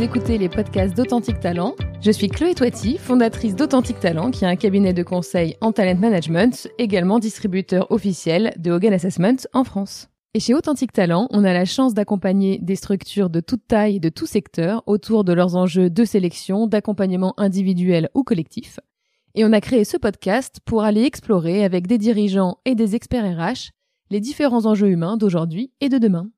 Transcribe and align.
vous 0.00 0.06
écoutez 0.06 0.38
les 0.38 0.48
podcasts 0.48 0.96
d'Authentique 0.96 1.40
Talent. 1.40 1.74
Je 2.00 2.10
suis 2.10 2.28
Chloé 2.28 2.54
Toiti, 2.54 2.96
fondatrice 2.96 3.54
d'Authentique 3.54 4.00
Talent, 4.00 4.30
qui 4.30 4.44
est 4.44 4.48
un 4.48 4.56
cabinet 4.56 4.94
de 4.94 5.02
conseil 5.02 5.58
en 5.60 5.72
talent 5.72 6.00
management, 6.00 6.68
également 6.78 7.18
distributeur 7.18 7.92
officiel 7.92 8.54
de 8.56 8.70
Hogan 8.70 8.94
Assessment 8.94 9.36
en 9.52 9.62
France. 9.62 10.08
Et 10.32 10.40
chez 10.40 10.54
Authentique 10.54 10.94
Talent, 10.94 11.28
on 11.32 11.44
a 11.44 11.52
la 11.52 11.66
chance 11.66 11.92
d'accompagner 11.92 12.58
des 12.62 12.76
structures 12.76 13.28
de 13.28 13.40
toute 13.40 13.68
taille 13.68 13.96
et 13.96 14.00
de 14.00 14.08
tout 14.08 14.24
secteur 14.24 14.82
autour 14.86 15.22
de 15.22 15.34
leurs 15.34 15.54
enjeux 15.54 15.90
de 15.90 16.04
sélection, 16.06 16.66
d'accompagnement 16.66 17.34
individuel 17.36 18.08
ou 18.14 18.22
collectif. 18.22 18.80
Et 19.34 19.44
on 19.44 19.52
a 19.52 19.60
créé 19.60 19.84
ce 19.84 19.98
podcast 19.98 20.60
pour 20.64 20.82
aller 20.82 21.02
explorer 21.02 21.62
avec 21.62 21.86
des 21.86 21.98
dirigeants 21.98 22.56
et 22.64 22.74
des 22.74 22.94
experts 22.94 23.36
RH 23.38 23.68
les 24.08 24.20
différents 24.20 24.64
enjeux 24.64 24.88
humains 24.88 25.18
d'aujourd'hui 25.18 25.72
et 25.82 25.90
de 25.90 25.98
demain. 25.98 26.30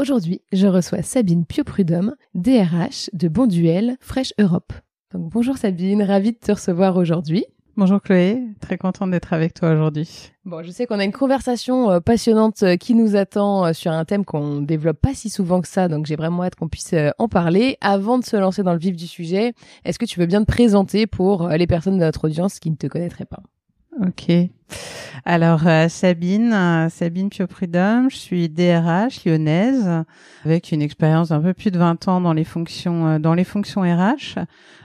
Aujourd'hui, 0.00 0.42
je 0.52 0.68
reçois 0.68 1.02
Sabine 1.02 1.44
Pioprudhomme, 1.44 2.14
DRH 2.36 3.10
de 3.14 3.26
Bonduel 3.26 3.96
Fresh 4.00 4.32
Europe. 4.38 4.72
Donc 5.12 5.28
bonjour 5.32 5.56
Sabine, 5.56 6.04
ravie 6.04 6.30
de 6.30 6.38
te 6.38 6.52
recevoir 6.52 6.96
aujourd'hui. 6.96 7.44
Bonjour 7.76 8.00
Chloé, 8.00 8.40
très 8.60 8.78
contente 8.78 9.10
d'être 9.10 9.32
avec 9.32 9.54
toi 9.54 9.72
aujourd'hui. 9.72 10.30
Bon, 10.44 10.62
je 10.62 10.70
sais 10.70 10.86
qu'on 10.86 11.00
a 11.00 11.04
une 11.04 11.10
conversation 11.10 11.90
euh, 11.90 11.98
passionnante 11.98 12.62
euh, 12.62 12.76
qui 12.76 12.94
nous 12.94 13.16
attend 13.16 13.66
euh, 13.66 13.72
sur 13.72 13.90
un 13.90 14.04
thème 14.04 14.24
qu'on 14.24 14.62
développe 14.62 15.00
pas 15.00 15.14
si 15.14 15.30
souvent 15.30 15.60
que 15.60 15.68
ça, 15.68 15.88
donc 15.88 16.06
j'ai 16.06 16.14
vraiment 16.14 16.44
hâte 16.44 16.54
qu'on 16.54 16.68
puisse 16.68 16.94
en 17.18 17.26
parler. 17.26 17.76
Avant 17.80 18.20
de 18.20 18.24
se 18.24 18.36
lancer 18.36 18.62
dans 18.62 18.74
le 18.74 18.78
vif 18.78 18.94
du 18.94 19.08
sujet, 19.08 19.52
est-ce 19.84 19.98
que 19.98 20.06
tu 20.06 20.20
veux 20.20 20.26
bien 20.26 20.44
te 20.44 20.46
présenter 20.46 21.08
pour 21.08 21.48
les 21.48 21.66
personnes 21.66 21.98
de 21.98 22.04
notre 22.04 22.26
audience 22.26 22.60
qui 22.60 22.70
ne 22.70 22.76
te 22.76 22.86
connaîtraient 22.86 23.24
pas? 23.24 23.42
Ok. 24.06 24.30
Alors 25.24 25.66
euh, 25.66 25.88
Sabine, 25.88 26.52
euh, 26.52 26.88
Sabine 26.88 27.30
Pioprudhomme, 27.30 28.10
je 28.10 28.16
suis 28.16 28.48
DRH 28.48 29.24
lyonnaise 29.24 29.88
avec 30.44 30.70
une 30.70 30.82
expérience 30.82 31.30
d'un 31.30 31.40
peu 31.40 31.52
plus 31.52 31.70
de 31.70 31.78
20 31.78 32.06
ans 32.06 32.20
dans 32.20 32.32
les 32.32 32.44
fonctions 32.44 33.06
euh, 33.08 33.18
dans 33.18 33.34
les 33.34 33.44
fonctions 33.44 33.82
RH 33.82 34.38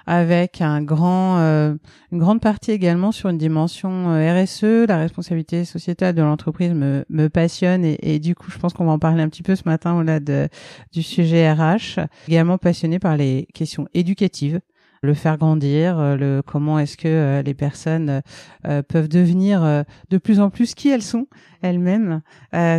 avec 0.08 0.62
un 0.62 0.82
grand 0.82 1.38
une 1.38 2.20
grande 2.20 2.42
partie 2.42 2.72
également 2.72 3.12
sur 3.12 3.30
une 3.30 3.38
dimension 3.38 4.08
RSE, 4.08 4.88
la 4.88 4.98
responsabilité 4.98 5.64
sociétale 5.64 6.16
de 6.16 6.22
l'entreprise 6.22 6.74
me, 6.74 7.06
me 7.10 7.30
passionne 7.30 7.86
et, 7.86 7.98
et, 8.02 8.20
du 8.20 8.36
coup 8.36 8.52
je 8.52 8.58
pense 8.58 8.74
qu'on 8.74 8.86
va 8.86 8.92
en 8.94 9.00
parler 9.00 9.22
un 9.22 9.30
petit 9.30 9.44
peu 9.44 9.56
ce 9.56 9.64
matin 9.66 9.96
au-delà 9.96 10.20
de, 10.20 10.50
du 10.92 11.04
sujet 11.04 11.50
RH. 11.52 12.00
Également 12.28 12.58
passionnée 12.58 13.00
par 13.00 13.16
les 13.16 13.48
questions 13.54 13.88
éducatives 13.94 14.60
le 15.04 15.14
faire 15.14 15.38
grandir, 15.38 16.00
euh, 16.00 16.16
le 16.16 16.42
comment 16.42 16.80
est-ce 16.80 16.98
que 16.98 17.08
euh, 17.08 17.42
les 17.42 17.54
personnes 17.54 18.22
euh, 18.66 18.82
peuvent 18.82 19.10
devenir 19.10 19.84
de 20.10 20.18
plus 20.18 20.40
en 20.40 20.50
plus 20.50 20.74
qui 20.74 20.90
elles 20.90 21.04
sont 21.04 21.28
elles-mêmes 21.62 22.22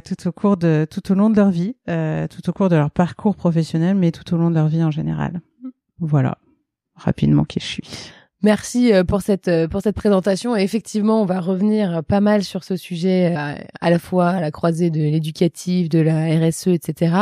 tout 0.05 0.29
au 0.29 0.33
cours 0.33 0.57
de 0.57 0.87
tout 0.91 1.13
au 1.13 1.15
long 1.15 1.31
de 1.31 1.37
leur 1.37 1.51
vie, 1.51 1.77
tout 1.87 2.49
au 2.49 2.53
cours 2.53 2.69
de 2.69 2.77
leur 2.77 2.91
parcours 2.91 3.37
professionnel, 3.37 3.97
mais 3.97 4.11
tout 4.11 4.35
au 4.35 4.39
long 4.39 4.51
de 4.51 4.55
leur 4.55 4.69
vie 4.69 4.83
en 4.83 4.91
général. 4.91 5.41
Mmh. 5.63 5.69
Voilà, 6.01 6.39
rapidement 6.97 7.45
qui 7.45 7.61
je 7.61 7.67
suis. 7.67 8.13
Merci 8.45 8.93
euh, 8.93 9.05
pour 9.05 9.23
cette 9.23 9.49
euh, 9.49 9.69
pour 9.69 9.81
cette 9.81 9.97
présentation. 9.97 10.55
Et 10.55 10.61
effectivement, 10.61 11.23
on 11.23 11.25
va 11.25 11.41
revenir 11.41 12.05
pas 12.05 12.21
mal 12.21 12.45
sur 12.45 12.63
ce 12.63 12.77
sujet, 12.77 13.35
euh, 13.35 13.55
à, 13.81 13.89
la 13.89 13.99
fois 13.99 14.29
à 14.29 14.41
la 14.43 14.51
croisée 14.51 14.91
de 14.91 15.01
l'éducatif, 15.01 15.89
de 15.89 15.99
la 15.99 16.27
RSE, 16.27 16.67
etc. 16.67 17.15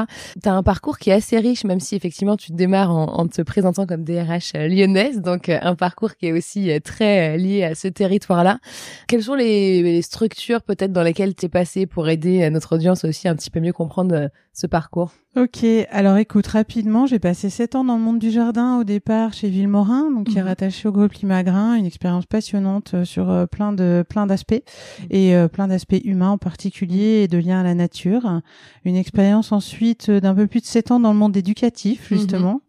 Tu 0.43 0.49
as 0.49 0.53
un 0.53 0.65
parcours 0.65 0.99
qui 0.99 1.11
est 1.11 1.13
assez 1.13 1.39
riche, 1.39 1.63
même 1.63 1.79
si 1.79 1.95
effectivement 1.95 2.37
tu 2.37 2.51
démarres 2.51 2.91
en, 2.91 3.05
en 3.05 3.29
te 3.29 3.41
présentant 3.41 3.87
comme 3.87 4.03
DRH 4.03 4.55
lyonnaise, 4.55 5.21
donc 5.21 5.49
un 5.49 5.77
parcours 5.77 6.17
qui 6.17 6.27
est 6.27 6.33
aussi 6.33 6.73
très 6.81 7.39
lié 7.39 7.63
à 7.63 7.77
ce 7.77 7.87
territoire-là. 7.87 8.59
Quelles 9.07 9.23
sont 9.23 9.37
les, 9.37 9.81
les 9.85 10.03
structures 10.03 10.63
peut-être 10.63 10.93
dans 10.93 11.05
lesquelles 11.05 11.37
tu 11.37 11.47
es 11.47 11.49
passé 11.49 11.87
pour 11.87 12.09
aider 12.09 12.51
notre 12.51 12.75
audience 12.75 13.05
aussi 13.05 13.29
un 13.29 13.37
petit 13.37 13.51
peu 13.51 13.61
mieux 13.61 13.73
comprendre 13.73 14.29
ce 14.53 14.67
parcours? 14.67 15.13
Ok, 15.35 15.65
alors 15.91 16.19
écoute, 16.19 16.47
rapidement, 16.47 17.07
j'ai 17.07 17.19
passé 17.19 17.49
sept 17.49 17.75
ans 17.75 17.85
dans 17.85 17.97
le 17.97 18.03
monde 18.03 18.19
du 18.19 18.31
jardin 18.31 18.79
au 18.79 18.85
départ 18.85 19.33
chez 19.33 19.49
Villemorin, 19.49 20.11
donc 20.11 20.27
qui 20.27 20.37
est 20.37 20.43
mhm. 20.43 20.49
rattaché 20.49 20.89
au 20.89 20.93
groupe 20.93 21.12
Limagrin, 21.15 21.75
une 21.75 21.87
expérience 21.87 22.27
passionnante 22.27 22.95
euh, 22.95 23.05
sur 23.05 23.31
euh, 23.31 23.47
plein 23.47 23.73
de 23.73 24.05
plein 24.09 24.27
d'aspects 24.27 24.53
mhm. 24.53 25.07
et 25.11 25.37
euh, 25.37 25.49
plein 25.49 25.69
d'aspects 25.69 26.01
humains 26.05 26.31
en 26.31 26.39
particulier 26.39 27.23
et 27.23 27.29
de 27.29 27.39
liens 27.39 27.61
à 27.61 27.63
la 27.63 27.75
nature. 27.75 28.41
Une 28.85 28.97
expérience 28.97 29.53
ensuite 29.53 30.11
d'un 30.11 30.35
peu 30.35 30.47
plus 30.47 30.61
de 30.61 30.67
sept 30.67 30.91
ans 30.91 31.01
dans 31.01 31.13
le 31.13 31.19
monde 31.19 31.37
éducatif 31.37 32.11
mhm. 32.11 32.19
justement, 32.19 32.61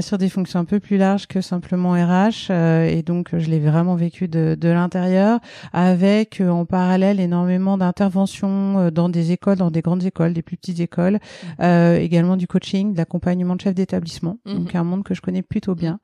sur 0.00 0.18
des 0.18 0.28
fonctions 0.28 0.60
un 0.60 0.64
peu 0.64 0.80
plus 0.80 0.98
larges 0.98 1.26
que 1.26 1.40
simplement 1.40 1.92
RH 1.92 2.50
et 2.50 3.02
donc 3.02 3.30
je 3.32 3.48
l'ai 3.48 3.60
vraiment 3.60 3.94
vécu 3.94 4.28
de, 4.28 4.56
de 4.58 4.68
l'intérieur 4.68 5.40
avec 5.72 6.42
en 6.46 6.64
parallèle 6.64 7.20
énormément 7.20 7.78
d'interventions 7.78 8.90
dans 8.90 9.08
des 9.08 9.32
écoles, 9.32 9.56
dans 9.56 9.70
des 9.70 9.80
grandes 9.80 10.04
écoles, 10.04 10.32
des 10.32 10.42
plus 10.42 10.56
petites 10.56 10.80
écoles. 10.80 11.18
Euh, 11.60 11.98
également 11.98 12.36
du 12.36 12.46
coaching, 12.46 12.92
de 12.92 12.98
l'accompagnement 12.98 13.56
de 13.56 13.60
chef 13.60 13.74
d'établissement, 13.74 14.38
mhm. 14.46 14.54
donc 14.54 14.74
un 14.74 14.84
monde 14.84 15.04
que 15.04 15.14
je 15.14 15.20
connais 15.20 15.42
plutôt 15.42 15.74
bien. 15.74 16.00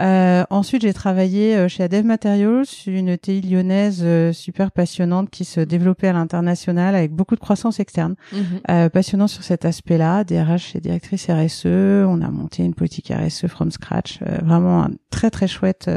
Euh, 0.00 0.44
ensuite, 0.50 0.82
j'ai 0.82 0.92
travaillé 1.02 1.56
euh, 1.56 1.66
chez 1.66 1.82
Adev 1.82 2.04
Materials, 2.04 2.64
une 2.86 3.18
TI 3.18 3.40
lyonnaise 3.40 4.06
super 4.30 4.70
passionnante 4.70 5.30
qui 5.30 5.44
se 5.44 5.58
développait 5.58 6.06
à 6.06 6.12
l'international 6.12 6.94
avec 6.94 7.10
beaucoup 7.10 7.34
de 7.34 7.40
croissance 7.40 7.80
externe. 7.80 8.14
Mhm. 8.32 8.90
passionnant 8.90 9.26
sur 9.26 9.42
cet 9.42 9.64
aspect-là, 9.64 10.22
DRH 10.22 10.76
et 10.76 10.80
directrice 10.80 11.28
RSE, 11.28 11.66
on 11.66 12.22
a 12.22 12.28
monté 12.30 12.62
une 12.62 12.74
politique 12.74 13.12
RSE 13.12 13.48
from 13.48 13.72
scratch, 13.72 14.20
vraiment 14.42 14.84
une 14.84 14.96
très 15.10 15.30
très 15.30 15.48
chouette 15.48 15.90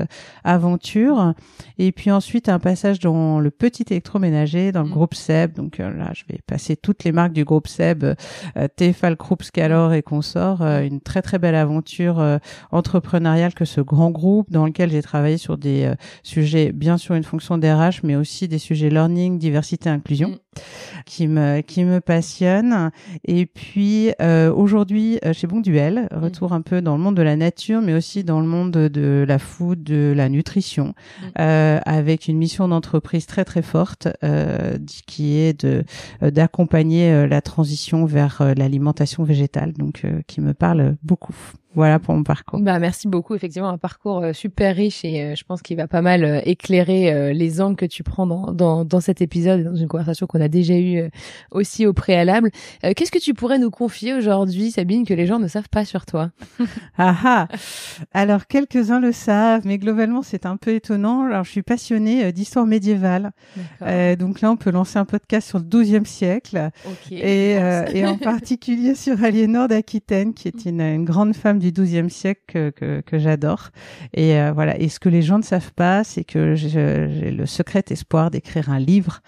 aventure. 0.44 1.34
Et 1.78 1.92
puis 1.92 2.10
ensuite 2.12 2.50
un 2.50 2.60
passage 2.60 3.00
dans 3.00 3.40
le 3.40 3.52
petit 3.52 3.86
électroménager, 3.90 4.72
dans 4.72 4.82
le 4.82 4.88
mhm. 4.88 4.94
groupe 4.94 5.14
Seb. 5.14 5.54
Donc 5.54 5.78
là, 5.78 6.12
je 6.14 6.24
vais 6.30 6.40
passer 6.48 6.76
toutes 6.76 7.04
les 7.04 7.12
marques 7.12 7.34
du 7.34 7.44
groupe 7.44 7.68
Seb, 7.68 8.04
euh, 8.04 8.68
Tefal 8.76 9.16
Group, 9.16 9.44
Scalor 9.44 9.94
et 9.94 10.02
consorts, 10.02 10.62
euh, 10.62 10.82
une 10.82 11.02
très 11.02 11.22
très 11.22 11.40
belle 11.40 11.56
aventure 11.56 12.20
euh, 12.20 12.38
entrepreneuriale 12.72 13.54
que 13.54 13.66
ce 13.66 13.82
grand 13.82 14.12
groupe 14.12 14.52
dans 14.52 14.66
lequel 14.66 14.95
j'ai 14.96 15.02
travaillé 15.02 15.38
sur 15.38 15.58
des 15.58 15.84
euh, 15.84 15.96
sujets, 16.24 16.72
bien 16.72 16.98
sûr 16.98 17.16
une 17.16 17.24
fonction 17.24 17.58
DRH, 17.58 18.04
mais 18.04 18.16
aussi 18.16 18.48
des 18.48 18.60
sujets 18.60 18.90
learning, 18.90 19.40
diversité, 19.40 19.90
inclusion, 19.90 20.30
mm. 20.30 20.38
qui 21.06 21.28
me 21.28 21.62
qui 21.62 21.84
me 21.84 22.02
passionnent. 22.02 22.92
Et 23.26 23.46
puis 23.46 24.12
aujourd'hui 24.56 25.20
chez 25.34 25.48
Bonduel, 25.48 26.08
mm. 26.12 26.18
retour 26.18 26.54
un 26.54 26.62
peu 26.62 26.82
dans 26.82 26.96
le 26.96 27.02
monde 27.02 27.16
de 27.16 27.22
la 27.22 27.36
nature, 27.36 27.82
mais 27.82 27.94
aussi 27.94 28.24
dans 28.24 28.40
le 28.40 28.48
monde 28.48 28.72
de 28.72 29.26
la 29.28 29.40
food, 29.40 29.84
de 29.84 30.14
la 30.16 30.30
nutrition, 30.30 30.94
mm. 31.22 31.30
avec 31.36 32.28
une 32.28 32.38
mission 32.38 32.68
d'entreprise 32.68 33.26
très 33.26 33.46
très 33.46 33.62
forte 33.62 34.08
qui 35.08 35.38
est 35.38 35.66
de 35.66 35.84
d'accompagner 36.22 37.28
la 37.28 37.42
transition 37.42 38.06
vers 38.06 38.42
euh, 38.42 38.54
l'alimentation 38.56 39.24
végétale, 39.24 39.74
donc 39.74 40.04
euh, 40.04 40.22
qui 40.28 40.42
me 40.42 40.54
parle 40.54 40.98
beaucoup. 41.04 41.36
Voilà 41.76 42.00
pour 42.00 42.16
mon 42.16 42.24
parcours. 42.24 42.60
Bah 42.62 42.80
merci 42.80 43.08
beaucoup. 43.08 43.36
Effectivement, 43.36 43.68
un 43.68 43.78
parcours 43.78 44.24
euh, 44.24 44.34
super 44.34 44.76
riche 44.76 45.04
et 45.04 45.22
euh, 45.22 45.36
je 45.36 45.44
pense 45.44 45.62
qu'il 45.62 45.76
va 45.76 45.88
pas 45.88 46.02
mal 46.02 46.24
euh, 46.24 46.42
éclairer 46.46 47.34
les 47.34 47.62
angles 47.62 47.76
que 47.76 47.86
tu 47.86 48.04
prends 48.04 48.26
dans, 48.26 48.52
dans, 48.52 48.86
dans 48.86 49.02
cet 49.02 49.22
épisode, 49.22 49.64
dans 49.64 49.76
une 49.76 49.88
conversation 49.88 50.26
qu'on 50.26 50.40
a 50.40 50.48
déjà 50.48 50.76
eue 50.76 51.10
aussi 51.52 51.86
au 51.86 51.94
préalable. 51.94 52.50
Qu'est-ce 52.82 53.12
que 53.12 53.20
tu 53.20 53.34
pourrais 53.34 53.60
nous 53.60 53.72
confier 53.72 54.14
aujourd'hui, 54.14 54.72
Sabine, 54.72 55.06
que 55.06 55.14
les 55.14 55.26
gens 55.26 55.40
ne 55.40 55.48
savent 55.48 55.70
pas 55.70 55.86
sur 55.86 56.06
toi? 56.06 56.32
Ah, 56.98 57.16
ah 57.26 57.48
Alors 58.14 58.48
quelques-uns 58.48 59.02
le 59.02 59.12
savent, 59.12 59.64
mais 59.66 59.78
globalement 59.78 60.22
c'est 60.22 60.46
un 60.46 60.56
peu 60.56 60.72
étonnant. 60.72 61.26
Alors 61.26 61.44
je 61.44 61.52
suis 61.52 61.62
passionnée 61.62 62.32
d'histoire 62.32 62.66
médiévale, 62.66 63.32
donc 64.18 64.42
là 64.42 64.52
on 64.52 64.56
peut 64.56 64.72
lancer 64.72 64.98
un 64.98 65.06
podcast 65.06 65.48
sur 65.48 65.60
le 65.60 65.66
XIIe 65.66 66.06
siècle 66.06 66.70
et, 67.12 67.58
et 67.94 68.06
en 68.06 68.18
particulier 68.18 68.96
sur 68.96 69.22
Aliénor 69.24 69.68
d'Aquitaine, 69.68 70.34
qui 70.34 70.48
est 70.48 70.66
une, 70.66 70.82
une 70.82 71.06
grande 71.06 71.36
femme 71.36 71.60
du 71.60 71.65
XIIe 71.72 72.10
siècle 72.10 72.72
que 72.72 73.18
j'adore. 73.20 73.70
Et 74.14 74.40
euh, 74.40 74.52
voilà. 74.54 74.78
Et 74.80 74.90
ce 74.90 75.00
que 75.00 75.10
les 75.10 75.22
gens 75.22 75.38
ne 75.38 75.44
savent 75.44 75.74
pas, 75.74 76.04
c'est 76.04 76.24
que 76.24 76.56
j'ai 76.56 77.32
le 77.32 77.46
secret 77.46 77.84
espoir 77.90 78.32
d'écrire 78.32 78.70
un 78.70 78.80
livre 78.80 79.22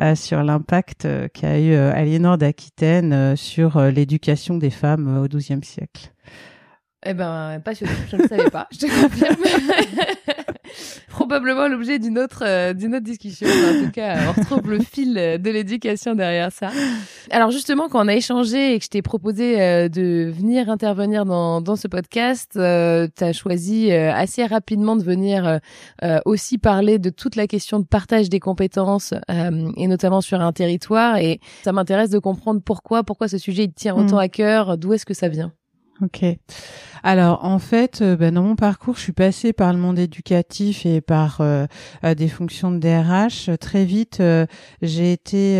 euh, 0.00 0.14
sur 0.14 0.42
l'impact 0.42 1.04
euh, 1.04 1.28
qu'a 1.28 1.60
eu 1.60 1.74
Aliénor 1.74 2.38
d'Aquitaine 2.38 3.36
sur 3.36 3.80
l'éducation 3.80 4.56
des 4.56 4.70
femmes 4.70 5.22
au 5.22 5.28
XIIe 5.28 5.62
siècle. 5.62 6.13
Eh 7.04 7.14
ben, 7.14 7.60
passionnant. 7.64 7.92
Je 8.10 8.16
ne 8.16 8.26
savais 8.26 8.50
pas. 8.50 8.66
Je 8.72 8.78
te 8.78 8.86
confirme. 8.86 9.36
Probablement 11.08 11.68
l'objet 11.68 11.98
d'une 11.98 12.18
autre, 12.18 12.42
euh, 12.44 12.72
d'une 12.72 12.94
autre 12.94 13.04
discussion. 13.04 13.46
En 13.46 13.84
tout 13.84 13.90
cas, 13.92 14.16
on 14.28 14.40
retrouve 14.40 14.70
le 14.70 14.80
fil 14.80 15.14
de 15.14 15.50
l'éducation 15.50 16.14
derrière 16.14 16.50
ça. 16.50 16.70
Alors 17.30 17.50
justement, 17.50 17.88
quand 17.88 18.04
on 18.04 18.08
a 18.08 18.14
échangé 18.14 18.74
et 18.74 18.78
que 18.78 18.84
je 18.84 18.90
t'ai 18.90 19.02
proposé 19.02 19.60
euh, 19.60 19.88
de 19.88 20.32
venir 20.34 20.70
intervenir 20.70 21.24
dans, 21.24 21.60
dans 21.60 21.76
ce 21.76 21.86
podcast, 21.86 22.52
euh, 22.56 23.06
tu 23.16 23.22
as 23.22 23.32
choisi 23.32 23.92
assez 23.92 24.44
rapidement 24.44 24.96
de 24.96 25.02
venir 25.02 25.60
aussi 26.24 26.58
parler 26.58 26.98
de 26.98 27.10
toute 27.10 27.36
la 27.36 27.46
question 27.46 27.78
de 27.78 27.84
partage 27.84 28.28
des 28.28 28.40
compétences 28.40 29.14
et 29.76 29.86
notamment 29.86 30.20
sur 30.20 30.40
un 30.40 30.52
territoire. 30.52 31.18
Et 31.18 31.40
ça 31.62 31.72
m'intéresse 31.72 32.10
de 32.10 32.18
comprendre 32.18 32.60
pourquoi, 32.64 33.04
pourquoi 33.04 33.28
ce 33.28 33.38
sujet 33.38 33.64
il 33.64 33.72
tient 33.72 33.94
autant 33.94 34.16
mm. 34.16 34.20
à 34.20 34.28
cœur, 34.28 34.78
d'où 34.78 34.92
est-ce 34.92 35.06
que 35.06 35.14
ça 35.14 35.28
vient? 35.28 35.52
Ok. 36.02 36.24
Alors 37.06 37.44
en 37.44 37.58
fait, 37.58 38.00
euh, 38.00 38.16
ben, 38.16 38.34
dans 38.34 38.42
mon 38.42 38.56
parcours, 38.56 38.96
je 38.96 39.02
suis 39.02 39.12
passée 39.12 39.52
par 39.52 39.74
le 39.74 39.78
monde 39.78 39.98
éducatif 39.98 40.86
et 40.86 41.02
par 41.02 41.42
euh, 41.42 41.66
des 42.16 42.28
fonctions 42.28 42.72
de 42.72 42.78
DRH. 42.78 43.50
Très 43.60 43.84
vite, 43.84 44.20
euh, 44.20 44.46
j'ai 44.80 45.12
été 45.12 45.58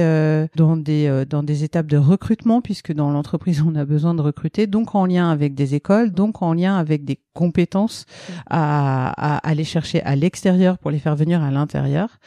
dans 0.57 0.79
des 0.79 1.25
dans 1.29 1.43
des 1.43 1.63
étapes 1.63 1.87
de 1.87 1.99
recrutement 1.99 2.63
puisque 2.63 2.93
dans 2.93 3.11
l'entreprise 3.11 3.63
on 3.67 3.75
a 3.75 3.85
besoin 3.85 4.15
de 4.15 4.23
recruter, 4.23 4.67
donc 4.67 4.95
en 4.95 5.05
lien 5.05 5.31
avec 5.31 5.55
des 5.55 5.75
écoles, 5.75 6.13
donc 6.13 6.41
en 6.41 6.55
lien 6.55 6.79
avec 6.79 7.05
des 7.05 7.21
compétences 7.35 8.07
à, 8.49 9.37
à 9.37 9.37
aller 9.47 9.65
chercher 9.65 10.01
à 10.03 10.17
l'extérieur 10.17 10.79
pour 10.79 10.91
les 10.91 10.99
faire 10.99 11.17
venir 11.17 11.43
à 11.43 11.51
l'intérieur. 11.51 12.19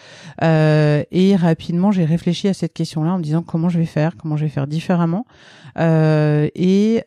et 0.42 1.36
rapidement, 1.36 1.92
j'ai 1.92 2.06
réfléchi 2.06 2.48
à 2.48 2.54
cette 2.54 2.74
question-là 2.74 3.14
en 3.14 3.18
me 3.18 3.24
disant 3.24 3.42
comment 3.42 3.70
je 3.70 3.80
vais 3.80 3.86
faire, 3.86 4.16
comment 4.16 4.38
je 4.38 4.44
vais 4.44 4.52
faire 4.52 4.68
différemment 4.68 5.26
et 5.80 7.04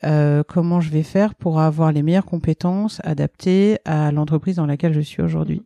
comment 0.48 0.80
je 0.80 0.89
vais 0.90 1.02
faire 1.02 1.34
pour 1.34 1.60
avoir 1.60 1.92
les 1.92 2.02
meilleures 2.02 2.24
compétences 2.26 3.00
adaptées 3.04 3.78
à 3.84 4.12
l'entreprise 4.12 4.56
dans 4.56 4.66
laquelle 4.66 4.92
je 4.92 5.00
suis 5.00 5.22
aujourd'hui. 5.22 5.62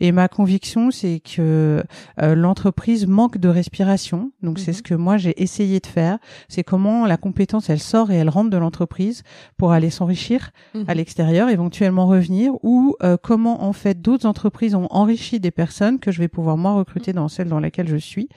Et 0.00 0.12
ma 0.12 0.28
conviction, 0.28 0.90
c'est 0.90 1.20
que 1.20 1.82
euh, 2.20 2.34
l'entreprise 2.34 3.06
manque 3.06 3.38
de 3.38 3.48
respiration. 3.48 4.32
Donc 4.42 4.58
c'est 4.58 4.72
mhm. 4.72 4.76
ce 4.76 4.82
que 4.82 4.94
moi 4.94 5.16
j'ai 5.16 5.40
essayé 5.42 5.80
de 5.80 5.86
faire. 5.86 6.18
C'est 6.48 6.64
comment 6.64 7.06
la 7.06 7.16
compétence, 7.16 7.70
elle 7.70 7.80
sort 7.80 8.10
et 8.10 8.16
elle 8.16 8.28
rentre 8.28 8.50
de 8.50 8.56
l'entreprise 8.56 9.22
pour 9.56 9.72
aller 9.72 9.90
s'enrichir 9.90 10.50
mhm. 10.74 10.84
à 10.88 10.94
l'extérieur, 10.94 11.48
éventuellement 11.48 12.06
revenir, 12.06 12.52
ou 12.62 12.96
euh, 13.02 13.16
comment 13.20 13.64
en 13.64 13.72
fait 13.72 14.00
d'autres 14.00 14.26
entreprises 14.26 14.74
ont 14.74 14.88
enrichi 14.90 15.40
des 15.40 15.50
personnes 15.50 15.98
que 15.98 16.10
je 16.10 16.18
vais 16.18 16.28
pouvoir 16.28 16.56
moi 16.56 16.72
recruter 16.72 17.12
dans 17.12 17.28
celle 17.28 17.48
dans 17.48 17.60
laquelle 17.60 17.88
je 17.88 17.96
suis, 17.96 18.28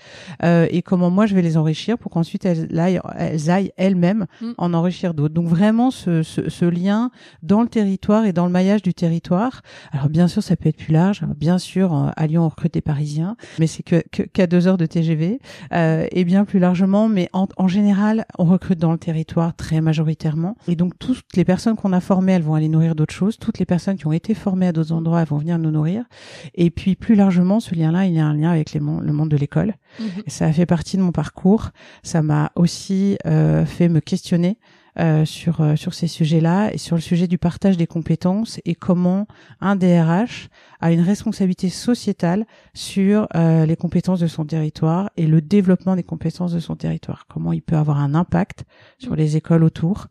euh, 0.43 0.67
et 0.69 0.81
comment 0.81 1.09
moi 1.09 1.25
je 1.25 1.35
vais 1.35 1.41
les 1.41 1.57
enrichir 1.57 1.97
pour 1.97 2.11
qu'ensuite 2.11 2.45
elles 2.45 2.77
aillent, 2.77 3.01
elles 3.17 3.49
aillent 3.49 3.71
elles-mêmes 3.77 4.25
mhm. 4.41 4.53
en 4.57 4.73
enrichir 4.73 5.13
d'autres. 5.13 5.33
Donc 5.33 5.47
vraiment 5.47 5.91
ce, 5.91 6.23
ce, 6.23 6.49
ce 6.49 6.65
lien 6.65 7.11
dans 7.41 7.61
le 7.61 7.67
territoire 7.67 8.25
et 8.25 8.33
dans 8.33 8.45
le 8.45 8.51
maillage 8.51 8.81
du 8.81 8.93
territoire. 8.93 9.61
Alors 9.91 10.09
bien 10.09 10.27
sûr, 10.27 10.43
ça 10.43 10.55
peut 10.55 10.69
être 10.69 10.77
plus 10.77 10.93
large 10.93 11.04
Bien 11.37 11.57
sûr, 11.57 12.11
à 12.15 12.27
Lyon, 12.27 12.43
on 12.45 12.49
recrute 12.49 12.73
des 12.73 12.81
Parisiens, 12.81 13.35
mais 13.59 13.67
c'est 13.67 13.83
que 13.83 14.01
qu'à 14.01 14.47
deux 14.47 14.67
heures 14.67 14.77
de 14.77 14.85
TGV. 14.85 15.39
Euh, 15.73 16.07
et 16.11 16.23
bien 16.23 16.45
plus 16.45 16.59
largement, 16.59 17.07
mais 17.07 17.29
en, 17.33 17.67
général, 17.67 18.25
on 18.37 18.45
recrute 18.45 18.79
dans 18.79 18.91
le 18.91 18.97
territoire 18.97 19.55
très 19.55 19.81
majoritairement. 19.81 20.55
Et 20.67 20.75
donc, 20.75 20.97
toutes 20.99 21.25
les 21.35 21.45
personnes 21.45 21.75
qu'on 21.75 21.93
a 21.93 21.99
formées, 21.99 22.33
elles 22.33 22.43
vont 22.43 22.55
aller 22.55 22.69
nourrir 22.69 22.95
d'autres 22.95 23.13
choses. 23.13 23.37
Toutes 23.37 23.59
les 23.59 23.65
personnes 23.65 23.97
qui 23.97 24.07
ont 24.07 24.11
été 24.11 24.33
formées 24.33 24.67
à 24.67 24.71
d'autres 24.71 24.91
endroits, 24.91 25.21
elles 25.21 25.27
vont 25.27 25.37
venir 25.37 25.57
nous 25.59 25.71
nourrir. 25.71 26.05
Et 26.53 26.69
puis, 26.69 26.95
plus 26.95 27.15
largement, 27.15 27.59
ce 27.59 27.75
lien-là, 27.75 28.05
il 28.05 28.13
y 28.13 28.19
a 28.19 28.25
un 28.25 28.33
lien 28.33 28.51
avec 28.51 28.71
les, 28.73 28.79
le 28.79 29.13
monde 29.13 29.29
de 29.29 29.37
l'école. 29.37 29.75
Mhm. 29.99 30.07
Ça 30.27 30.45
a 30.45 30.53
fait 30.53 30.65
partie 30.65 30.97
de 30.97 31.01
mon 31.01 31.11
parcours. 31.11 31.71
Ça 32.03 32.21
m'a 32.21 32.51
aussi 32.55 33.17
euh, 33.25 33.65
fait 33.65 33.89
me 33.89 33.99
questionner 33.99 34.57
euh, 34.97 35.25
sur 35.25 35.59
euh, 35.59 35.75
sur 35.75 35.93
ces 35.93 36.07
sujets-là 36.07 36.73
et 36.73 36.77
sur 36.77 36.95
le 36.95 37.01
sujet 37.01 37.27
du 37.27 37.37
partage 37.37 37.75
des 37.75 37.85
compétences 37.85 38.61
et 38.63 38.75
comment 38.75 39.27
un 39.59 39.75
DRH 39.75 40.47
a 40.79 40.93
une 40.93 41.01
responsabilité 41.01 41.67
sociétale 41.67 42.45
sur 42.73 43.27
euh, 43.35 43.65
les 43.65 43.75
compétences 43.75 44.21
de 44.21 44.27
son 44.27 44.45
territoire 44.45 45.09
et 45.17 45.27
le 45.27 45.41
développement 45.41 45.97
des 45.97 46.03
compétences 46.03 46.53
de 46.53 46.61
son 46.61 46.77
territoire. 46.77 47.25
Comment 47.27 47.51
il 47.51 47.61
peut 47.61 47.75
avoir 47.75 47.99
un 47.99 48.15
impact 48.15 48.63
sur 48.97 49.17
les 49.17 49.35
écoles 49.35 49.65
autour, 49.65 50.07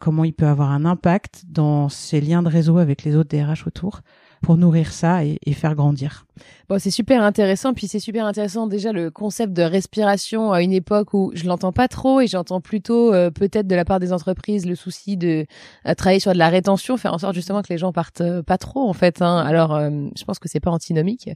comment 0.00 0.24
il 0.24 0.32
peut 0.32 0.48
avoir 0.48 0.72
un 0.72 0.84
impact 0.84 1.44
dans 1.48 1.88
ses 1.88 2.20
liens 2.20 2.42
de 2.42 2.48
réseau 2.48 2.78
avec 2.78 3.04
les 3.04 3.14
autres 3.14 3.28
DRH 3.28 3.68
autour 3.68 4.00
pour 4.44 4.58
nourrir 4.58 4.92
ça 4.92 5.24
et, 5.24 5.38
faire 5.54 5.74
grandir. 5.74 6.26
Bon, 6.68 6.78
c'est 6.78 6.90
super 6.90 7.22
intéressant. 7.22 7.72
Puis 7.72 7.88
c'est 7.88 7.98
super 7.98 8.26
intéressant 8.26 8.66
déjà 8.66 8.92
le 8.92 9.10
concept 9.10 9.54
de 9.54 9.62
respiration 9.62 10.52
à 10.52 10.60
une 10.60 10.72
époque 10.72 11.14
où 11.14 11.32
je 11.34 11.46
l'entends 11.46 11.72
pas 11.72 11.88
trop 11.88 12.20
et 12.20 12.26
j'entends 12.26 12.60
plutôt 12.60 13.14
euh, 13.14 13.30
peut-être 13.30 13.66
de 13.66 13.74
la 13.74 13.86
part 13.86 14.00
des 14.00 14.12
entreprises 14.12 14.66
le 14.66 14.74
souci 14.74 15.16
de 15.16 15.46
euh, 15.86 15.94
travailler 15.94 16.20
sur 16.20 16.34
de 16.34 16.38
la 16.38 16.50
rétention, 16.50 16.98
faire 16.98 17.14
en 17.14 17.18
sorte 17.18 17.34
justement 17.34 17.62
que 17.62 17.70
les 17.70 17.78
gens 17.78 17.92
partent 17.92 18.20
euh, 18.20 18.42
pas 18.42 18.58
trop 18.58 18.86
en 18.86 18.92
fait. 18.92 19.22
Hein. 19.22 19.38
Alors, 19.38 19.80
je 19.80 20.24
pense 20.24 20.38
que 20.38 20.48
c'est 20.48 20.60
pas 20.60 20.70
antinomique. 20.70 21.30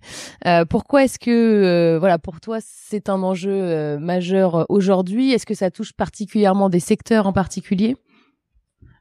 pourquoi 0.69 1.05
est-ce 1.05 1.19
que 1.19 1.97
voilà 1.99 2.19
pour 2.19 2.41
toi 2.41 2.59
c'est 2.61 3.09
un 3.09 3.23
enjeu 3.23 3.97
majeur 3.99 4.67
aujourd'hui? 4.69 5.33
Est-ce 5.33 5.47
que 5.47 5.55
ça 5.55 5.71
touche 5.71 5.95
particulièrement 5.95 6.69
des 6.69 6.81
secteurs 6.81 7.27
en 7.27 7.33
particulier? 7.33 7.97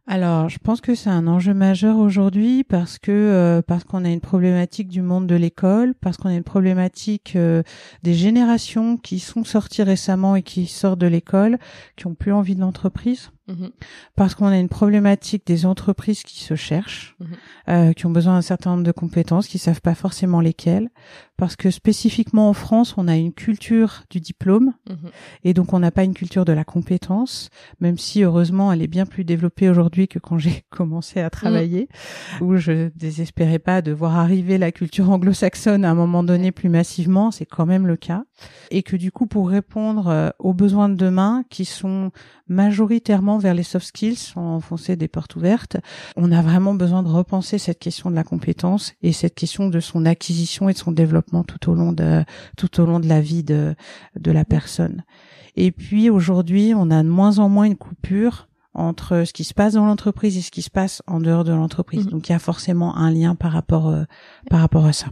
Alors, 0.10 0.48
je 0.48 0.58
pense 0.58 0.80
que 0.80 0.96
c'est 0.96 1.10
un 1.10 1.28
enjeu 1.28 1.54
majeur 1.54 1.98
aujourd'hui 1.98 2.64
parce 2.64 2.98
que 2.98 3.12
euh, 3.12 3.62
parce 3.62 3.84
qu'on 3.84 4.06
a 4.06 4.10
une 4.10 4.22
problématique 4.22 4.88
du 4.88 5.02
monde 5.02 5.28
de 5.28 5.36
l'école, 5.36 5.96
parce 5.96 6.16
qu'on 6.16 6.30
a 6.30 6.34
une 6.34 6.46
problématique 6.46 7.34
euh, 7.36 7.62
des 8.04 8.14
générations 8.14 8.96
qui 8.96 9.20
sont 9.20 9.44
sorties 9.44 9.84
récemment 9.84 10.38
et 10.38 10.44
qui 10.44 10.66
sortent 10.66 11.00
de 11.00 11.08
l'école, 11.08 11.58
qui 11.98 12.08
ont 12.08 12.16
plus 12.16 12.32
envie 12.32 12.56
de 12.56 12.62
l'entreprise. 12.62 13.32
Mhm. 13.48 13.72
Parce 14.16 14.36
qu'on 14.36 14.48
a 14.48 14.58
une 14.58 14.70
problématique 14.70 15.46
des 15.46 15.66
entreprises 15.66 16.24
qui 16.24 16.44
se 16.44 16.56
cherchent, 16.56 17.16
mhm. 17.20 17.28
euh, 17.70 17.94
qui 17.94 18.06
ont 18.06 18.10
besoin 18.10 18.34
d'un 18.34 18.42
certain 18.42 18.72
nombre 18.72 18.84
de 18.84 18.92
compétences, 18.92 19.48
qui 19.48 19.58
savent 19.58 19.82
pas 19.82 19.96
forcément 19.96 20.42
lesquelles. 20.42 20.90
Parce 21.38 21.56
que 21.56 21.70
spécifiquement 21.70 22.50
en 22.50 22.54
France, 22.54 22.96
on 22.98 23.08
a 23.08 23.16
une 23.16 23.32
culture 23.32 24.04
du 24.10 24.20
diplôme 24.20 24.74
mhm. 24.90 25.12
et 25.44 25.54
donc 25.54 25.72
on 25.72 25.80
n'a 25.80 25.92
pas 25.92 26.04
une 26.04 26.16
culture 26.16 26.46
de 26.46 26.52
la 26.52 26.64
compétence, 26.64 27.50
même 27.80 27.98
si 27.98 28.24
heureusement 28.24 28.74
elle 28.74 28.82
est 28.82 28.88
bien 28.88 29.06
plus 29.06 29.24
développée 29.24 29.70
aujourd'hui 29.70 30.08
que 30.08 30.18
quand 30.18 30.40
j'ai 30.40 30.64
commencé 30.72 31.22
à 31.22 31.30
travailler, 31.30 31.90
où 32.42 32.58
je 32.58 32.90
désespérais 32.96 33.60
pas 33.60 33.84
de 33.84 33.92
voir 33.92 34.18
arriver 34.18 34.58
la 34.58 34.72
culture 34.72 35.12
anglo-saxonne 35.12 35.86
à 35.86 35.92
un 35.92 35.96
moment 35.96 36.24
donné 36.24 36.52
plus 36.52 36.70
massivement. 36.70 37.30
C'est 37.30 37.46
quand 37.46 37.68
même 37.68 37.86
le 37.86 37.98
cas 37.98 38.24
et 38.72 38.84
que 38.84 38.96
du 38.96 39.12
coup 39.12 39.28
pour 39.28 39.50
répondre 39.50 40.08
euh, 40.08 40.30
aux 40.40 40.54
besoins 40.54 40.90
de 40.90 40.96
demain 40.96 41.44
qui 41.50 41.66
sont 41.66 42.12
majoritairement 42.48 43.37
vers 43.38 43.54
les 43.54 43.64
soft 43.64 43.88
skills, 43.88 44.34
enfoncer 44.36 44.96
des 44.96 45.08
portes 45.08 45.36
ouvertes. 45.36 45.78
On 46.16 46.32
a 46.32 46.42
vraiment 46.42 46.74
besoin 46.74 47.04
de 47.04 47.10
repenser 47.10 47.58
cette 47.58 47.80
question 47.80 48.10
de 48.10 48.16
la 48.16 48.24
compétence 48.24 48.94
et 49.02 49.14
cette 49.14 49.36
question 49.36 49.70
de 49.70 49.80
son 49.80 50.06
acquisition 50.06 50.70
et 50.70 50.74
de 50.74 50.78
son 50.78 50.92
développement 50.92 51.44
tout 51.44 51.70
au 51.70 51.76
long 51.76 51.92
de 51.92 52.24
tout 52.56 52.82
au 52.82 52.86
long 52.86 53.00
de 53.00 53.08
la 53.08 53.22
vie 53.22 53.44
de 53.44 53.76
de 54.20 54.32
la 54.32 54.46
personne. 54.46 55.04
Et 55.56 55.72
puis 55.72 56.10
aujourd'hui, 56.10 56.74
on 56.76 56.92
a 56.92 57.02
de 57.04 57.10
moins 57.10 57.40
en 57.40 57.50
moins 57.50 57.66
une 57.66 57.76
coupure 57.76 58.48
entre 58.74 59.24
ce 59.26 59.34
qui 59.34 59.44
se 59.44 59.56
passe 59.56 59.74
dans 59.74 59.86
l'entreprise 59.86 60.38
et 60.38 60.42
ce 60.42 60.52
qui 60.52 60.62
se 60.62 60.70
passe 60.70 61.02
en 61.08 61.20
dehors 61.20 61.44
de 61.44 61.52
l'entreprise. 61.52 62.06
Mmh. 62.06 62.10
Donc 62.12 62.30
il 62.30 62.32
y 62.32 62.36
a 62.36 62.40
forcément 62.40 62.96
un 62.96 63.12
lien 63.12 63.36
par 63.36 63.52
rapport 63.52 63.90
euh, 63.90 64.04
par 64.50 64.60
rapport 64.60 64.86
à 64.86 64.94
ça. 64.94 65.08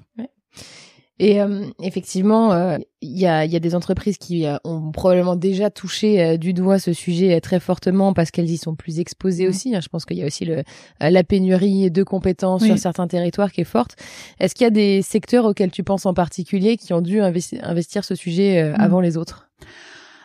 Et 1.18 1.42
euh, 1.42 1.66
effectivement, 1.82 2.52
euh, 2.52 2.78
il 3.02 3.18
y, 3.18 3.26
a, 3.26 3.46
y, 3.46 3.56
a, 3.56 3.60
des 3.60 3.74
entreprises 3.74 4.18
qui 4.18 4.46
euh, 4.46 4.58
ont 4.66 4.92
probablement 4.92 5.38
déjà 5.38 5.70
touché 5.70 6.38
du 6.38 6.54
doigt 6.54 6.78
ce 6.78 6.92
sujet 6.92 7.40
très 7.40 7.62
fortement 7.62 8.12
parce 8.14 8.32
qu'elles 8.32 8.50
y 8.50 8.58
sont 8.58 8.76
plus 8.76 9.00
exposées 9.00 9.46
mmh. 9.46 9.50
aussi. 9.50 9.76
Hein. 9.76 9.80
Je 9.82 9.88
pense 9.88 10.04
qu'il 10.04 10.18
y 10.18 10.24
a 10.24 10.26
aussi 10.26 10.44
le, 10.44 10.64
la 11.00 11.24
pénurie 11.24 11.90
de 11.90 12.04
compétences 12.04 12.66
sur 12.66 12.78
certains 12.78 13.08
territoires 13.08 13.54
qui 13.54 13.62
est 13.62 13.66
forte. 13.66 13.96
Est-ce 14.40 14.56
qu'il 14.56 14.66
y 14.66 14.68
a 14.68 14.72
des 14.72 15.02
secteurs 15.02 15.46
auxquels 15.46 15.72
tu 15.72 15.84
penses 15.84 16.06
en 16.06 16.14
particulier 16.14 16.76
qui 16.76 16.92
ont 16.92 17.02
dû 17.02 17.22
investir 17.22 18.04
ce 18.04 18.16
sujet 18.16 18.72
mmh. 18.72 18.76
avant 18.82 19.00
les 19.00 19.16
autres? 19.16 19.50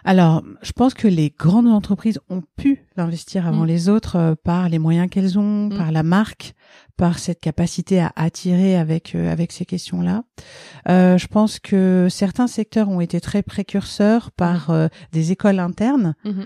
Alors, 0.03 0.43
je 0.63 0.73
pense 0.73 0.95
que 0.95 1.07
les 1.07 1.31
grandes 1.31 1.69
entreprises 1.69 2.19
ont 2.31 2.43
pu 2.57 2.87
l'investir 2.97 3.47
avant 3.47 3.65
mmh. 3.65 3.69
les 3.69 3.89
autres 3.91 4.35
par 4.43 4.69
les 4.69 4.79
moyens 4.79 5.09
qu'elles 5.11 5.39
ont, 5.39 5.69
par 5.69 5.93
la 5.93 6.03
marque, 6.03 6.55
par 7.01 7.19
cette 7.19 7.41
capacité 7.41 7.99
à 7.99 8.13
attirer 8.15 8.77
avec 8.77 9.15
euh, 9.15 9.33
avec 9.33 9.53
ces 9.53 9.65
questions-là. 9.65 10.23
Euh, 10.91 11.17
je 11.17 11.29
pense 11.29 11.59
que 11.59 12.09
certains 12.11 12.47
secteurs 12.47 12.91
ont 12.91 13.01
été 13.01 13.23
très 13.23 13.43
précurseurs 13.43 14.31
par 14.33 14.69
euh, 14.69 14.89
des 15.11 15.33
écoles 15.33 15.61
internes. 15.61 16.15
Mm 16.25 16.43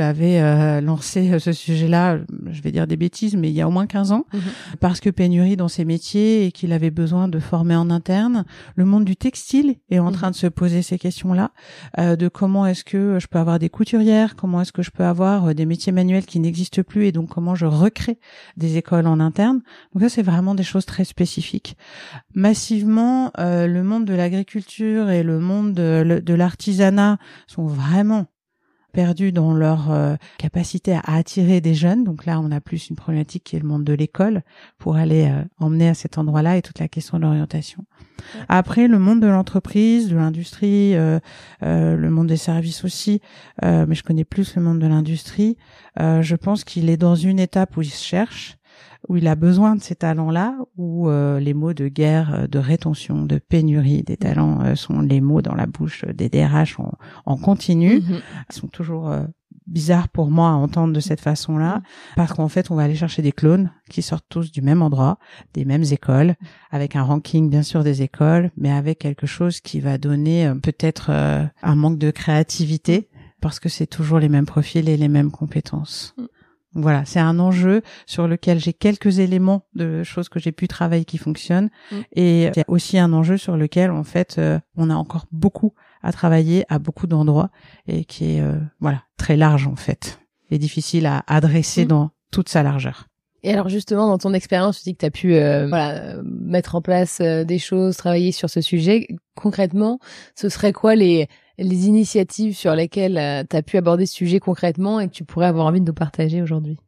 avait 0.00 0.80
lancé 0.82 1.38
ce 1.38 1.52
sujet-là, 1.52 2.18
je 2.50 2.60
vais 2.60 2.72
dire 2.72 2.86
des 2.86 2.96
bêtises, 2.96 3.36
mais 3.36 3.48
il 3.48 3.54
y 3.54 3.62
a 3.62 3.68
au 3.68 3.70
moins 3.70 3.86
15 3.86 4.12
ans, 4.12 4.26
mhm. 4.34 4.40
parce 4.80 5.00
que 5.00 5.08
pénurie 5.08 5.56
dans 5.56 5.68
ces 5.68 5.86
métiers 5.86 6.44
et 6.44 6.52
qu'il 6.52 6.72
avait 6.72 6.90
besoin 6.90 7.26
de 7.26 7.38
former 7.38 7.74
en 7.74 7.88
interne. 7.90 8.44
Le 8.74 8.84
monde 8.84 9.06
du 9.06 9.16
textile 9.16 9.76
est 9.90 9.98
en 9.98 10.10
mhm. 10.10 10.12
train 10.12 10.30
de 10.30 10.36
se 10.36 10.46
poser 10.46 10.82
ces 10.82 10.98
questions-là, 10.98 11.52
de 11.98 12.28
comment 12.28 12.66
est-ce 12.66 12.84
que 12.84 13.18
je 13.18 13.26
peux 13.28 13.38
avoir 13.38 13.58
des 13.58 13.70
couturières, 13.70 14.36
comment 14.36 14.60
est-ce 14.60 14.72
que 14.72 14.82
je 14.82 14.90
peux 14.90 15.04
avoir 15.04 15.54
des 15.54 15.64
métiers 15.64 15.92
manuels 15.92 16.26
qui 16.26 16.38
n'existent 16.38 16.82
plus 16.82 17.06
et 17.06 17.12
donc 17.12 17.30
comment 17.30 17.54
je 17.54 17.66
recrée 17.66 18.18
des 18.58 18.76
écoles 18.76 19.06
en 19.06 19.20
interne. 19.20 19.59
Donc 19.92 20.02
ça, 20.02 20.08
c'est 20.08 20.22
vraiment 20.22 20.54
des 20.54 20.62
choses 20.62 20.86
très 20.86 21.04
spécifiques. 21.04 21.76
Massivement, 22.34 23.32
euh, 23.38 23.66
le 23.66 23.82
monde 23.82 24.04
de 24.04 24.14
l'agriculture 24.14 25.10
et 25.10 25.22
le 25.22 25.40
monde 25.40 25.74
de, 25.74 26.34
l'artisanat 26.34 27.18
sont 27.46 27.66
vraiment 27.66 28.26
perdus 28.92 29.30
dans 29.30 29.52
leur 29.52 29.92
euh, 29.92 30.16
capacité 30.38 30.94
à 30.94 31.14
attirer 31.14 31.60
des 31.60 31.74
jeunes. 31.74 32.02
Donc 32.02 32.26
là, 32.26 32.40
on 32.40 32.50
a 32.50 32.60
plus 32.60 32.88
une 32.88 32.96
problématique 32.96 33.44
qui 33.44 33.56
est 33.56 33.60
le 33.60 33.68
monde 33.68 33.84
de 33.84 33.92
l'école 33.92 34.42
pour 34.78 34.96
aller 34.96 35.28
euh, 35.30 35.44
emmener 35.60 35.88
à 35.88 35.94
cet 35.94 36.18
endroit-là 36.18 36.56
et 36.56 36.62
toute 36.62 36.80
la 36.80 36.88
question 36.88 37.18
de 37.18 37.22
l'orientation. 37.22 37.84
Après, 38.48 38.88
le 38.88 38.98
monde 38.98 39.20
de 39.20 39.28
l'entreprise, 39.28 40.08
de 40.08 40.16
l'industrie, 40.16 40.92
le 40.92 42.08
monde 42.10 42.26
des 42.26 42.36
services 42.36 42.84
aussi, 42.84 43.22
mais 43.62 43.94
je 43.94 44.02
connais 44.02 44.26
plus 44.26 44.56
le 44.56 44.62
monde 44.62 44.78
de 44.78 44.86
l'industrie. 44.86 45.56
je 45.98 46.36
pense 46.36 46.64
qu'il 46.64 46.90
est 46.90 46.98
dans 46.98 47.14
une 47.14 47.38
étape 47.38 47.78
où 47.78 47.82
il 47.82 47.88
se 47.88 48.04
cherche 48.04 48.59
où 49.08 49.16
il 49.16 49.26
a 49.26 49.34
besoin 49.34 49.76
de 49.76 49.82
ces 49.82 49.94
talents-là, 49.94 50.56
où 50.76 51.08
euh, 51.08 51.40
les 51.40 51.54
mots 51.54 51.74
de 51.74 51.88
guerre, 51.88 52.34
euh, 52.34 52.46
de 52.46 52.58
rétention, 52.58 53.24
de 53.24 53.38
pénurie 53.38 54.02
des 54.02 54.16
talents 54.16 54.60
euh, 54.62 54.74
sont 54.74 55.00
les 55.00 55.20
mots 55.20 55.42
dans 55.42 55.54
la 55.54 55.66
bouche 55.66 56.04
des 56.04 56.28
DRH 56.28 56.78
en, 56.78 56.92
en 57.26 57.36
continu. 57.36 58.00
Mhm. 58.00 58.20
Ils 58.50 58.54
sont 58.54 58.68
toujours 58.68 59.10
bizarre 59.70 60.08
pour 60.08 60.30
moi 60.30 60.50
à 60.50 60.52
entendre 60.52 60.92
de 60.92 61.00
cette 61.00 61.20
façon-là, 61.20 61.78
mm. 61.78 61.82
parce 62.16 62.32
qu'en 62.32 62.48
fait, 62.48 62.70
on 62.70 62.74
va 62.74 62.82
aller 62.82 62.96
chercher 62.96 63.22
des 63.22 63.32
clones 63.32 63.70
qui 63.88 64.02
sortent 64.02 64.26
tous 64.28 64.52
du 64.52 64.62
même 64.62 64.82
endroit, 64.82 65.18
des 65.54 65.64
mêmes 65.64 65.84
écoles, 65.90 66.34
avec 66.70 66.96
un 66.96 67.02
ranking 67.02 67.48
bien 67.48 67.62
sûr 67.62 67.84
des 67.84 68.02
écoles, 68.02 68.50
mais 68.56 68.70
avec 68.70 68.98
quelque 68.98 69.26
chose 69.26 69.60
qui 69.60 69.80
va 69.80 69.96
donner 69.96 70.46
euh, 70.46 70.54
peut-être 70.54 71.10
euh, 71.10 71.44
un 71.62 71.74
manque 71.76 71.98
de 71.98 72.10
créativité, 72.10 73.08
parce 73.40 73.60
que 73.60 73.68
c'est 73.68 73.86
toujours 73.86 74.18
les 74.18 74.28
mêmes 74.28 74.46
profils 74.46 74.88
et 74.88 74.96
les 74.96 75.08
mêmes 75.08 75.30
compétences. 75.30 76.14
Mm. 76.18 76.24
Voilà, 76.74 77.04
c'est 77.04 77.18
un 77.18 77.40
enjeu 77.40 77.82
sur 78.06 78.28
lequel 78.28 78.60
j'ai 78.60 78.72
quelques 78.72 79.18
éléments 79.18 79.66
de 79.74 80.04
choses 80.04 80.28
que 80.28 80.38
j'ai 80.38 80.52
pu 80.52 80.68
travailler 80.68 81.04
qui 81.04 81.18
fonctionnent, 81.18 81.70
mm. 81.90 81.96
et 82.12 82.44
il 82.44 82.56
y 82.56 82.60
a 82.60 82.64
aussi 82.68 82.98
un 82.98 83.12
enjeu 83.12 83.36
sur 83.36 83.56
lequel 83.56 83.90
en 83.90 84.04
fait 84.04 84.36
euh, 84.38 84.60
on 84.76 84.88
a 84.88 84.94
encore 84.94 85.26
beaucoup 85.32 85.74
à 86.02 86.12
travailler 86.12 86.64
à 86.68 86.78
beaucoup 86.78 87.06
d'endroits 87.06 87.50
et 87.88 88.04
qui 88.04 88.36
est 88.36 88.40
euh, 88.40 88.58
voilà 88.78 89.02
très 89.16 89.36
large 89.36 89.66
en 89.66 89.76
fait 89.76 90.20
et 90.50 90.58
difficile 90.58 91.06
à 91.06 91.24
adresser 91.26 91.84
mmh. 91.84 91.88
dans 91.88 92.10
toute 92.30 92.48
sa 92.48 92.62
largeur. 92.62 93.06
Et 93.42 93.52
alors 93.52 93.68
justement, 93.68 94.08
dans 94.08 94.18
ton 94.18 94.34
expérience, 94.34 94.78
tu 94.78 94.84
dis 94.84 94.94
que 94.94 95.00
tu 95.00 95.06
as 95.06 95.10
pu 95.10 95.34
euh, 95.34 95.66
voilà, 95.66 96.16
mettre 96.22 96.74
en 96.74 96.82
place 96.82 97.20
euh, 97.20 97.44
des 97.44 97.58
choses, 97.58 97.96
travailler 97.96 98.32
sur 98.32 98.50
ce 98.50 98.60
sujet. 98.60 99.08
Concrètement, 99.34 99.98
ce 100.34 100.48
serait 100.50 100.72
quoi 100.72 100.94
les, 100.94 101.26
les 101.60 101.86
initiatives 101.86 102.56
sur 102.56 102.74
lesquelles 102.74 103.46
tu 103.48 103.56
as 103.56 103.62
pu 103.62 103.76
aborder 103.76 104.06
ce 104.06 104.14
sujet 104.14 104.40
concrètement 104.40 104.98
et 104.98 105.06
que 105.06 105.12
tu 105.12 105.24
pourrais 105.24 105.46
avoir 105.46 105.66
envie 105.66 105.80
de 105.80 105.86
nous 105.86 105.94
partager 105.94 106.42
aujourd'hui? 106.42 106.78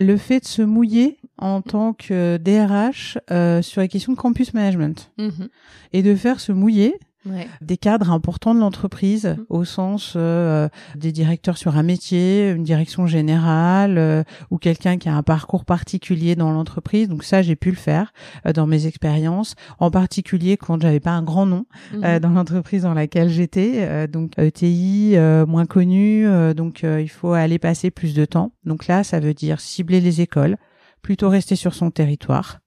Le 0.00 0.16
fait 0.16 0.40
de 0.40 0.46
se 0.46 0.62
mouiller 0.62 1.18
en 1.38 1.60
tant 1.60 1.92
que 1.92 2.36
DRH 2.38 3.18
sur 3.62 3.80
les 3.80 3.88
questions 3.88 4.12
de 4.12 4.18
campus 4.18 4.54
management. 4.54 5.12
Mmh 5.18 5.46
et 5.92 6.02
de 6.02 6.14
faire 6.14 6.40
se 6.40 6.52
mouiller 6.52 6.98
des 7.60 7.76
cadres 7.76 8.10
importants 8.10 8.54
de 8.54 8.60
l'entreprise 8.60 9.26
mmh. 9.26 9.42
au 9.48 9.64
sens 9.64 10.14
euh, 10.16 10.68
des 10.96 11.12
directeurs 11.12 11.56
sur 11.56 11.76
un 11.76 11.82
métier, 11.82 12.50
une 12.50 12.64
direction 12.64 13.06
générale 13.06 13.98
euh, 13.98 14.22
ou 14.50 14.58
quelqu'un 14.58 14.98
qui 14.98 15.08
a 15.08 15.14
un 15.14 15.22
parcours 15.22 15.64
particulier 15.64 16.36
dans 16.36 16.50
l'entreprise. 16.50 17.08
Donc 17.08 17.24
ça, 17.24 17.42
j'ai 17.42 17.56
pu 17.56 17.70
le 17.70 17.76
faire 17.76 18.12
euh, 18.46 18.52
dans 18.52 18.66
mes 18.66 18.86
expériences, 18.86 19.54
en 19.78 19.90
particulier 19.90 20.56
quand 20.56 20.80
j'avais 20.80 21.00
pas 21.00 21.12
un 21.12 21.22
grand 21.22 21.46
nom 21.46 21.66
mmh. 21.94 22.18
dans 22.20 22.30
l'entreprise 22.30 22.82
dans 22.82 22.94
laquelle 22.94 23.28
j'étais. 23.28 24.08
donc 24.08 24.32
ETI 24.38 25.16
moins 25.46 25.66
connu, 25.66 26.26
donc 26.54 26.82
il 26.82 27.08
faut 27.08 27.32
aller 27.32 27.58
passer 27.58 27.90
plus 27.90 28.14
de 28.14 28.24
temps. 28.24 28.52
Donc 28.64 28.86
là, 28.86 29.04
ça 29.04 29.20
veut 29.20 29.34
dire 29.34 29.60
cibler 29.60 30.00
les 30.00 30.20
écoles, 30.20 30.56
plutôt 31.02 31.28
rester 31.28 31.56
sur 31.56 31.74
son 31.74 31.90
territoire 31.90 32.60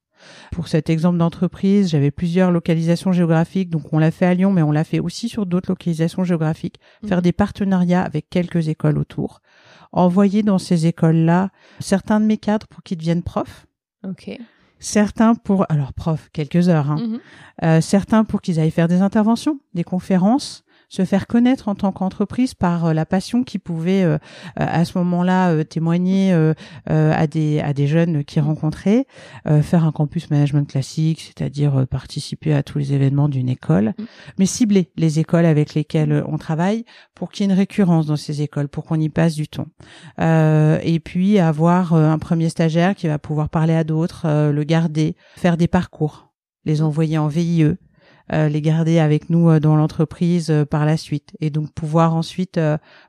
pour 0.50 0.68
cet 0.68 0.90
exemple 0.90 1.18
d'entreprise, 1.18 1.88
j'avais 1.88 2.10
plusieurs 2.10 2.50
localisations 2.50 3.12
géographiques, 3.12 3.70
donc 3.70 3.92
on 3.92 3.98
l'a 3.98 4.10
fait 4.10 4.26
à 4.26 4.34
Lyon, 4.34 4.52
mais 4.52 4.62
on 4.62 4.72
l'a 4.72 4.84
fait 4.84 5.00
aussi 5.00 5.28
sur 5.28 5.46
d'autres 5.46 5.70
localisations 5.70 6.24
géographiques. 6.24 6.78
Mmh. 7.02 7.08
Faire 7.08 7.22
des 7.22 7.32
partenariats 7.32 8.02
avec 8.02 8.28
quelques 8.28 8.68
écoles 8.68 8.98
autour. 8.98 9.40
Envoyer 9.92 10.42
dans 10.42 10.58
ces 10.58 10.86
écoles-là 10.86 11.50
certains 11.80 12.20
de 12.20 12.26
mes 12.26 12.38
cadres 12.38 12.66
pour 12.66 12.82
qu'ils 12.82 12.98
deviennent 12.98 13.22
profs. 13.22 13.66
Ok. 14.04 14.38
Certains 14.78 15.34
pour, 15.34 15.64
alors 15.70 15.92
profs, 15.92 16.28
quelques 16.32 16.68
heures, 16.68 16.90
hein. 16.90 16.96
Mmh. 16.96 17.18
Euh, 17.64 17.80
certains 17.80 18.24
pour 18.24 18.40
qu'ils 18.40 18.58
aillent 18.58 18.70
faire 18.72 18.88
des 18.88 19.00
interventions, 19.00 19.60
des 19.74 19.84
conférences, 19.84 20.64
se 20.92 21.06
faire 21.06 21.26
connaître 21.26 21.68
en 21.68 21.74
tant 21.74 21.90
qu'entreprise 21.90 22.52
par 22.52 22.84
euh, 22.84 22.92
la 22.92 23.06
passion 23.06 23.44
qui 23.44 23.58
pouvait 23.58 24.02
euh, 24.02 24.18
à 24.56 24.84
ce 24.84 24.98
moment-là 24.98 25.50
euh, 25.50 25.64
témoigner 25.64 26.32
à 26.86 27.26
des 27.26 27.60
à 27.60 27.72
des 27.72 27.86
jeunes 27.86 28.24
qui 28.24 28.40
rencontraient, 28.40 29.06
faire 29.62 29.84
un 29.84 29.92
campus 29.92 30.30
management 30.30 30.68
classique, 30.68 31.20
c'est-à-dire 31.20 31.86
participer 31.88 32.52
à 32.52 32.62
tous 32.62 32.78
les 32.78 32.92
événements 32.92 33.28
d'une 33.28 33.48
école, 33.48 33.94
mm. 33.98 34.04
mais 34.38 34.46
cibler 34.46 34.90
les 34.96 35.18
écoles 35.18 35.46
avec 35.46 35.74
lesquelles 35.74 36.22
on 36.26 36.36
travaille 36.36 36.84
pour 37.14 37.30
qu'il 37.30 37.46
y 37.46 37.48
ait 37.48 37.52
une 37.52 37.58
récurrence 37.58 38.06
dans 38.06 38.16
ces 38.16 38.42
écoles, 38.42 38.68
pour 38.68 38.84
qu'on 38.84 39.00
y 39.00 39.08
passe 39.08 39.34
du 39.34 39.48
temps. 39.48 39.68
et 40.18 41.00
puis 41.02 41.38
avoir 41.38 41.94
un 41.94 42.18
premier 42.18 42.50
stagiaire 42.50 42.94
qui 42.94 43.06
va 43.06 43.18
pouvoir 43.18 43.48
parler 43.48 43.74
à 43.74 43.84
d'autres, 43.84 44.26
le 44.50 44.64
garder, 44.64 45.16
faire 45.36 45.56
des 45.56 45.68
parcours, 45.68 46.32
les 46.64 46.82
envoyer 46.82 47.18
en 47.18 47.28
VIE, 47.28 47.76
euh, 48.32 48.48
les 48.48 48.62
garder 48.62 48.98
avec 48.98 49.28
nous 49.28 49.50
euh, 49.50 49.60
dans 49.60 49.76
l'entreprise 49.76 50.50
euh, 50.50 50.64
par 50.64 50.86
la 50.86 50.96
suite 50.96 51.36
et 51.40 51.50
donc 51.50 51.70
pouvoir 51.72 52.14
ensuite 52.14 52.58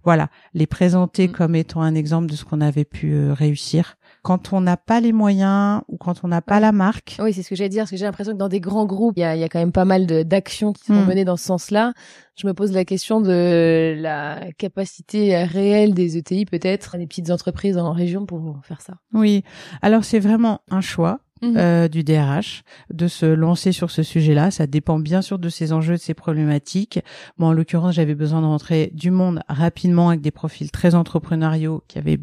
voilà 0.04 0.30
les 0.54 0.68
présenter 0.68 1.28
mm. 1.28 1.32
comme 1.32 1.56
étant 1.56 1.82
un 1.82 1.96
exemple 1.96 2.28
de 2.28 2.36
ce 2.36 2.44
qu'on 2.44 2.60
avait 2.60 2.84
pu 2.84 3.32
réussir 3.32 3.96
quand 4.22 4.54
on 4.54 4.62
n'a 4.62 4.78
pas 4.78 5.00
les 5.00 5.12
moyens 5.12 5.82
ou 5.88 5.98
quand 5.98 6.24
on 6.24 6.30
n'a 6.30 6.42
pas 6.42 6.60
la 6.60 6.72
marque. 6.72 7.18
Oui, 7.20 7.34
c'est 7.34 7.44
ce 7.44 7.50
que 7.50 7.56
j'allais 7.56 7.70
dire, 7.70 7.82
parce 7.82 7.92
que 7.92 7.98
j'ai 7.98 8.06
l'impression 8.06 8.32
que 8.32 8.38
dans 8.38 8.48
des 8.48 8.62
grands 8.62 8.86
groupes, 8.86 9.16
il 9.18 9.20
y 9.20 9.24
a, 9.24 9.36
y 9.36 9.44
a, 9.44 9.50
quand 9.50 9.60
même 9.60 9.74
pas 9.74 9.84
mal 9.84 10.06
d'actions 10.06 10.72
qui 10.72 10.86
sont 10.86 10.94
mm. 10.94 11.06
menées 11.06 11.26
dans 11.26 11.36
ce 11.36 11.44
sens-là. 11.44 11.94
Je 12.36 12.48
me 12.48 12.54
pose 12.54 12.72
la 12.72 12.86
question 12.86 13.20
de 13.20 13.96
la 13.98 14.40
capacité 14.58 15.44
réelle 15.44 15.94
des 15.94 16.18
ETI, 16.18 16.46
peut-être, 16.46 16.98
des 16.98 17.06
petites 17.06 17.32
entreprises 17.32 17.78
en 17.78 17.92
région 17.92 18.26
pour 18.26 18.60
faire 18.64 18.82
ça. 18.82 18.94
Oui, 19.14 19.44
alors 19.82 20.06
c'est 20.06 20.20
vraiment 20.20 20.62
un 20.70 20.82
choix. 20.82 21.20
Mhm. 21.44 21.58
euh, 21.58 21.88
du 21.88 22.04
DRH 22.04 22.64
de 22.92 23.08
se 23.08 23.26
lancer 23.26 23.72
sur 23.72 23.92
ce 23.92 24.02
sujet-là. 24.02 24.50
Ça 24.52 24.66
dépend 24.68 25.00
bien 25.00 25.22
sûr 25.22 25.40
de 25.40 25.50
ses 25.50 25.74
enjeux, 25.74 25.96
de 25.96 26.00
ses 26.00 26.14
problématiques. 26.14 27.00
Moi, 27.38 27.50
en 27.50 27.54
l'occurrence, 27.54 27.96
j'avais 27.96 28.16
besoin 28.16 28.42
de 28.42 28.46
rentrer 28.46 28.92
du 28.94 29.12
monde 29.12 29.42
rapidement 29.50 30.10
avec 30.10 30.22
des 30.22 30.32
profils 30.32 30.72
très 30.72 30.96
entrepreneuriaux 30.96 31.84
qui 31.88 31.98
avaient 31.98 32.20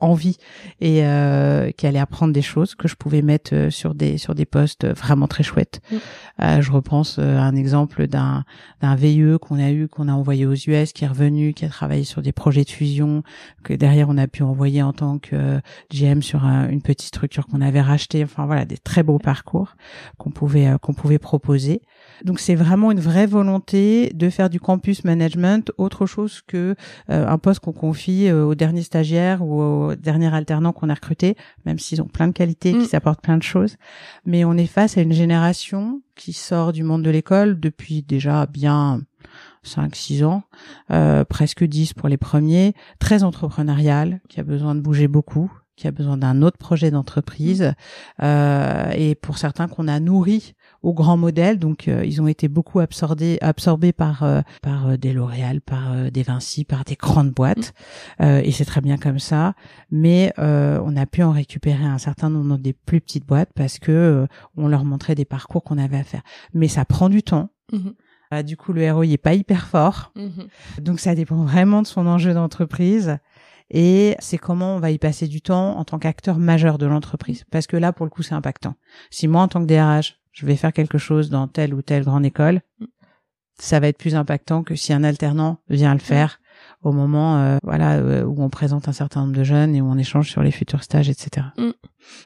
envie 0.00 0.36
et 0.80 1.04
euh, 1.04 1.70
qui 1.70 1.86
allaient 1.86 1.98
apprendre 1.98 2.32
des 2.32 2.42
choses 2.42 2.74
que 2.74 2.88
je 2.88 2.96
pouvais 2.96 3.22
mettre 3.22 3.54
euh, 3.54 3.70
sur 3.70 3.94
des 3.94 4.18
sur 4.18 4.34
des 4.34 4.44
postes 4.44 4.86
vraiment 4.86 5.28
très 5.28 5.42
chouettes. 5.42 5.80
Euh, 6.42 6.60
je 6.60 6.72
repense 6.72 7.18
euh, 7.18 7.38
à 7.38 7.42
un 7.42 7.54
exemple 7.56 8.06
d'un 8.06 8.44
d'un 8.80 8.94
VIE 8.96 9.38
qu'on 9.40 9.58
a 9.58 9.70
eu, 9.70 9.88
qu'on 9.88 10.08
a 10.08 10.12
envoyé 10.12 10.46
aux 10.46 10.54
US, 10.54 10.92
qui 10.92 11.04
est 11.04 11.08
revenu, 11.08 11.54
qui 11.54 11.64
a 11.64 11.68
travaillé 11.68 12.04
sur 12.04 12.22
des 12.22 12.32
projets 12.32 12.64
de 12.64 12.70
fusion, 12.70 13.22
que 13.62 13.72
derrière 13.72 14.08
on 14.08 14.18
a 14.18 14.26
pu 14.26 14.42
envoyer 14.42 14.82
en 14.82 14.92
tant 14.92 15.18
que 15.18 15.60
GM 15.92 16.22
sur 16.22 16.44
une 16.44 16.82
petite 16.82 17.08
structure 17.08 17.46
qu'on 17.46 17.60
avait 17.60 17.80
rachetée. 17.80 18.24
Enfin 18.24 18.46
voilà 18.46 18.63
des 18.64 18.78
très 18.78 19.02
beaux 19.02 19.18
parcours 19.18 19.76
qu'on 20.18 20.30
pouvait 20.30 20.68
euh, 20.68 20.78
qu'on 20.78 20.94
pouvait 20.94 21.18
proposer. 21.18 21.82
Donc 22.24 22.38
c'est 22.40 22.54
vraiment 22.54 22.90
une 22.90 23.00
vraie 23.00 23.26
volonté 23.26 24.10
de 24.14 24.30
faire 24.30 24.50
du 24.50 24.60
campus 24.60 25.04
management 25.04 25.72
autre 25.78 26.06
chose 26.06 26.42
que 26.46 26.74
euh, 27.10 27.26
un 27.26 27.38
poste 27.38 27.60
qu'on 27.60 27.72
confie 27.72 28.28
euh, 28.28 28.44
au 28.44 28.54
dernier 28.54 28.82
stagiaire 28.82 29.42
ou 29.42 29.60
au 29.62 29.94
dernier 29.94 30.32
alternant 30.34 30.72
qu'on 30.72 30.88
a 30.88 30.94
recruté, 30.94 31.36
même 31.64 31.78
s'ils 31.78 32.02
ont 32.02 32.06
plein 32.06 32.28
de 32.28 32.32
qualités, 32.32 32.72
qui 32.72 32.78
mm. 32.78 32.86
s'apportent 32.86 33.22
plein 33.22 33.36
de 33.36 33.42
choses. 33.42 33.76
Mais 34.26 34.44
on 34.44 34.54
est 34.54 34.66
face 34.66 34.96
à 34.98 35.02
une 35.02 35.12
génération 35.12 36.02
qui 36.14 36.32
sort 36.32 36.72
du 36.72 36.82
monde 36.82 37.02
de 37.02 37.10
l'école 37.10 37.58
depuis 37.58 38.02
déjà 38.02 38.46
bien 38.46 39.02
5 39.64 39.96
6 39.96 40.24
ans, 40.24 40.42
presque 41.28 41.64
10 41.64 41.94
pour 41.94 42.08
les 42.08 42.18
premiers, 42.18 42.74
très 43.00 43.24
entrepreneurial, 43.24 44.20
qui 44.28 44.38
a 44.38 44.44
besoin 44.44 44.74
de 44.74 44.80
bouger 44.80 45.08
beaucoup, 45.08 45.50
qui 45.76 45.88
a 45.88 45.90
besoin 45.90 46.16
d'un 46.16 46.42
autre 46.42 46.58
projet 46.58 46.90
d'entreprise 46.90 47.62
mmh. 47.62 48.22
euh, 48.22 48.90
et 48.92 49.14
pour 49.14 49.38
certains 49.38 49.66
qu'on 49.68 49.88
a 49.88 49.98
nourri 50.00 50.54
au 50.82 50.92
grand 50.92 51.16
modèle 51.16 51.58
donc 51.58 51.88
euh, 51.88 52.04
ils 52.04 52.22
ont 52.22 52.28
été 52.28 52.48
beaucoup 52.48 52.80
absorbés 52.80 53.38
absorbés 53.40 53.92
par 53.92 54.22
euh, 54.22 54.42
par 54.62 54.88
euh, 54.88 54.96
des 54.96 55.12
L'Oréal 55.12 55.60
par 55.60 56.10
des 56.10 56.22
Vinci 56.22 56.64
par 56.64 56.84
des 56.84 56.94
grandes 56.94 57.30
boîtes 57.30 57.74
mmh. 58.20 58.24
et 58.44 58.52
c'est 58.52 58.64
très 58.64 58.80
bien 58.80 58.96
comme 58.96 59.18
ça 59.18 59.54
mais 59.90 60.32
on 60.38 60.96
a 60.96 61.06
pu 61.06 61.22
en 61.22 61.32
récupérer 61.32 61.84
un 61.84 61.98
certain 61.98 62.30
nombre 62.30 62.48
dans 62.48 62.58
des 62.58 62.72
plus 62.72 63.00
petites 63.00 63.26
boîtes 63.26 63.50
parce 63.54 63.78
que 63.78 64.26
on 64.56 64.68
leur 64.68 64.84
montrait 64.84 65.14
des 65.14 65.24
parcours 65.24 65.62
qu'on 65.62 65.78
avait 65.78 65.98
à 65.98 66.04
faire 66.04 66.22
mais 66.52 66.68
ça 66.68 66.84
prend 66.84 67.08
du 67.08 67.22
temps 67.22 67.50
mmh. 67.72 68.42
du 68.42 68.56
coup 68.56 68.72
le 68.72 68.90
ROI 68.90 69.06
est 69.06 69.16
pas 69.16 69.34
hyper 69.34 69.66
fort 69.66 70.12
donc 70.80 71.00
ça 71.00 71.14
dépend 71.14 71.44
vraiment 71.44 71.82
de 71.82 71.86
son 71.86 72.06
enjeu 72.06 72.34
d'entreprise 72.34 73.18
et 73.76 74.14
c'est 74.20 74.38
comment 74.38 74.76
on 74.76 74.78
va 74.78 74.92
y 74.92 74.98
passer 74.98 75.26
du 75.26 75.42
temps 75.42 75.76
en 75.76 75.84
tant 75.84 75.98
qu'acteur 75.98 76.38
majeur 76.38 76.78
de 76.78 76.86
l'entreprise. 76.86 77.44
Parce 77.50 77.66
que 77.66 77.76
là, 77.76 77.92
pour 77.92 78.06
le 78.06 78.10
coup, 78.10 78.22
c'est 78.22 78.34
impactant. 78.34 78.76
Si 79.10 79.26
moi, 79.26 79.42
en 79.42 79.48
tant 79.48 79.60
que 79.60 79.66
DRH, 79.66 80.20
je 80.30 80.46
vais 80.46 80.54
faire 80.54 80.72
quelque 80.72 80.96
chose 80.96 81.28
dans 81.28 81.48
telle 81.48 81.74
ou 81.74 81.82
telle 81.82 82.04
grande 82.04 82.24
école, 82.24 82.62
ça 83.58 83.80
va 83.80 83.88
être 83.88 83.98
plus 83.98 84.14
impactant 84.14 84.62
que 84.62 84.76
si 84.76 84.92
un 84.92 85.02
alternant 85.02 85.58
vient 85.68 85.92
le 85.92 86.00
faire 86.00 86.40
au 86.84 86.92
moment 86.92 87.38
euh, 87.38 87.56
voilà 87.62 87.94
euh, 87.94 88.22
où 88.24 88.42
on 88.42 88.50
présente 88.50 88.88
un 88.88 88.92
certain 88.92 89.22
nombre 89.22 89.32
de 89.32 89.42
jeunes 89.42 89.74
et 89.74 89.80
où 89.80 89.86
on 89.86 89.98
échange 89.98 90.30
sur 90.30 90.42
les 90.42 90.50
futurs 90.50 90.82
stages, 90.82 91.08
etc. 91.08 91.46
Mm. 91.56 91.70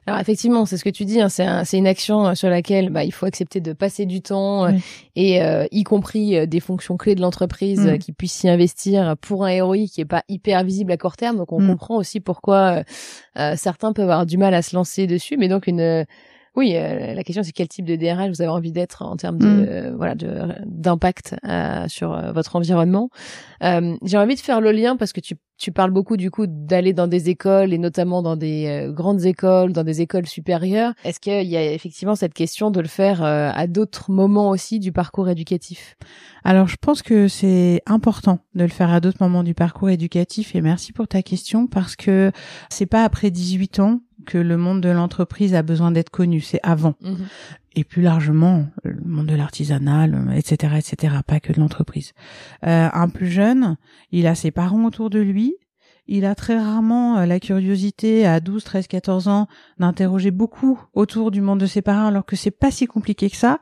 Alors 0.06 0.18
effectivement, 0.18 0.66
c'est 0.66 0.76
ce 0.76 0.82
que 0.82 0.90
tu 0.90 1.04
dis, 1.04 1.20
hein, 1.20 1.28
c'est 1.28 1.78
une 1.78 1.86
action 1.86 2.26
euh, 2.26 2.34
sur 2.34 2.50
laquelle 2.50 2.90
bah, 2.90 3.04
il 3.04 3.12
faut 3.12 3.26
accepter 3.26 3.60
de 3.60 3.72
passer 3.72 4.06
du 4.06 4.20
temps 4.20 4.66
et 5.14 5.40
y 5.70 5.84
compris 5.84 6.46
des 6.48 6.60
fonctions 6.60 6.96
clés 6.96 7.14
de 7.14 7.20
l'entreprise 7.20 7.86
mm. 7.86 7.98
qui 7.98 8.12
puissent 8.12 8.32
s'y 8.32 8.48
investir 8.48 9.16
pour 9.18 9.44
un 9.44 9.62
ROI 9.62 9.86
qui 9.86 10.00
est 10.00 10.04
pas 10.04 10.24
hyper 10.28 10.64
visible 10.64 10.90
à 10.90 10.96
court 10.96 11.16
terme. 11.16 11.36
Donc 11.36 11.52
on 11.52 11.60
mm. 11.60 11.68
comprend 11.68 11.96
aussi 11.96 12.18
pourquoi 12.18 12.82
certains 13.56 13.92
peuvent 13.92 14.10
avoir 14.10 14.26
du 14.26 14.36
mal 14.36 14.54
à 14.54 14.62
se 14.62 14.74
lancer 14.74 15.06
dessus, 15.06 15.36
mais 15.36 15.48
donc 15.48 15.68
une 15.68 16.04
Oui, 16.58 16.72
euh, 16.74 17.14
la 17.14 17.22
question 17.22 17.44
c'est 17.44 17.52
quel 17.52 17.68
type 17.68 17.84
de 17.84 17.94
DRH 17.94 18.30
vous 18.30 18.42
avez 18.42 18.50
envie 18.50 18.72
d'être 18.72 19.02
en 19.02 19.16
termes 19.16 19.38
de 19.38 19.46
mm. 19.46 19.66
euh, 19.68 19.96
voilà 19.96 20.16
de 20.16 20.48
d'impact 20.66 21.36
euh, 21.46 21.86
sur 21.86 22.20
votre 22.32 22.56
environnement. 22.56 23.10
J'ai 23.62 24.18
envie 24.18 24.34
de 24.34 24.40
faire 24.40 24.60
le 24.60 24.72
lien 24.72 24.96
parce 24.96 25.12
que 25.12 25.20
tu 25.20 25.36
tu 25.56 25.72
parles 25.72 25.90
beaucoup 25.90 26.16
du 26.16 26.30
coup 26.30 26.46
d'aller 26.48 26.92
dans 26.92 27.08
des 27.08 27.30
écoles 27.30 27.72
et 27.72 27.78
notamment 27.78 28.22
dans 28.22 28.36
des 28.36 28.88
grandes 28.92 29.24
écoles, 29.24 29.72
dans 29.72 29.82
des 29.82 30.00
écoles 30.00 30.26
supérieures. 30.26 30.94
Est-ce 31.04 31.18
qu'il 31.18 31.48
y 31.48 31.56
a 31.56 31.72
effectivement 31.72 32.14
cette 32.14 32.34
question 32.34 32.70
de 32.70 32.80
le 32.80 32.86
faire 32.86 33.22
à 33.22 33.66
d'autres 33.68 34.10
moments 34.10 34.50
aussi 34.50 34.80
du 34.80 34.90
parcours 34.90 35.28
éducatif? 35.28 35.96
Alors 36.42 36.66
je 36.66 36.76
pense 36.80 37.02
que 37.02 37.28
c'est 37.28 37.82
important 37.86 38.40
de 38.56 38.62
le 38.62 38.68
faire 38.68 38.90
à 38.90 39.00
d'autres 39.00 39.18
moments 39.20 39.44
du 39.44 39.54
parcours 39.54 39.90
éducatif 39.90 40.56
et 40.56 40.60
merci 40.60 40.92
pour 40.92 41.06
ta 41.06 41.22
question 41.22 41.68
parce 41.68 41.94
que 41.94 42.32
c'est 42.68 42.86
pas 42.86 43.04
après 43.04 43.30
18 43.30 43.78
ans 43.80 44.00
que 44.28 44.38
le 44.38 44.58
monde 44.58 44.82
de 44.82 44.90
l'entreprise 44.90 45.54
a 45.54 45.62
besoin 45.62 45.90
d'être 45.90 46.10
connu, 46.10 46.40
c'est 46.40 46.60
avant. 46.62 46.94
Mhm. 47.00 47.26
Et 47.74 47.84
plus 47.84 48.02
largement, 48.02 48.66
le 48.84 49.00
monde 49.04 49.26
de 49.26 49.34
l'artisanat, 49.34 50.06
etc., 50.36 50.74
etc., 50.76 51.14
pas 51.26 51.40
que 51.40 51.52
de 51.52 51.60
l'entreprise. 51.60 52.12
Euh, 52.66 52.88
un 52.92 53.08
plus 53.08 53.30
jeune, 53.30 53.76
il 54.12 54.26
a 54.26 54.34
ses 54.34 54.50
parents 54.50 54.84
autour 54.84 55.08
de 55.08 55.20
lui, 55.20 55.54
il 56.06 56.24
a 56.24 56.34
très 56.34 56.58
rarement 56.58 57.18
euh, 57.18 57.26
la 57.26 57.40
curiosité 57.40 58.26
à 58.26 58.40
12, 58.40 58.64
13, 58.64 58.86
14 58.86 59.28
ans 59.28 59.46
d'interroger 59.78 60.30
beaucoup 60.30 60.80
autour 60.92 61.30
du 61.30 61.40
monde 61.40 61.60
de 61.60 61.66
ses 61.66 61.82
parents 61.82 62.06
alors 62.06 62.24
que 62.24 62.36
c'est 62.36 62.50
pas 62.50 62.70
si 62.70 62.86
compliqué 62.86 63.30
que 63.30 63.36
ça 63.36 63.60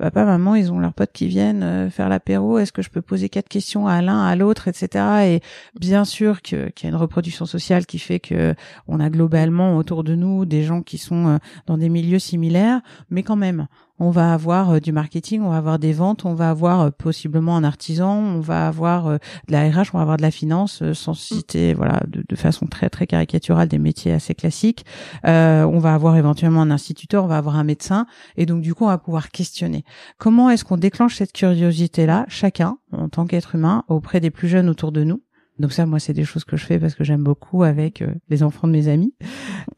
papa, 0.00 0.24
maman, 0.24 0.54
ils 0.54 0.72
ont 0.72 0.78
leurs 0.78 0.94
potes 0.94 1.12
qui 1.12 1.28
viennent 1.28 1.62
euh, 1.62 1.90
faire 1.90 2.08
l'apéro. 2.08 2.58
Est-ce 2.58 2.72
que 2.72 2.82
je 2.82 2.90
peux 2.90 3.02
poser 3.02 3.28
quatre 3.28 3.48
questions 3.48 3.86
à 3.86 4.00
l'un, 4.02 4.24
à 4.24 4.34
l'autre, 4.34 4.66
etc. 4.68 5.04
Et 5.26 5.40
bien 5.78 6.04
sûr 6.04 6.42
qu'il 6.42 6.72
y 6.82 6.86
a 6.86 6.88
une 6.88 6.96
reproduction 6.96 7.46
sociale 7.46 7.86
qui 7.86 7.98
fait 7.98 8.20
que 8.20 8.54
on 8.88 8.98
a 9.00 9.10
globalement 9.10 9.76
autour 9.76 10.02
de 10.02 10.14
nous 10.14 10.46
des 10.46 10.62
gens 10.62 10.82
qui 10.82 10.98
sont 10.98 11.28
euh, 11.28 11.38
dans 11.66 11.78
des 11.78 11.88
milieux 11.88 12.18
similaires, 12.18 12.80
mais 13.10 13.22
quand 13.22 13.36
même, 13.36 13.66
on 14.00 14.10
va 14.10 14.32
avoir 14.32 14.70
euh, 14.70 14.80
du 14.80 14.92
marketing, 14.92 15.42
on 15.42 15.50
va 15.50 15.58
avoir 15.58 15.78
des 15.78 15.92
ventes, 15.92 16.24
on 16.24 16.34
va 16.34 16.50
avoir 16.50 16.80
euh, 16.80 16.90
possiblement 16.90 17.56
un 17.56 17.64
artisan, 17.64 18.16
on 18.16 18.40
va 18.40 18.66
avoir 18.66 19.06
euh, 19.06 19.18
de 19.46 19.52
la 19.52 19.68
RH, 19.68 19.90
on 19.92 19.98
va 19.98 20.02
avoir 20.02 20.16
de 20.16 20.22
la 20.22 20.30
finance, 20.30 20.82
sans 20.94 21.14
citer 21.14 21.74
voilà 21.74 22.02
de, 22.08 22.36
façon 22.36 22.66
très 22.66 22.88
très 22.88 23.06
caricaturale 23.06 23.68
des 23.68 23.78
métiers 23.78 24.12
assez 24.12 24.34
classiques. 24.34 24.86
on 25.24 25.78
va 25.78 25.94
avoir 25.94 26.16
éventuellement 26.16 26.62
un 26.62 26.70
instituteur, 26.70 27.24
on 27.24 27.26
va 27.26 27.36
avoir 27.36 27.56
un 27.56 27.64
médecin, 27.64 28.06
et 28.38 28.46
donc 28.46 28.62
du 28.62 28.74
coup 28.74 28.84
on 28.84 28.88
va 28.88 28.96
pouvoir 28.96 29.28
questionner. 29.28 29.84
Comment 30.16 30.48
est-ce 30.48 30.64
qu'on 30.64 30.78
déclenche 30.78 31.16
cette 31.16 31.32
curiosité 31.32 32.06
là, 32.06 32.24
chacun 32.28 32.78
en 32.92 33.10
tant 33.10 33.26
qu'être 33.26 33.54
humain, 33.54 33.84
auprès 33.88 34.20
des 34.20 34.30
plus 34.30 34.48
jeunes 34.48 34.70
autour 34.70 34.92
de 34.92 35.04
nous? 35.04 35.22
Donc 35.60 35.74
ça, 35.74 35.84
moi, 35.84 36.00
c'est 36.00 36.14
des 36.14 36.24
choses 36.24 36.44
que 36.44 36.56
je 36.56 36.64
fais 36.64 36.78
parce 36.78 36.94
que 36.94 37.04
j'aime 37.04 37.22
beaucoup 37.22 37.64
avec 37.64 38.00
euh, 38.00 38.14
les 38.30 38.42
enfants 38.42 38.66
de 38.66 38.72
mes 38.72 38.88
amis 38.88 39.14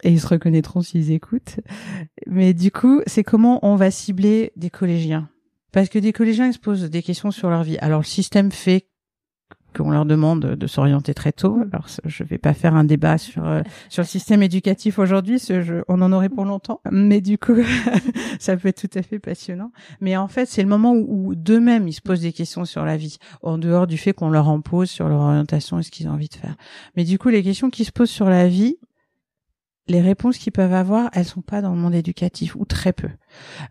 et 0.04 0.10
ils 0.12 0.20
se 0.20 0.28
reconnaîtront 0.28 0.80
s'ils 0.80 1.10
écoutent. 1.10 1.58
Mais 2.28 2.54
du 2.54 2.70
coup, 2.70 3.02
c'est 3.08 3.24
comment 3.24 3.58
on 3.66 3.74
va 3.74 3.90
cibler 3.90 4.52
des 4.54 4.70
collégiens? 4.70 5.28
Parce 5.72 5.88
que 5.88 5.98
des 5.98 6.12
collégiens, 6.12 6.46
ils 6.46 6.52
se 6.52 6.60
posent 6.60 6.88
des 6.88 7.02
questions 7.02 7.32
sur 7.32 7.50
leur 7.50 7.64
vie. 7.64 7.78
Alors 7.78 8.00
le 8.00 8.06
système 8.06 8.52
fait 8.52 8.86
qu'on 9.72 9.90
leur 9.90 10.04
demande 10.04 10.40
de 10.40 10.66
s'orienter 10.66 11.14
très 11.14 11.32
tôt. 11.32 11.58
Alors, 11.72 11.86
je 12.04 12.24
vais 12.24 12.38
pas 12.38 12.54
faire 12.54 12.74
un 12.74 12.84
débat 12.84 13.18
sur 13.18 13.46
euh, 13.46 13.62
sur 13.88 14.02
le 14.02 14.06
système 14.06 14.42
éducatif 14.42 14.98
aujourd'hui, 14.98 15.42
on 15.88 16.02
en 16.02 16.12
aurait 16.12 16.28
pour 16.28 16.44
longtemps. 16.44 16.80
Mais 16.90 17.20
du 17.20 17.38
coup, 17.38 17.56
ça 18.38 18.56
peut 18.56 18.68
être 18.68 18.88
tout 18.88 18.98
à 18.98 19.02
fait 19.02 19.18
passionnant. 19.18 19.72
Mais 20.00 20.16
en 20.16 20.28
fait, 20.28 20.46
c'est 20.46 20.62
le 20.62 20.68
moment 20.68 20.92
où, 20.92 21.28
où 21.28 21.34
d'eux-mêmes 21.34 21.88
ils 21.88 21.92
se 21.92 22.00
posent 22.00 22.20
des 22.20 22.32
questions 22.32 22.64
sur 22.64 22.84
la 22.84 22.96
vie, 22.96 23.18
en 23.42 23.58
dehors 23.58 23.86
du 23.86 23.98
fait 23.98 24.12
qu'on 24.12 24.30
leur 24.30 24.48
en 24.48 24.60
pose 24.60 24.90
sur 24.90 25.08
leur 25.08 25.20
orientation 25.20 25.78
et 25.78 25.82
ce 25.82 25.90
qu'ils 25.90 26.08
ont 26.08 26.12
envie 26.12 26.28
de 26.28 26.34
faire. 26.34 26.56
Mais 26.96 27.04
du 27.04 27.18
coup, 27.18 27.28
les 27.28 27.42
questions 27.42 27.70
qui 27.70 27.84
se 27.84 27.92
posent 27.92 28.10
sur 28.10 28.28
la 28.28 28.48
vie, 28.48 28.76
les 29.88 30.00
réponses 30.00 30.38
qu'ils 30.38 30.52
peuvent 30.52 30.72
avoir, 30.72 31.10
elles 31.12 31.24
sont 31.24 31.42
pas 31.42 31.60
dans 31.60 31.74
le 31.74 31.80
monde 31.80 31.94
éducatif 31.94 32.54
ou 32.54 32.64
très 32.64 32.92
peu. 32.92 33.08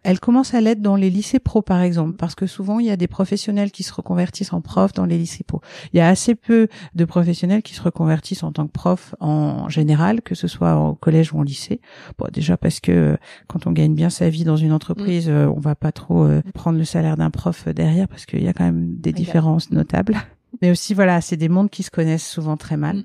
Elles 0.03 0.19
commencent 0.19 0.53
à 0.53 0.61
l'être 0.61 0.81
dans 0.81 0.95
les 0.95 1.09
lycées 1.09 1.39
pro 1.39 1.61
par 1.61 1.81
exemple, 1.81 2.17
parce 2.17 2.35
que 2.35 2.47
souvent 2.47 2.79
il 2.79 2.85
y 2.85 2.91
a 2.91 2.97
des 2.97 3.07
professionnels 3.07 3.71
qui 3.71 3.83
se 3.83 3.93
reconvertissent 3.93 4.53
en 4.53 4.61
prof 4.61 4.91
dans 4.93 5.05
les 5.05 5.17
lycées 5.17 5.43
pro. 5.43 5.61
Il 5.93 5.97
y 5.97 6.01
a 6.01 6.07
assez 6.07 6.35
peu 6.35 6.67
de 6.95 7.05
professionnels 7.05 7.63
qui 7.63 7.73
se 7.73 7.81
reconvertissent 7.81 8.43
en 8.43 8.51
tant 8.51 8.67
que 8.67 8.71
prof 8.71 9.15
en 9.19 9.69
général, 9.69 10.21
que 10.21 10.35
ce 10.35 10.47
soit 10.47 10.75
au 10.75 10.95
collège 10.95 11.33
ou 11.33 11.39
au 11.39 11.43
lycée. 11.43 11.79
Bon, 12.17 12.27
déjà 12.31 12.57
parce 12.57 12.79
que 12.79 12.91
euh, 12.91 13.17
quand 13.47 13.65
on 13.67 13.71
gagne 13.71 13.95
bien 13.95 14.09
sa 14.09 14.29
vie 14.29 14.43
dans 14.43 14.57
une 14.57 14.73
entreprise, 14.73 15.29
euh, 15.29 15.47
on 15.47 15.59
va 15.59 15.75
pas 15.75 15.91
trop 15.91 16.25
euh, 16.25 16.41
prendre 16.53 16.77
le 16.77 16.85
salaire 16.85 17.15
d'un 17.15 17.29
prof 17.29 17.67
derrière 17.69 18.07
parce 18.07 18.25
qu'il 18.25 18.43
y 18.43 18.47
a 18.47 18.53
quand 18.53 18.65
même 18.65 18.95
des 18.97 19.13
différences 19.13 19.71
notables. 19.71 20.17
Mais 20.61 20.71
aussi 20.71 20.93
voilà, 20.93 21.21
c'est 21.21 21.37
des 21.37 21.49
mondes 21.49 21.69
qui 21.69 21.83
se 21.83 21.91
connaissent 21.91 22.27
souvent 22.27 22.57
très 22.57 22.77
mal. 22.77 22.97
Mm. 22.97 23.03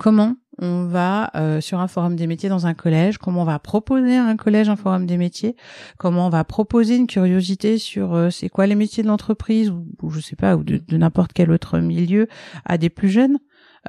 Comment 0.00 0.36
on 0.56 0.86
va 0.86 1.30
euh, 1.34 1.60
sur 1.60 1.78
un 1.78 1.86
forum 1.86 2.16
des 2.16 2.26
métiers 2.26 2.48
dans 2.48 2.66
un 2.66 2.72
collège, 2.72 3.18
comment 3.18 3.42
on 3.42 3.44
va 3.44 3.58
proposer 3.58 4.16
à 4.16 4.24
un 4.24 4.36
collège 4.36 4.70
un 4.70 4.76
forum 4.76 5.04
des 5.04 5.18
métiers, 5.18 5.56
comment 5.98 6.26
on 6.26 6.30
va 6.30 6.42
proposer 6.42 6.96
une 6.96 7.06
curiosité 7.06 7.76
sur 7.76 8.14
euh, 8.14 8.30
c'est 8.30 8.48
quoi 8.48 8.66
les 8.66 8.76
métiers 8.76 9.02
de 9.02 9.08
l'entreprise 9.08 9.68
ou, 9.68 10.08
je 10.08 10.20
sais 10.20 10.36
pas 10.36 10.56
ou 10.56 10.64
de, 10.64 10.80
n'importe 10.96 11.34
quel 11.34 11.50
autre 11.50 11.80
milieu 11.80 12.28
à 12.64 12.78
des 12.78 12.88
plus 12.88 13.10
jeunes 13.10 13.40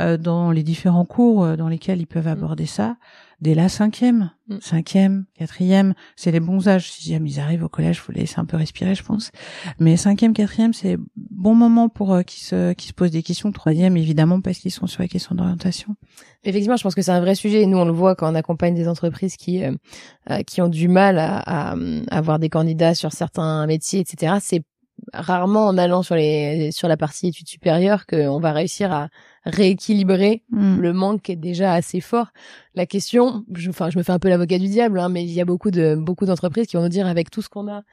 euh, 0.02 0.18
dans 0.18 0.52
les 0.52 0.64
différents 0.64 1.06
cours 1.06 1.56
dans 1.56 1.70
lesquels 1.70 2.02
ils 2.02 2.08
peuvent 2.08 2.28
aborder 2.28 2.66
ça 2.66 2.98
dès 3.42 3.56
la 3.56 3.70
cinquième, 3.70 4.32
mm. 4.48 4.58
cinquième, 4.62 5.26
quatrième, 5.38 5.94
c'est 6.16 6.32
les 6.32 6.40
bons 6.40 6.68
âges. 6.68 6.92
Sixième, 6.92 7.26
ils 7.26 7.40
arrivent 7.40 7.64
au 7.64 7.70
collège, 7.70 8.00
faut 8.00 8.12
les 8.12 8.22
laisser 8.22 8.40
un 8.40 8.46
peu 8.46 8.58
respirer, 8.58 8.96
je 8.96 9.04
pense. 9.04 9.32
Mais 9.80 9.98
cinquième, 9.98 10.34
quatrième, 10.34 10.74
c'est 10.74 10.98
bon 11.16 11.56
moment 11.56 11.90
pour 11.90 12.14
euh, 12.14 12.22
qu'ils 12.22 12.44
se, 12.44 12.74
qui 12.74 12.88
se 12.88 12.94
posent 12.94 13.12
des 13.12 13.24
questions. 13.24 13.52
Troisième, 13.52 13.98
évidemment, 13.98 14.42
parce 14.42 14.60
qu'ils 14.60 14.72
sont 14.72 14.88
sur 14.88 15.02
les 15.02 15.10
questions 15.10 15.36
d'orientation. 15.36 15.96
Effectivement, 16.44 16.78
je 16.78 16.84
pense 16.84 16.96
que 16.96 17.02
c'est 17.02 17.12
un 17.12 17.22
vrai 17.22 17.36
sujet. 17.36 17.66
Nous, 17.66 17.78
on 17.78 17.86
le 17.86 17.92
voit 17.92 18.16
quand 18.16 18.32
on 18.32 18.36
accompagne 18.36 18.76
des 18.76 18.88
entreprises 18.88 19.36
qui 19.36 19.64
euh, 19.64 19.72
euh, 20.30 20.44
qui 20.44 20.62
ont 20.62 20.70
du 20.70 20.88
mal 20.88 21.18
à, 21.18 21.72
à, 21.72 21.76
avoir 22.10 22.40
des 22.40 22.50
candidats 22.50 22.94
sur 22.94 23.12
certains 23.12 23.66
métiers, 23.66 24.00
etc. 24.00 24.36
C'est 24.40 24.64
rarement 25.14 25.68
en 25.68 25.78
allant 25.78 26.04
sur 26.04 26.16
les 26.16 26.72
sur 26.72 26.88
la 26.88 26.98
partie 26.98 27.28
études 27.28 27.48
supérieures 27.48 28.06
qu'on 28.06 28.40
va 28.40 28.52
réussir 28.52 28.92
à 28.92 29.10
rééquilibrer 29.46 30.44
mm. 30.52 30.80
le 30.80 30.94
manque 30.94 31.24
qui 31.24 31.32
est 31.34 31.36
déjà 31.36 31.74
assez 31.74 32.02
fort. 32.02 32.28
La 32.76 32.86
question, 32.86 33.44
je, 33.54 33.70
enfin, 33.70 33.90
je 33.90 33.98
me 33.98 34.04
fais 34.04 34.12
un 34.12 34.20
peu 34.20 34.30
l'avocat 34.30 34.60
du 34.60 34.68
diable, 34.68 35.00
hein, 35.00 35.10
mais 35.10 35.24
il 35.24 35.32
y 35.32 35.42
a 35.42 35.46
beaucoup 35.46 35.72
de 35.72 35.96
beaucoup 35.96 36.26
d'entreprises 36.26 36.68
qui 36.68 36.78
vont 36.78 36.84
nous 36.84 36.90
dire 36.90 37.08
avec 37.08 37.30
tout 37.30 37.42
ce 37.42 37.50
qu'on 37.50 37.68
a 37.68 37.84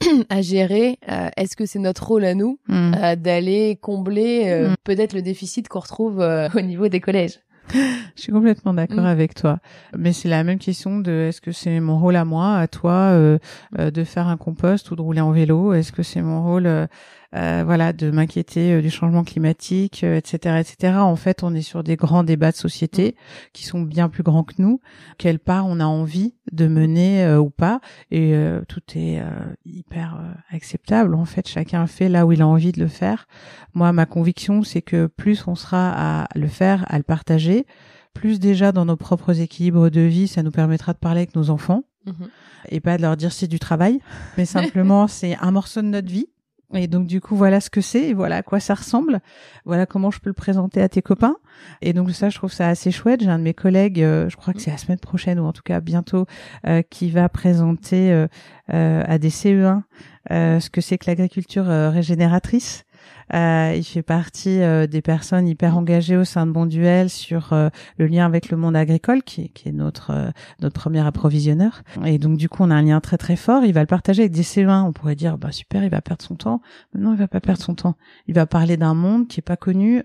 à 0.28 0.42
gérer, 0.42 0.98
euh, 1.10 1.28
est-ce 1.36 1.56
que 1.56 1.66
c'est 1.66 1.78
notre 1.78 2.06
rôle 2.06 2.24
à 2.24 2.34
nous 2.34 2.58
mm. 2.68 2.94
euh, 2.94 3.16
d'aller 3.16 3.78
combler 3.80 4.44
euh, 4.46 4.70
mm. 4.70 4.74
peut-être 4.84 5.12
le 5.12 5.22
déficit 5.22 5.68
qu'on 5.68 5.80
retrouve 5.80 6.18
au 6.54 6.60
niveau 6.60 6.88
des 6.88 7.00
collèges? 7.00 7.40
je 8.16 8.22
suis 8.22 8.32
complètement 8.32 8.74
d'accord 8.74 9.06
avec 9.06 9.34
toi. 9.34 9.58
Mais 9.96 10.12
c'est 10.12 10.28
la 10.28 10.44
même 10.44 10.58
question 10.58 10.98
de 10.98 11.10
est-ce 11.28 11.40
que 11.40 11.52
c'est 11.52 11.80
mon 11.80 11.98
rôle 11.98 12.16
à 12.16 12.24
moi, 12.24 12.56
à 12.56 12.68
toi, 12.68 13.12
de 13.12 14.04
faire 14.04 14.28
un 14.28 14.36
compost 14.36 14.90
ou 14.90 14.96
de 14.96 15.02
rouler 15.02 15.20
en 15.20 15.32
vélo? 15.32 15.72
Est-ce 15.72 15.92
que 15.92 16.02
c'est 16.02 16.22
mon 16.22 16.42
rôle 16.42 16.66
euh, 16.66 16.86
voilà, 17.32 17.92
de 17.92 18.10
m'inquiéter 18.10 18.72
euh, 18.72 18.82
du 18.82 18.90
changement 18.90 19.24
climatique, 19.24 20.02
etc., 20.02 20.38
euh, 20.46 20.58
etc. 20.58 20.94
En 20.98 21.16
fait, 21.16 21.42
on 21.42 21.54
est 21.54 21.62
sur 21.62 21.84
des 21.84 21.96
grands 21.96 22.24
débats 22.24 22.50
de 22.50 22.56
société 22.56 23.16
qui 23.52 23.64
sont 23.64 23.82
bien 23.82 24.08
plus 24.08 24.22
grands 24.22 24.44
que 24.44 24.54
nous. 24.58 24.80
Quelle 25.18 25.38
part 25.38 25.66
on 25.66 25.80
a 25.80 25.84
envie 25.84 26.34
de 26.52 26.66
mener 26.66 27.36
ou 27.36 27.50
pas 27.50 27.80
Et 28.10 28.34
tout 28.68 28.82
est 28.96 29.22
hyper 29.64 30.20
acceptable. 30.50 31.14
En 31.14 31.24
fait, 31.24 31.48
chacun 31.48 31.86
fait 31.86 32.08
là 32.08 32.26
où 32.26 32.32
il 32.32 32.42
a 32.42 32.46
envie 32.46 32.72
de 32.72 32.80
le 32.80 32.88
faire. 32.88 33.28
Moi, 33.74 33.92
ma 33.92 34.06
conviction, 34.06 34.62
c'est 34.62 34.82
que 34.82 35.06
plus 35.06 35.46
on 35.46 35.54
sera 35.54 36.22
à 36.22 36.28
le 36.34 36.48
faire, 36.48 36.84
à 36.88 36.96
le 36.96 37.04
partager, 37.04 37.66
plus 38.14 38.40
déjà 38.40 38.72
dans 38.72 38.84
nos 38.84 38.96
propres 38.96 39.40
équilibres 39.40 39.90
de 39.90 40.00
vie, 40.00 40.26
ça 40.26 40.42
nous 40.42 40.50
permettra 40.50 40.92
de 40.92 40.98
parler 40.98 41.20
avec 41.20 41.36
nos 41.36 41.50
enfants. 41.50 41.84
Mhm. 42.06 42.30
et 42.70 42.80
pas 42.80 42.96
de 42.96 43.02
leur 43.02 43.14
dire 43.14 43.30
c'est 43.30 43.46
du 43.46 43.58
travail, 43.58 44.00
mais 44.38 44.46
simplement 44.46 45.06
c'est 45.08 45.36
un 45.36 45.50
morceau 45.50 45.82
de 45.82 45.88
notre 45.88 46.08
vie 46.08 46.28
et 46.74 46.86
donc 46.86 47.06
du 47.06 47.20
coup 47.20 47.34
voilà 47.34 47.60
ce 47.60 47.70
que 47.70 47.80
c'est 47.80 48.08
et 48.08 48.14
voilà 48.14 48.36
à 48.36 48.42
quoi 48.42 48.60
ça 48.60 48.74
ressemble. 48.74 49.20
Voilà 49.64 49.86
comment 49.86 50.10
je 50.10 50.20
peux 50.20 50.30
le 50.30 50.34
présenter 50.34 50.80
à 50.80 50.88
tes 50.88 51.02
copains. 51.02 51.36
Et 51.82 51.92
donc 51.92 52.10
ça 52.12 52.28
je 52.30 52.36
trouve 52.36 52.52
ça 52.52 52.68
assez 52.68 52.90
chouette. 52.90 53.22
J'ai 53.22 53.30
un 53.30 53.38
de 53.38 53.44
mes 53.44 53.54
collègues, 53.54 54.02
euh, 54.02 54.28
je 54.28 54.36
crois 54.36 54.54
que 54.54 54.60
c'est 54.60 54.70
la 54.70 54.78
semaine 54.78 54.98
prochaine 54.98 55.40
ou 55.40 55.44
en 55.44 55.52
tout 55.52 55.62
cas 55.64 55.80
bientôt, 55.80 56.26
euh, 56.66 56.82
qui 56.82 57.10
va 57.10 57.28
présenter 57.28 58.12
euh, 58.12 59.04
à 59.06 59.18
des 59.18 59.30
CE1 59.30 59.82
ce 60.28 60.70
que 60.70 60.80
c'est 60.80 60.98
que 60.98 61.06
l'agriculture 61.06 61.66
régénératrice. 61.66 62.84
Euh, 63.34 63.74
il 63.76 63.84
fait 63.84 64.02
partie 64.02 64.60
euh, 64.60 64.86
des 64.86 65.02
personnes 65.02 65.46
hyper 65.46 65.76
engagées 65.76 66.16
au 66.16 66.24
sein 66.24 66.46
de 66.46 66.52
Bonduel 66.52 67.08
sur 67.08 67.52
euh, 67.52 67.68
le 67.96 68.06
lien 68.06 68.26
avec 68.26 68.50
le 68.50 68.56
monde 68.56 68.74
agricole, 68.74 69.22
qui, 69.22 69.50
qui 69.50 69.68
est 69.68 69.72
notre 69.72 70.32
notre 70.60 70.74
premier 70.74 71.06
approvisionneur. 71.06 71.82
Et 72.04 72.18
donc 72.18 72.36
du 72.36 72.48
coup, 72.48 72.62
on 72.62 72.70
a 72.70 72.74
un 72.74 72.82
lien 72.82 73.00
très 73.00 73.18
très 73.18 73.36
fort. 73.36 73.64
Il 73.64 73.72
va 73.72 73.80
le 73.80 73.86
partager 73.86 74.22
avec 74.22 74.32
des 74.32 74.42
CE1. 74.42 74.82
On 74.82 74.92
pourrait 74.92 75.14
dire, 75.14 75.38
bah 75.38 75.52
super, 75.52 75.84
il 75.84 75.90
va 75.90 76.00
perdre 76.00 76.24
son 76.24 76.34
temps. 76.34 76.60
Non, 76.94 77.12
il 77.12 77.18
va 77.18 77.28
pas 77.28 77.40
perdre 77.40 77.62
son 77.62 77.74
temps. 77.74 77.96
Il 78.26 78.34
va 78.34 78.46
parler 78.46 78.76
d'un 78.76 78.94
monde 78.94 79.28
qui 79.28 79.40
est 79.40 79.42
pas 79.42 79.56
connu, 79.56 80.02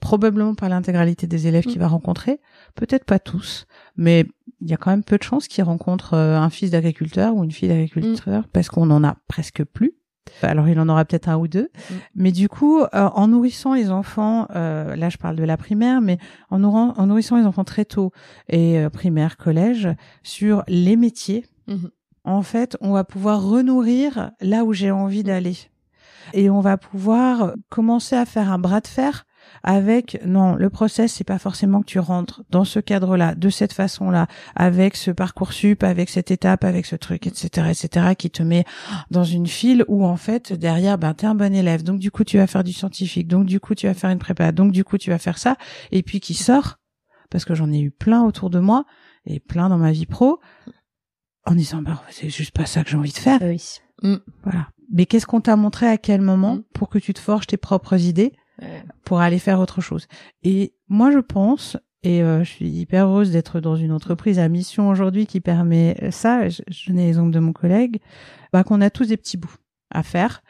probablement 0.00 0.54
par 0.54 0.68
l'intégralité 0.68 1.26
des 1.26 1.46
élèves 1.46 1.64
qu'il 1.64 1.78
va 1.78 1.88
rencontrer. 1.88 2.40
Peut-être 2.74 3.04
pas 3.04 3.18
tous, 3.18 3.66
mais 3.96 4.26
il 4.60 4.70
y 4.70 4.74
a 4.74 4.76
quand 4.76 4.90
même 4.90 5.04
peu 5.04 5.18
de 5.18 5.22
chances 5.22 5.48
qu'il 5.48 5.62
rencontre 5.64 6.14
un 6.14 6.50
fils 6.50 6.70
d'agriculteur 6.70 7.34
ou 7.34 7.44
une 7.44 7.50
fille 7.50 7.68
d'agriculteur 7.68 8.48
parce 8.48 8.68
qu'on 8.68 8.90
en 8.90 9.04
a 9.04 9.16
presque 9.28 9.64
plus. 9.64 9.94
Alors 10.42 10.68
il 10.68 10.78
en 10.80 10.88
aura 10.88 11.04
peut-être 11.04 11.28
un 11.28 11.36
ou 11.36 11.48
deux, 11.48 11.70
mm. 11.72 11.94
mais 12.14 12.32
du 12.32 12.48
coup, 12.48 12.80
euh, 12.80 12.86
en 12.92 13.28
nourrissant 13.28 13.74
les 13.74 13.90
enfants, 13.90 14.46
euh, 14.54 14.96
là 14.96 15.08
je 15.08 15.16
parle 15.16 15.36
de 15.36 15.44
la 15.44 15.56
primaire, 15.56 16.00
mais 16.00 16.18
en, 16.50 16.58
nourrissant 16.58 17.36
les 17.36 17.44
enfants 17.44 17.64
très 17.64 17.84
tôt 17.84 18.12
et 18.48 18.78
euh, 18.78 18.90
primaire, 18.90 19.36
collège, 19.36 19.88
sur 20.22 20.62
les 20.68 20.96
métiers, 20.96 21.44
mm-hmm. 21.68 21.90
en 22.24 22.42
fait, 22.42 22.76
on 22.80 22.92
va 22.92 23.04
pouvoir 23.04 23.42
renourrir 23.42 24.30
là 24.40 24.64
où 24.64 24.72
j'ai 24.72 24.90
envie 24.90 25.22
d'aller. 25.22 25.56
Et 26.34 26.50
on 26.50 26.60
va 26.60 26.76
pouvoir 26.76 27.54
commencer 27.68 28.14
à 28.16 28.24
faire 28.24 28.50
un 28.50 28.58
bras 28.58 28.80
de 28.80 28.86
fer 28.86 29.26
avec 29.62 30.20
non 30.24 30.54
le 30.54 30.70
process 30.70 31.14
c'est 31.14 31.24
pas 31.24 31.38
forcément 31.38 31.80
que 31.80 31.86
tu 31.86 31.98
rentres 31.98 32.42
dans 32.50 32.64
ce 32.64 32.80
cadre-là 32.80 33.34
de 33.34 33.50
cette 33.50 33.72
façon-là 33.72 34.26
avec 34.54 34.96
ce 34.96 35.10
parcours 35.10 35.52
sup 35.52 35.82
avec 35.82 36.08
cette 36.10 36.30
étape 36.30 36.64
avec 36.64 36.86
ce 36.86 36.96
truc 36.96 37.26
etc 37.26 37.68
etc 37.70 38.14
qui 38.16 38.30
te 38.30 38.42
met 38.42 38.64
dans 39.10 39.24
une 39.24 39.46
file 39.46 39.84
où 39.88 40.04
en 40.04 40.16
fait 40.16 40.52
derrière 40.52 40.98
ben 40.98 41.14
t'es 41.14 41.26
un 41.26 41.34
bon 41.34 41.54
élève 41.54 41.82
donc 41.82 41.98
du 41.98 42.10
coup 42.10 42.24
tu 42.24 42.38
vas 42.38 42.46
faire 42.46 42.64
du 42.64 42.72
scientifique 42.72 43.28
donc 43.28 43.46
du 43.46 43.60
coup 43.60 43.74
tu 43.74 43.86
vas 43.86 43.94
faire 43.94 44.10
une 44.10 44.18
prépa 44.18 44.52
donc 44.52 44.72
du 44.72 44.84
coup 44.84 44.98
tu 44.98 45.10
vas 45.10 45.18
faire 45.18 45.38
ça 45.38 45.56
et 45.90 46.02
puis 46.02 46.20
qui 46.20 46.34
sort 46.34 46.78
parce 47.30 47.44
que 47.44 47.54
j'en 47.54 47.72
ai 47.72 47.80
eu 47.80 47.90
plein 47.90 48.22
autour 48.22 48.50
de 48.50 48.58
moi 48.58 48.84
et 49.24 49.40
plein 49.40 49.68
dans 49.68 49.78
ma 49.78 49.92
vie 49.92 50.06
pro 50.06 50.40
en 51.46 51.54
disant 51.54 51.82
bah 51.82 52.02
c'est 52.10 52.30
juste 52.30 52.52
pas 52.52 52.66
ça 52.66 52.84
que 52.84 52.90
j'ai 52.90 52.96
envie 52.96 53.12
de 53.12 53.18
faire 53.18 53.40
oui. 53.42 53.62
Mm. 54.02 54.16
voilà 54.44 54.68
mais 54.94 55.06
qu'est-ce 55.06 55.26
qu'on 55.26 55.40
t'a 55.40 55.56
montré 55.56 55.86
à 55.86 55.96
quel 55.96 56.20
moment 56.20 56.56
Mm. 56.56 56.62
pour 56.74 56.88
que 56.88 56.98
tu 56.98 57.14
te 57.14 57.20
forges 57.20 57.46
tes 57.46 57.56
propres 57.56 58.00
idées 58.00 58.32
Ouais. 58.60 58.82
pour 59.04 59.20
aller 59.20 59.38
faire 59.38 59.60
autre 59.60 59.80
chose. 59.80 60.06
Et 60.42 60.74
moi, 60.88 61.10
je 61.10 61.18
pense, 61.18 61.76
et 62.02 62.22
euh, 62.22 62.44
je 62.44 62.50
suis 62.50 62.68
hyper 62.68 63.06
heureuse 63.06 63.30
d'être 63.32 63.60
dans 63.60 63.76
une 63.76 63.92
entreprise 63.92 64.38
à 64.38 64.48
mission 64.48 64.88
aujourd'hui 64.88 65.26
qui 65.26 65.40
permet 65.40 65.96
ça, 66.10 66.48
je, 66.48 66.62
je 66.68 66.90
donnais 66.90 67.06
l'exemple 67.06 67.30
de 67.30 67.38
mon 67.40 67.52
collègue, 67.52 67.98
bah, 68.52 68.62
qu'on 68.64 68.80
a 68.80 68.90
tous 68.90 69.08
des 69.08 69.16
petits 69.16 69.36
bouts 69.38 69.54
à 69.90 70.02
faire. 70.02 70.42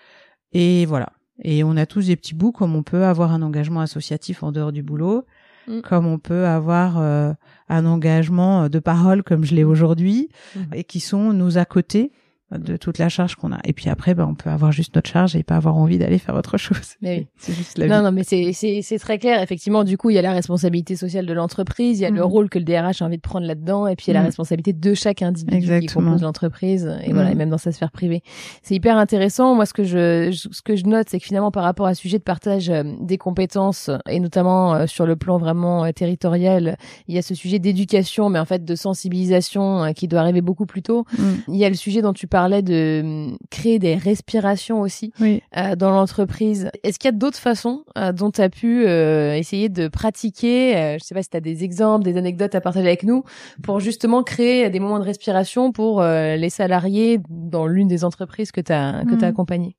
Et 0.53 0.85
voilà. 0.87 1.13
Et 1.43 1.65
on 1.65 1.77
a 1.77 1.87
tous 1.87 2.07
des 2.09 2.17
petits 2.17 2.35
bouts 2.35 2.53
comme 2.53 2.75
on 2.77 2.83
peut 2.83 3.05
avoir 3.05 3.33
un 3.33 3.43
engagement 3.43 3.81
associatif 3.81 4.43
en 4.43 4.53
dehors 4.53 4.73
du 4.73 4.83
boulot, 4.83 5.25
Mm. 5.69 5.81
comme 5.83 6.07
on 6.09 6.19
peut 6.19 6.45
avoir 6.47 6.99
euh, 6.99 7.33
un 7.69 7.87
engagement 7.87 8.69
de 8.69 8.79
parole 8.81 9.23
comme 9.23 9.45
je 9.45 9.55
l'ai 9.55 9.63
aujourd'hui, 9.63 10.29
Mm. 10.57 10.61
et 10.75 10.83
qui 10.85 10.99
sont 10.99 11.33
nos 11.33 11.57
à 11.57 11.65
côté 11.65 12.11
de 12.59 12.77
toute 12.77 12.99
la 12.99 13.09
charge 13.09 13.35
qu'on 13.37 13.53
a. 13.53 13.59
Et 13.65 13.73
puis 13.73 13.89
après, 13.89 14.15
bah, 14.15 14.27
on 14.29 14.35
peut 14.35 14.51
avoir 14.51 14.73
juste 14.73 14.95
notre 14.95 15.09
charge 15.11 15.37
et 15.37 15.43
pas 15.43 15.57
avoir 15.57 15.77
envie 15.77 15.99
d'aller 15.99 16.19
faire 16.19 16.35
autre 16.35 16.57
chose. 16.59 16.97
Mais 17.03 17.19
oui. 17.19 17.27
C'est 17.39 17.53
juste 17.55 17.79
la 17.79 17.87
Non, 17.87 17.99
vie. 17.99 18.05
non, 18.05 18.13
mais 18.13 18.25
c'est, 18.25 18.53
c'est, 18.53 18.81
c'est 18.83 18.99
très 18.99 19.19
clair. 19.19 19.41
Effectivement, 19.43 19.85
du 19.85 19.97
coup, 19.97 20.11
il 20.11 20.15
y 20.15 20.19
a 20.19 20.23
la 20.23 20.33
responsabilité 20.33 20.97
sociale 20.97 21.27
de 21.27 21.33
l'entreprise, 21.33 21.99
il 21.99 22.03
y 22.03 22.07
a 22.07 22.11
le 22.11 22.17
Mhm. 22.17 22.23
rôle 22.23 22.49
que 22.51 22.59
le 22.59 22.65
DRH 22.65 23.03
a 23.03 23.05
envie 23.07 23.17
de 23.17 23.23
prendre 23.23 23.47
là-dedans, 23.47 23.87
et 23.87 23.97
puis 23.97 24.07
il 24.07 24.09
y 24.09 24.13
a 24.13 24.15
la 24.15 24.21
Mhm. 24.21 24.27
responsabilité 24.27 24.73
de 24.73 24.95
chaque 24.95 25.23
individu 25.23 25.51
qui 25.51 25.57
Exactement. 25.57 26.07
compose 26.11 26.23
l'entreprise, 26.23 26.85
et 27.05 27.13
voilà, 27.13 27.29
Mhm. 27.29 27.33
et 27.33 27.35
même 27.37 27.51
dans 27.51 27.59
sa 27.59 27.73
sphère 27.73 27.91
privée. 27.91 28.23
C'est 28.63 28.75
hyper 28.75 28.97
intéressant. 28.97 29.55
Moi, 29.55 29.67
ce 29.67 29.73
que 29.75 29.85
je, 29.85 30.31
ce 30.31 30.63
que 30.63 30.77
je 30.77 30.85
note, 30.85 31.09
c'est 31.11 31.19
que 31.19 31.25
finalement, 31.25 31.51
par 31.51 31.65
rapport 31.65 31.87
à 31.87 31.95
ce 31.95 32.01
sujet 32.03 32.19
de 32.19 32.23
partage 32.23 32.71
euh, 32.71 32.83
des 33.01 33.19
compétences, 33.19 33.91
et 34.09 34.21
notamment 34.21 34.75
euh, 34.75 34.87
sur 34.87 35.07
le 35.07 35.17
plan 35.17 35.39
vraiment 35.39 35.85
euh, 35.85 35.93
territorial, 35.93 36.77
il 37.09 37.15
y 37.15 37.19
a 37.19 37.23
ce 37.23 37.35
sujet 37.35 37.59
d'éducation, 37.59 38.29
mais 38.29 38.39
en 38.39 38.45
fait 38.45 38.65
de 38.65 38.75
sensibilisation 39.17 39.85
euh, 39.85 39.93
qui 39.93 40.09
doit 40.09 40.21
arriver 40.21 40.41
beaucoup 40.41 40.67
plus 40.67 40.83
tôt. 40.83 41.05
Il 41.49 41.57
y 41.57 41.65
a 41.65 41.69
le 41.69 41.75
sujet 41.75 42.03
dont 42.03 42.13
tu 42.13 42.27
parlais 42.43 42.63
de 42.63 43.01
hum, 43.05 43.37
créer 43.51 43.79
des 43.79 43.95
respirations 43.95 44.81
aussi 44.81 45.13
Oui. 45.21 45.43
euh, 45.57 45.77
dans 45.77 45.91
l'entreprise. 45.91 46.71
Est-ce 46.83 46.99
qu'il 46.99 47.09
y 47.09 47.15
a 47.15 47.17
d'autres 47.17 47.39
façons 47.39 47.85
euh, 47.97 48.13
dont 48.13 48.31
tu 48.31 48.41
as 48.41 48.49
pu 48.51 48.85
euh, 48.87 49.35
essayer 49.37 49.69
de 49.69 49.89
pratiquer 49.89 50.97
Je 50.99 51.05
sais 51.05 51.15
pas 51.15 51.23
si 51.23 51.31
tu 51.31 51.37
as 51.37 51.41
des 51.41 51.63
exemples, 51.65 52.05
des 52.05 52.17
anecdotes 52.17 52.55
à 52.55 52.61
partager 52.61 52.87
avec 52.87 53.03
nous 53.05 53.23
pour 53.63 53.79
justement 53.81 54.23
créer 54.23 54.71
des 54.71 54.81
moments 54.81 54.99
de 54.99 55.05
respiration 55.05 55.73
pour 55.73 56.03
les 56.03 56.51
salariés 56.51 57.21
dans 57.29 57.67
l'une 57.67 57.89
des 57.89 58.03
entreprises 58.05 58.51
que 58.53 58.61
tu 58.61 58.73
as 58.73 59.05
que 59.07 59.13
Mhm. 59.15 59.19
tu 59.19 59.25
accompagnées? 59.25 59.77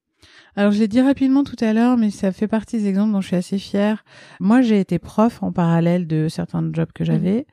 Alors 0.55 0.71
je 0.71 0.79
l'ai 0.79 0.87
dit 0.87 1.01
rapidement 1.01 1.43
tout 1.43 1.55
à 1.59 1.73
l'heure, 1.73 1.97
mais 1.97 2.11
ça 2.11 2.31
fait 2.31 2.47
partie 2.47 2.77
des 2.77 2.87
exemples 2.87 3.11
dont 3.13 3.21
je 3.21 3.27
suis 3.27 3.35
assez 3.35 3.57
fière. 3.57 4.05
Moi, 4.39 4.61
j'ai 4.61 4.79
été 4.79 4.99
prof 4.99 5.41
en 5.41 5.51
parallèle 5.51 6.05
de 6.07 6.27
certains 6.29 6.63
jobs 6.71 6.91
que 6.93 7.03
j'avais, 7.03 7.45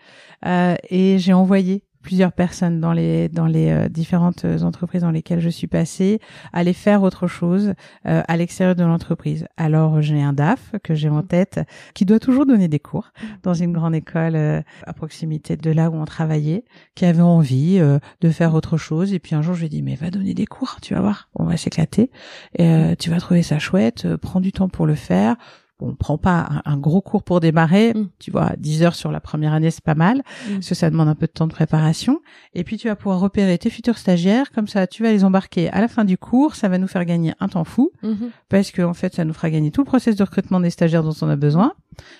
euh, 0.46 0.74
et 0.90 1.18
j'ai 1.18 1.32
envoyé 1.32 1.82
plusieurs 2.02 2.32
personnes 2.32 2.80
dans 2.80 2.92
les 2.92 3.28
dans 3.28 3.46
les 3.46 3.70
euh, 3.70 3.88
différentes 3.88 4.44
entreprises 4.62 5.02
dans 5.02 5.10
lesquelles 5.10 5.40
je 5.40 5.48
suis 5.48 5.66
passée 5.66 6.20
aller 6.52 6.72
faire 6.72 7.02
autre 7.02 7.26
chose 7.26 7.74
euh, 8.06 8.22
à 8.26 8.36
l'extérieur 8.36 8.74
de 8.74 8.84
l'entreprise. 8.84 9.46
Alors 9.56 10.00
j'ai 10.00 10.20
un 10.20 10.32
DAF 10.32 10.74
que 10.82 10.94
j'ai 10.94 11.08
en 11.08 11.22
tête 11.22 11.60
qui 11.94 12.04
doit 12.04 12.18
toujours 12.18 12.46
donner 12.46 12.68
des 12.68 12.78
cours 12.78 13.12
dans 13.42 13.54
une 13.54 13.72
grande 13.72 13.94
école 13.94 14.36
euh, 14.36 14.62
à 14.86 14.92
proximité 14.92 15.56
de 15.56 15.70
là 15.70 15.90
où 15.90 15.94
on 15.94 16.04
travaillait, 16.04 16.64
qui 16.94 17.04
avait 17.04 17.22
envie 17.22 17.78
euh, 17.78 17.98
de 18.20 18.30
faire 18.30 18.54
autre 18.54 18.76
chose. 18.76 19.12
Et 19.12 19.18
puis 19.18 19.34
un 19.34 19.42
jour 19.42 19.54
je 19.54 19.60
lui 19.60 19.66
ai 19.66 19.70
dit 19.70 19.82
mais 19.82 19.94
va 19.94 20.10
donner 20.10 20.34
des 20.34 20.46
cours, 20.46 20.78
tu 20.82 20.94
vas 20.94 21.00
voir, 21.00 21.28
on 21.34 21.44
va 21.44 21.56
s'éclater. 21.56 22.10
Et, 22.56 22.66
euh, 22.66 22.94
tu 22.98 23.10
vas 23.10 23.18
trouver 23.18 23.42
ça 23.42 23.58
chouette, 23.58 24.04
euh, 24.04 24.16
prends 24.16 24.40
du 24.40 24.52
temps 24.52 24.68
pour 24.68 24.86
le 24.86 24.94
faire. 24.94 25.36
Bon, 25.80 25.94
prends 25.98 26.18
pas 26.18 26.46
un, 26.64 26.72
un 26.72 26.76
gros 26.76 27.00
cours 27.00 27.22
pour 27.22 27.40
démarrer, 27.40 27.94
Mm. 27.94 28.08
tu 28.18 28.30
vois, 28.30 28.52
10 28.58 28.82
heures 28.82 28.94
sur 28.94 29.10
la 29.10 29.20
première 29.20 29.52
année, 29.54 29.70
c'est 29.70 29.82
pas 29.82 29.94
mal, 29.94 30.18
Mm. 30.48 30.54
parce 30.54 30.68
que 30.68 30.74
ça 30.74 30.90
demande 30.90 31.08
un 31.08 31.14
peu 31.14 31.26
de 31.26 31.32
temps 31.32 31.46
de 31.46 31.52
préparation. 31.52 32.20
Et 32.54 32.64
puis 32.64 32.76
tu 32.76 32.88
vas 32.88 32.96
pouvoir 32.96 33.18
repérer 33.20 33.56
tes 33.58 33.70
futurs 33.70 33.96
stagiaires, 33.98 34.50
comme 34.52 34.68
ça 34.68 34.86
tu 34.86 35.02
vas 35.02 35.10
les 35.10 35.24
embarquer 35.24 35.70
à 35.70 35.80
la 35.80 35.88
fin 35.88 36.04
du 36.04 36.18
cours, 36.18 36.54
ça 36.54 36.68
va 36.68 36.76
nous 36.78 36.86
faire 36.88 37.04
gagner 37.04 37.32
un 37.40 37.48
temps 37.48 37.64
fou, 37.64 37.90
Mhm. 38.02 38.30
parce 38.48 38.70
que 38.70 38.82
en 38.82 38.94
fait 38.94 39.14
ça 39.14 39.24
nous 39.24 39.32
fera 39.32 39.48
gagner 39.50 39.70
tout 39.70 39.80
le 39.80 39.86
process 39.86 40.16
de 40.16 40.22
recrutement 40.22 40.60
des 40.60 40.70
stagiaires 40.70 41.02
dont 41.02 41.14
on 41.22 41.28
a 41.28 41.36
besoin. 41.36 41.72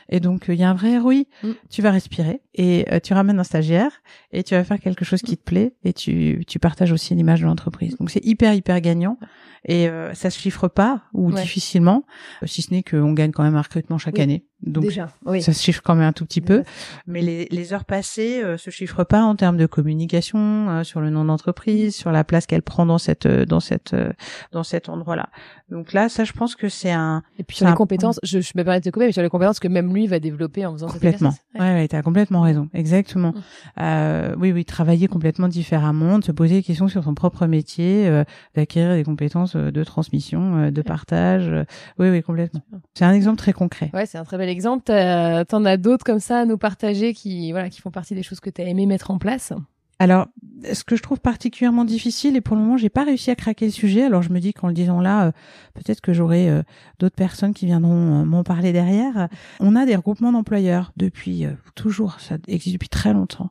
Et 0.09 0.21
donc 0.21 0.45
il 0.49 0.55
y 0.55 0.62
a 0.64 0.71
un 0.71 0.75
vrai 0.75 0.99
ROI. 0.99 1.25
Mm. 1.43 1.51
Tu 1.71 1.83
vas 1.83 1.90
respirer 1.90 2.40
et 2.55 2.87
euh, 2.93 3.01
tu 3.01 3.14
ramènes 3.14 3.38
un 3.38 3.45
stagiaire 3.45 3.93
et 4.33 4.43
tu 4.43 4.55
vas 4.55 4.64
faire 4.64 4.81
quelque 4.81 5.05
chose 5.05 5.23
qui 5.23 5.37
te 5.37 5.43
plaît 5.43 5.75
et 5.85 5.93
tu, 5.93 6.45
tu 6.47 6.59
partages 6.59 6.93
aussi 6.93 7.14
l'image 7.14 7.40
de 7.40 7.47
l'entreprise. 7.47 7.97
Donc 7.97 8.11
c'est 8.11 8.25
hyper 8.25 8.55
hyper 8.55 8.81
gagnant 8.81 9.19
et 9.66 9.88
euh, 9.88 10.14
ça 10.14 10.31
se 10.31 10.38
chiffre 10.38 10.69
pas 10.69 11.03
ou 11.12 11.31
Ouais. 11.31 11.43
difficilement, 11.43 12.05
euh, 12.43 12.47
si 12.47 12.62
ce 12.62 12.73
n'est 12.73 12.83
qu'on 12.83 13.12
gagne 13.12 13.31
quand 13.31 13.43
même 13.45 13.57
un 13.57 13.62
recrutement 13.62 13.99
chaque 13.99 14.14
Oui. 14.16 14.23
année. 14.23 14.45
Donc 14.62 14.85
Déjà, 14.85 15.09
oui. 15.25 15.40
ça 15.42 15.53
se 15.55 15.62
chiffre 15.62 15.81
quand 15.83 15.94
même 15.94 16.07
un 16.09 16.12
tout 16.12 16.27
petit 16.27 16.42
peu, 16.42 16.64
mais 17.07 17.23
les, 17.23 17.46
les 17.51 17.73
heures 17.73 17.85
passées 17.87 18.42
euh, 18.44 18.59
se 18.59 18.70
chiffrent 18.70 19.05
pas 19.05 19.23
en 19.23 19.35
termes 19.35 19.57
de 19.57 19.64
communication 19.66 20.68
euh, 20.68 20.85
sur 20.85 21.01
le 21.01 21.09
nom 21.11 21.25
d'entreprise, 21.25 21.96
sur 21.96 22.12
la 22.12 22.25
place 22.25 22.46
qu'elle 22.46 22.62
prend 22.62 22.85
dans 22.85 22.99
cette 22.99 23.25
euh, 23.27 23.46
dans 23.46 23.61
cette 23.61 23.94
euh, 23.94 24.12
dans 24.53 24.62
cet 24.62 24.88
endroit-là. 24.88 25.29
Donc 25.70 25.92
là, 25.92 26.09
ça, 26.09 26.25
je 26.25 26.33
pense 26.33 26.57
que 26.57 26.68
c'est 26.68 26.90
un 26.90 27.23
Et 27.38 27.42
puis 27.44 27.57
sur 27.59 27.66
les 27.66 27.73
un- 27.73 27.75
compétences, 27.77 28.18
je, 28.23 28.40
je 28.40 28.53
me 28.55 28.62
permets 28.64 28.81
de 28.81 28.85
te 28.85 28.90
couper, 28.90 29.07
mais 29.07 29.12
sur 29.12 29.23
les 29.23 29.29
compétences 29.31 29.61
que 29.61 29.68
même 29.68 29.94
lui 29.94 30.07
va 30.07 30.18
développer 30.18 30.66
en 30.66 30.73
faisant 30.73 30.88
complètement. 30.88 31.33
Ouais, 31.55 31.61
ouais, 31.61 31.88
t'as 31.88 32.03
complètement 32.03 32.42
raison, 32.42 32.68
exactement. 32.75 33.31
Mm. 33.31 33.42
Euh, 33.81 34.35
oui, 34.38 34.53
oui, 34.53 34.64
travailler 34.64 35.09
complètement 35.09 35.49
différemment, 35.49 36.18
de 36.18 36.25
se 36.25 36.33
poser 36.33 36.57
des 36.57 36.62
questions 36.62 36.88
sur 36.88 37.05
son 37.05 37.14
propre 37.14 37.46
métier, 37.46 38.09
euh, 38.09 38.25
d'acquérir 38.55 38.94
des 38.94 39.05
compétences 39.05 39.57
de 39.57 39.85
transmission, 39.85 40.57
euh, 40.57 40.70
de 40.70 40.83
partage. 40.83 41.51
oui, 41.99 42.11
oui, 42.11 42.23
complètement. 42.23 42.61
C'est 42.94 43.05
un 43.05 43.12
exemple 43.12 43.38
très 43.38 43.53
concret. 43.53 43.90
Ouais, 43.94 44.07
c'est 44.07 44.18
un 44.18 44.25
très 44.25 44.37
bel 44.38 44.49
exemple. 44.51 44.85
T'as- 44.85 45.45
T'en 45.47 45.65
as 45.65 45.77
d'autres 45.79 46.05
comme 46.05 46.21
ça 46.21 46.41
à 46.41 46.45
nous 46.45 46.59
partager 46.59 47.15
qui, 47.15 47.53
voilà, 47.53 47.71
qui 47.71 47.81
font 47.81 47.91
partie 47.91 48.15
des 48.15 48.23
choses 48.23 48.41
que 48.41 48.51
tu 48.51 48.61
as 48.61 48.67
aimé 48.67 48.87
mettre 48.87 49.11
en 49.11 49.19
place? 49.19 49.53
Alors, 50.01 50.27
ce 50.73 50.83
que 50.83 50.97
je 50.97 51.03
trouve 51.03 51.21
particulièrement 51.21 51.85
difficile, 51.85 52.35
et 52.37 52.41
pour 52.41 52.57
le 52.57 52.63
moment, 52.63 52.77
j'ai 52.79 52.89
pas 52.89 53.05
réussi 53.05 53.31
à 53.31 53.35
craquer 53.35 53.67
le 53.67 53.71
sujet. 53.71 54.03
Alors, 54.05 54.23
je 54.23 54.31
me 54.31 54.41
dis 54.41 54.53
qu'en 54.55 54.69
le 54.69 54.73
disant 54.73 55.01
là, 55.03 55.27
euh, 55.27 55.33
peut-être 55.75 56.01
que 56.01 56.13
j'aurai 56.15 56.49
euh, 56.51 56.63
d'autres 56.99 57.15
personnes 57.15 57.53
qui 57.55 57.67
viendront 57.67 58.23
euh, 58.23 58.25
m'en 58.25 58.43
parler 58.43 58.73
derrière. 58.73 59.29
On 59.61 59.77
a 59.77 59.85
des 59.85 59.95
regroupements 59.97 60.33
d'employeurs 60.33 60.93
depuis 60.97 61.47
toujours, 61.75 62.19
ça 62.19 62.37
existe 62.49 62.75
depuis 62.75 62.89
très 62.89 63.13
longtemps. 63.13 63.51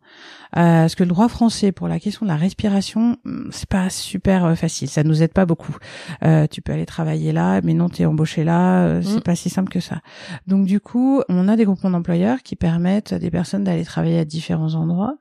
Euh, 0.58 0.82
parce 0.82 0.96
que 0.96 1.04
le 1.04 1.10
droit 1.10 1.30
français 1.30 1.72
pour 1.72 1.88
la 1.88 2.00
question 2.00 2.26
de 2.26 2.32
la 2.32 2.36
respiration, 2.38 3.18
hum, 3.26 3.50
c'est 3.52 3.70
pas 3.70 3.90
super 3.92 4.58
facile. 4.58 4.90
Ça 4.90 5.04
nous 5.04 5.22
aide 5.22 5.34
pas 5.34 5.46
beaucoup. 5.46 5.78
Euh, 6.24 6.48
tu 6.48 6.62
peux 6.64 6.72
aller 6.74 6.88
travailler 6.88 7.32
là, 7.32 7.62
mais 7.64 7.76
non, 7.76 7.90
t'es 7.90 8.06
embauché 8.06 8.44
là. 8.44 8.86
euh, 8.86 9.02
c'est 9.04 9.18
Mm. 9.18 9.22
pas 9.22 9.36
si 9.36 9.50
simple 9.52 9.70
que 9.72 9.80
ça. 9.80 10.02
Donc, 10.48 10.66
du 10.66 10.80
coup, 10.80 11.22
on 11.30 11.48
a 11.48 11.56
des 11.56 11.66
groupements 11.66 11.92
d'employeurs 11.92 12.42
qui 12.44 12.56
permettent 12.56 13.14
à 13.14 13.20
des 13.20 13.30
personnes 13.30 13.64
d'aller 13.64 13.86
travailler 13.86 14.18
à 14.20 14.26
différents 14.26 14.74
endroits. 14.74 15.16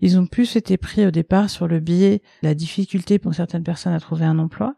Ils 0.00 0.18
ont 0.18 0.26
plus 0.26 0.56
été 0.56 0.76
pris 0.76 1.06
au 1.06 1.10
départ 1.10 1.50
sur 1.50 1.68
le 1.68 1.80
biais 1.80 2.22
de 2.42 2.48
la 2.48 2.54
difficulté 2.54 3.18
pour 3.18 3.34
certaines 3.34 3.62
personnes 3.64 3.92
à 3.92 4.00
trouver 4.00 4.24
un 4.24 4.38
emploi, 4.38 4.74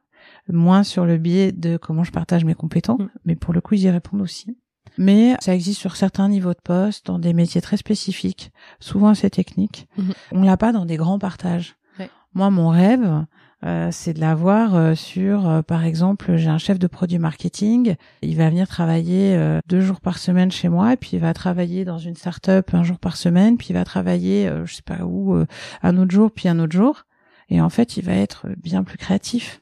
moins 0.49 0.83
sur 0.83 1.05
le 1.07 1.19
biais 1.19 1.53
de 1.53 1.77
comment 1.77 2.05
je 2.05 2.13
partage 2.13 2.45
mes 2.45 2.55
compétences, 2.55 3.01
Mm. 3.01 3.09
mais 3.25 3.37
pour 3.37 3.53
le 3.55 3.61
coup, 3.61 3.75
ils 3.75 3.83
y 3.83 3.91
répondent 3.91 4.23
aussi. 4.23 4.57
Mais 4.99 5.35
ça 5.41 5.55
existe 5.55 5.81
sur 5.81 5.97
certains 5.97 6.29
niveaux 6.29 6.53
de 6.53 6.61
poste, 6.63 7.07
dans 7.07 7.19
des 7.19 7.33
métiers 7.33 7.61
très 7.63 7.77
spécifiques, 7.79 8.53
souvent 8.81 9.09
assez 9.09 9.31
techniques. 9.31 9.89
Mhm. 9.97 10.13
On 10.33 10.43
l'a 10.43 10.57
pas 10.57 10.73
dans 10.73 10.85
des 10.85 10.97
grands 10.97 11.19
partages. 11.19 11.77
Ouais. 11.99 12.11
Moi, 12.35 12.51
mon 12.51 12.69
rêve, 12.69 13.25
euh, 13.65 13.91
c'est 13.93 14.13
de 14.13 14.21
l'avoir 14.21 14.75
euh, 14.75 14.95
sur, 14.95 15.49
euh, 15.49 15.63
par 15.63 15.85
exemple, 15.85 16.37
j'ai 16.37 16.49
un 16.49 16.59
chef 16.59 16.79
de 16.79 16.87
produit 16.89 17.19
marketing, 17.19 17.95
il 18.23 18.37
va 18.37 18.51
venir 18.51 18.67
travailler 18.67 19.37
euh, 19.37 19.61
deux 19.69 19.81
jours 19.81 20.01
par 20.01 20.19
semaine 20.19 20.51
chez 20.51 20.69
moi, 20.69 20.97
puis 20.97 21.11
il 21.15 21.21
va 21.21 21.33
travailler 21.33 21.85
dans 21.85 21.99
une 21.99 22.17
start-up 22.17 22.75
un 22.75 22.83
jour 22.83 22.99
par 22.99 23.17
semaine, 23.17 23.57
puis 23.57 23.69
il 23.71 23.75
va 23.75 23.85
travailler, 23.85 24.49
euh, 24.49 24.67
je 24.67 24.75
sais 24.75 24.83
pas 24.83 25.05
où, 25.05 25.37
un 25.83 25.97
autre 25.97 26.11
jour, 26.11 26.33
puis 26.33 26.49
un 26.49 26.59
autre 26.59 26.73
jour, 26.73 27.05
et 27.49 27.61
en 27.61 27.69
fait, 27.69 27.97
il 27.97 28.05
va 28.05 28.15
être 28.15 28.49
bien 28.57 28.83
plus 28.83 28.99
créatif. 28.99 29.61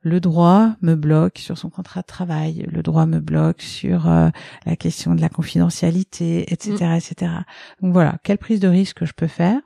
Le 0.00 0.20
droit 0.20 0.72
me 0.82 0.94
bloque 0.94 1.38
sur 1.38 1.56
son 1.56 1.70
contrat 1.70 2.02
de 2.02 2.06
travail, 2.06 2.66
le 2.70 2.82
droit 2.82 3.06
me 3.06 3.20
bloque 3.20 3.62
sur 3.62 4.04
la 4.04 4.76
question 4.76 5.14
de 5.14 5.22
la 5.22 5.30
confidentialité, 5.30 6.52
etc., 6.52 6.98
etc. 6.98 7.32
Donc 7.80 7.94
voilà, 7.94 8.18
quelle 8.22 8.36
prise 8.36 8.60
de 8.60 8.68
risque 8.68 9.06
je 9.06 9.14
peux 9.14 9.26
faire 9.26 9.60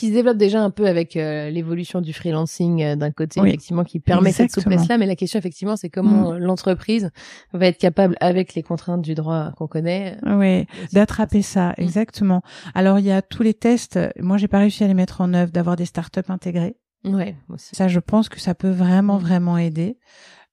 Qui 0.00 0.08
se 0.08 0.12
développe 0.14 0.38
déjà 0.38 0.62
un 0.62 0.70
peu 0.70 0.86
avec 0.86 1.14
euh, 1.16 1.50
l'évolution 1.50 2.00
du 2.00 2.12
freelancing 2.14 2.82
euh, 2.82 2.96
d'un 2.96 3.10
côté, 3.10 3.38
Oui. 3.40 3.48
effectivement, 3.50 3.84
qui 3.84 4.00
permet 4.00 4.32
cette 4.32 4.50
souplesse-là. 4.50 4.96
Mais 4.96 5.04
la 5.04 5.14
question, 5.14 5.38
effectivement, 5.38 5.76
c'est 5.76 5.90
comment 5.90 6.32
euh, 6.32 6.38
l'entreprise 6.38 7.10
va 7.52 7.66
être 7.66 7.76
capable, 7.78 8.16
avec 8.20 8.54
les 8.54 8.62
contraintes 8.62 9.02
du 9.02 9.14
droit 9.14 9.52
qu'on 9.58 9.66
connaît, 9.66 10.16
Oui, 10.26 10.66
d'attraper 10.94 11.42
ça, 11.42 11.70
Mm. 11.76 11.82
exactement. 11.82 12.42
Alors 12.74 12.98
il 12.98 13.04
y 13.04 13.12
a 13.12 13.20
tous 13.20 13.42
les 13.42 13.52
tests. 13.54 13.98
Moi, 14.18 14.38
j'ai 14.38 14.48
pas 14.48 14.58
réussi 14.60 14.82
à 14.84 14.86
les 14.88 14.94
mettre 14.94 15.20
en 15.20 15.34
œuvre, 15.34 15.52
d'avoir 15.52 15.76
des 15.76 15.84
startups 15.84 16.20
intégrées. 16.28 16.76
Ouais, 17.04 17.36
aussi. 17.50 17.74
Ça, 17.76 17.88
je 17.88 18.00
pense 18.00 18.28
que 18.30 18.40
ça 18.40 18.54
peut 18.54 18.70
vraiment, 18.70 19.18
Mm. 19.18 19.22
vraiment 19.22 19.58
aider. 19.58 19.98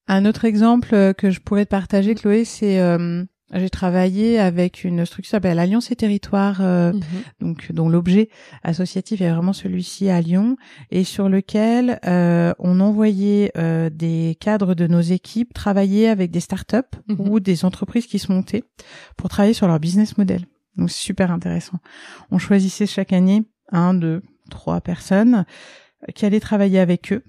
Un 0.08 0.26
autre 0.26 0.44
exemple 0.46 0.94
euh, 0.94 1.14
que 1.14 1.32
je 1.32 1.40
pourrais 1.40 1.66
te 1.66 1.70
partager, 1.72 2.16
Chloé, 2.16 2.44
c'est 2.46 2.80
euh, 2.80 3.24
j'ai 3.54 3.70
travaillé 3.70 4.40
avec 4.40 4.84
une 4.84 5.06
structure 5.06 5.24
qui 5.24 5.30
s'appelle 5.30 5.58
Alliance 5.60 5.90
et 5.92 5.96
Territoire, 5.96 6.58
euh, 6.62 6.92
Mhm. 6.94 7.02
donc 7.40 7.72
dont 7.72 7.88
l'objet 7.90 8.30
associatif 8.64 9.22
est 9.22 9.30
vraiment 9.32 9.54
celui-ci 9.54 10.10
à 10.10 10.20
Lyon, 10.22 10.58
et 10.92 11.04
sur 11.04 11.30
lequel 11.30 12.00
euh, 12.06 12.54
on 12.60 12.80
envoyait 12.80 13.52
euh, 13.58 13.90
des 13.90 14.36
cadres 14.40 14.74
de 14.76 14.86
nos 14.88 15.00
équipes 15.02 15.54
travailler 15.54 16.10
avec 16.10 16.30
des 16.32 16.42
startups 16.42 16.98
Mhm. 17.08 17.16
ou 17.30 17.40
des 17.40 17.64
entreprises 17.64 18.06
qui 18.08 18.20
se 18.20 18.32
montaient 18.32 18.64
pour 19.16 19.30
travailler 19.30 19.54
sur 19.54 19.68
leur 19.68 19.80
business 19.80 20.18
model. 20.18 20.46
Donc 20.76 20.92
c'est 20.92 21.02
super 21.04 21.32
intéressant. 21.32 21.80
On 22.32 22.38
choisissait 22.40 22.86
chaque 22.86 23.14
année 23.14 23.44
un, 23.72 23.94
deux, 23.94 24.22
trois 24.50 24.80
personnes 24.82 25.46
qui 26.16 26.26
allaient 26.26 26.40
travailler 26.40 26.80
avec 26.80 27.12
eux 27.14 27.24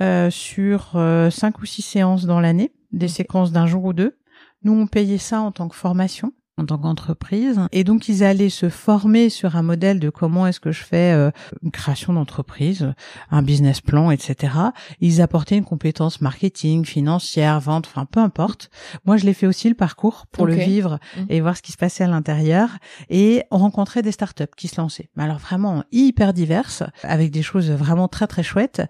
euh, 0.00 0.28
sur 0.30 0.92
euh, 0.96 1.30
cinq 1.30 1.60
ou 1.62 1.66
six 1.66 1.82
séances 1.82 2.26
dans 2.26 2.40
l'année, 2.40 2.72
des 2.92 3.08
séquences 3.08 3.52
d'un 3.52 3.66
jour 3.66 3.84
ou 3.84 3.92
deux. 3.92 4.16
Nous, 4.64 4.72
on 4.72 4.86
payait 4.86 5.18
ça 5.18 5.40
en 5.40 5.52
tant 5.52 5.68
que 5.68 5.76
formation 5.76 6.32
en 6.58 6.66
tant 6.66 6.76
qu'entreprise. 6.76 7.58
Et 7.72 7.82
donc, 7.82 8.10
ils 8.10 8.22
allaient 8.22 8.50
se 8.50 8.68
former 8.68 9.30
sur 9.30 9.56
un 9.56 9.62
modèle 9.62 9.98
de 9.98 10.10
comment 10.10 10.46
est-ce 10.46 10.60
que 10.60 10.70
je 10.70 10.84
fais 10.84 11.12
euh, 11.14 11.30
une 11.62 11.70
création 11.70 12.12
d'entreprise, 12.12 12.92
un 13.30 13.40
business 13.42 13.80
plan, 13.80 14.10
etc. 14.10 14.52
Ils 15.00 15.22
apportaient 15.22 15.56
une 15.56 15.64
compétence 15.64 16.20
marketing, 16.20 16.84
financière, 16.84 17.58
vente, 17.58 17.86
enfin, 17.86 18.04
peu 18.04 18.20
importe. 18.20 18.68
Moi, 19.06 19.16
je 19.16 19.24
l'ai 19.24 19.32
fait 19.32 19.46
aussi 19.46 19.70
le 19.70 19.74
parcours 19.74 20.26
pour 20.30 20.44
le 20.46 20.54
vivre 20.66 20.98
Mhm. 21.16 21.26
et 21.30 21.40
voir 21.40 21.56
ce 21.56 21.62
qui 21.62 21.72
se 21.72 21.78
passait 21.78 22.04
à 22.04 22.08
l'intérieur. 22.08 22.68
Et 23.08 23.44
on 23.50 23.56
rencontrait 23.56 24.02
des 24.02 24.12
startups 24.12 24.44
qui 24.54 24.68
se 24.68 24.78
lançaient. 24.78 25.08
Mais 25.16 25.22
alors 25.24 25.38
vraiment 25.38 25.84
hyper 25.90 26.34
diverses, 26.34 26.82
avec 27.02 27.30
des 27.30 27.42
choses 27.42 27.70
vraiment 27.70 28.08
très 28.08 28.26
très 28.26 28.42
chouettes 28.42 28.82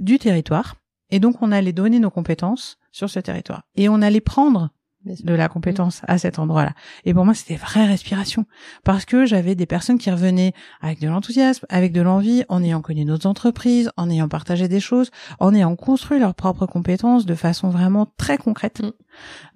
du 0.00 0.18
territoire. 0.18 0.74
Et 1.10 1.18
donc, 1.18 1.40
on 1.40 1.50
allait 1.50 1.72
donner 1.72 1.98
nos 1.98 2.10
compétences 2.10 2.76
sur 2.92 3.08
ce 3.08 3.20
territoire. 3.20 3.62
Et 3.74 3.88
on 3.88 4.02
allait 4.02 4.20
prendre. 4.20 4.68
De 5.06 5.34
la 5.34 5.48
compétence 5.48 6.02
à 6.06 6.18
cet 6.18 6.38
endroit-là. 6.38 6.72
Et 7.04 7.14
pour 7.14 7.24
moi, 7.24 7.34
c'était 7.34 7.56
vraie 7.56 7.86
respiration. 7.86 8.44
Parce 8.84 9.04
que 9.04 9.26
j'avais 9.26 9.54
des 9.54 9.66
personnes 9.66 9.98
qui 9.98 10.10
revenaient 10.10 10.52
avec 10.80 11.00
de 11.00 11.08
l'enthousiasme, 11.08 11.66
avec 11.68 11.92
de 11.92 12.00
l'envie, 12.00 12.44
en 12.48 12.62
ayant 12.62 12.80
connu 12.80 13.04
d'autres 13.04 13.26
entreprises, 13.26 13.90
en 13.96 14.10
ayant 14.10 14.28
partagé 14.28 14.68
des 14.68 14.80
choses, 14.80 15.10
en 15.38 15.54
ayant 15.54 15.76
construit 15.76 16.18
leurs 16.18 16.34
propres 16.34 16.66
compétences 16.66 17.26
de 17.26 17.34
façon 17.34 17.68
vraiment 17.70 18.06
très 18.16 18.38
concrète. 18.38 18.80
Mm. 18.80 18.90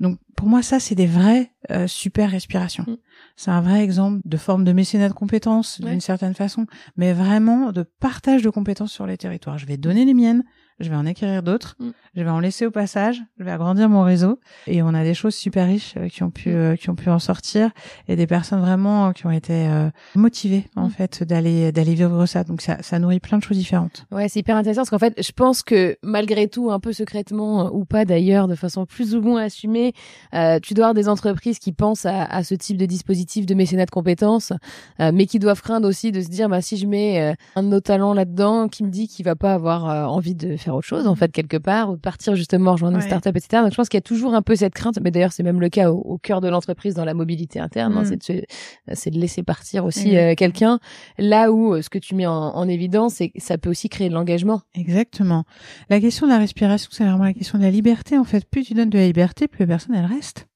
Donc, 0.00 0.18
pour 0.36 0.48
moi, 0.48 0.62
ça, 0.62 0.80
c'est 0.80 0.94
des 0.94 1.06
vraies 1.06 1.52
euh, 1.70 1.86
super 1.86 2.30
respirations. 2.30 2.84
Mm. 2.86 2.96
C'est 3.36 3.50
un 3.50 3.60
vrai 3.60 3.82
exemple 3.82 4.20
de 4.24 4.36
forme 4.36 4.64
de 4.64 4.72
mécénat 4.72 5.08
de 5.08 5.14
compétences, 5.14 5.80
Ouais. 5.82 5.90
d'une 5.90 6.00
certaine 6.00 6.34
façon, 6.34 6.66
mais 6.96 7.12
vraiment 7.12 7.72
de 7.72 7.82
partage 7.82 8.42
de 8.42 8.50
compétences 8.50 8.92
sur 8.92 9.06
les 9.06 9.16
territoires. 9.16 9.58
Je 9.58 9.66
vais 9.66 9.76
donner 9.76 10.04
les 10.04 10.14
miennes, 10.14 10.44
je 10.80 10.90
vais 10.90 10.96
en 10.96 11.06
acquérir 11.06 11.42
d'autres, 11.42 11.76
Mm. 11.78 11.90
je 12.16 12.22
vais 12.22 12.30
en 12.30 12.40
laisser 12.40 12.66
au 12.66 12.70
passage, 12.70 13.22
je 13.38 13.44
vais 13.44 13.50
agrandir 13.50 13.88
mon 13.88 14.02
réseau, 14.02 14.40
et 14.66 14.82
on 14.82 14.88
a 14.94 15.04
des 15.04 15.14
choses 15.14 15.34
super 15.34 15.66
riches 15.66 15.94
euh, 15.96 16.08
qui 16.08 16.22
ont 16.22 16.30
pu 16.30 16.50
Mm. 16.50 16.54
euh, 16.56 16.76
qui 16.76 16.90
ont 16.90 16.94
pu 16.94 17.08
en 17.10 17.18
sortir 17.18 17.70
et 18.08 18.16
des 18.16 18.26
personnes 18.26 18.60
vraiment 18.60 19.08
euh, 19.08 19.12
qui 19.12 19.26
ont 19.26 19.30
été 19.30 19.68
euh, 19.68 19.88
motivées 20.14 20.64
en 20.76 20.86
Mm. 20.86 20.90
fait 20.90 21.22
d'aller 21.22 21.72
d'aller 21.72 21.94
vivre 21.94 22.26
ça 22.26 22.44
donc 22.44 22.60
ça 22.62 22.78
ça 22.82 22.98
nourrit 22.98 23.20
plein 23.20 23.38
de 23.38 23.42
choses 23.42 23.56
différentes 23.58 24.06
Ouais, 24.10 24.28
c'est 24.28 24.40
hyper 24.40 24.56
intéressant 24.56 24.80
parce 24.80 24.90
qu'en 24.90 24.98
fait, 24.98 25.14
je 25.22 25.32
pense 25.32 25.62
que 25.62 25.96
malgré 26.02 26.48
tout, 26.48 26.70
un 26.70 26.80
peu 26.80 26.92
secrètement 26.92 27.66
euh, 27.66 27.70
ou 27.72 27.84
pas 27.84 28.04
d'ailleurs, 28.04 28.48
de 28.48 28.54
façon 28.54 28.86
plus 28.86 29.14
ou 29.14 29.20
moins 29.20 29.42
assumée, 29.44 29.92
euh, 30.34 30.58
tu 30.60 30.74
dois 30.74 30.86
avoir 30.86 30.94
des 30.94 31.08
entreprises 31.08 31.58
qui 31.58 31.72
pensent 31.72 32.06
à, 32.06 32.24
à 32.24 32.42
ce 32.42 32.54
type 32.54 32.76
de 32.76 32.86
dispositif 32.86 33.46
de 33.46 33.54
mécénat 33.54 33.86
de 33.86 33.90
compétences, 33.90 34.52
euh, 35.00 35.10
mais 35.14 35.26
qui 35.26 35.38
doivent 35.38 35.62
craindre 35.62 35.88
aussi 35.88 36.12
de 36.12 36.20
se 36.20 36.28
dire, 36.28 36.48
bah 36.48 36.60
si 36.62 36.76
je 36.76 36.86
mets 36.86 37.34
un 37.56 37.62
de 37.62 37.68
nos 37.68 37.80
talents 37.80 38.14
là-dedans, 38.14 38.68
qui 38.68 38.82
me 38.84 38.90
dit 38.90 39.08
qu'il 39.08 39.24
va 39.24 39.36
pas 39.36 39.52
avoir 39.54 40.10
envie 40.10 40.34
de 40.34 40.56
faire 40.56 40.69
autre 40.74 40.86
chose 40.86 41.06
en 41.06 41.14
fait 41.14 41.30
quelque 41.32 41.56
part 41.56 41.90
ou 41.90 41.96
de 41.96 42.00
partir 42.00 42.34
justement 42.36 42.72
rejoindre 42.72 42.96
une 42.96 43.02
Ouais. 43.02 43.06
startup, 43.08 43.36
etc. 43.36 43.62
Donc 43.62 43.70
je 43.72 43.76
pense 43.76 43.88
qu'il 43.88 43.98
y 43.98 44.02
a 44.02 44.02
toujours 44.02 44.34
un 44.34 44.42
peu 44.42 44.54
cette 44.56 44.74
crainte, 44.74 44.98
mais 45.02 45.10
d'ailleurs 45.10 45.32
c'est 45.32 45.42
même 45.42 45.60
le 45.60 45.68
cas 45.68 45.90
au, 45.90 45.98
au 45.98 46.18
cœur 46.18 46.40
de 46.40 46.48
l'entreprise 46.48 46.94
dans 46.94 47.04
la 47.04 47.14
mobilité 47.14 47.60
interne, 47.60 47.96
hein, 47.96 48.02
Mm. 48.02 48.04
c'est 48.04 48.16
de, 48.16 48.22
se- 48.22 48.94
c'est 48.94 49.10
de 49.10 49.18
laisser 49.18 49.42
partir 49.42 49.84
aussi 49.84 50.08
Exact. 50.10 50.32
euh, 50.32 50.34
quelqu'un. 50.34 50.78
Là 51.18 51.52
où 51.52 51.74
euh, 51.74 51.82
ce 51.82 51.90
que 51.90 51.98
tu 51.98 52.14
mets 52.14 52.26
en, 52.26 52.32
en 52.32 52.68
évidence, 52.68 53.14
c'est 53.14 53.32
ça 53.38 53.58
peut 53.58 53.70
aussi 53.70 53.88
créer 53.88 54.08
de 54.08 54.14
l'engagement. 54.14 54.60
exactement 54.74 55.44
la 55.88 56.00
question 56.00 56.26
de 56.26 56.32
la 56.32 56.38
respiration 56.38 56.88
c'est 56.92 57.04
vraiment 57.04 57.24
la 57.24 57.32
question 57.34 57.58
de 57.58 57.62
la 57.64 57.70
liberté 57.70 58.16
en 58.18 58.24
fait 58.24 58.44
plus 58.48 58.64
tu 58.64 58.74
donnes 58.74 58.90
de 58.90 58.98
la 58.98 59.06
liberté 59.06 59.48
plus 59.48 59.60
la 59.60 59.66
personne 59.66 59.94
elle 59.94 60.04
reste 60.06 60.46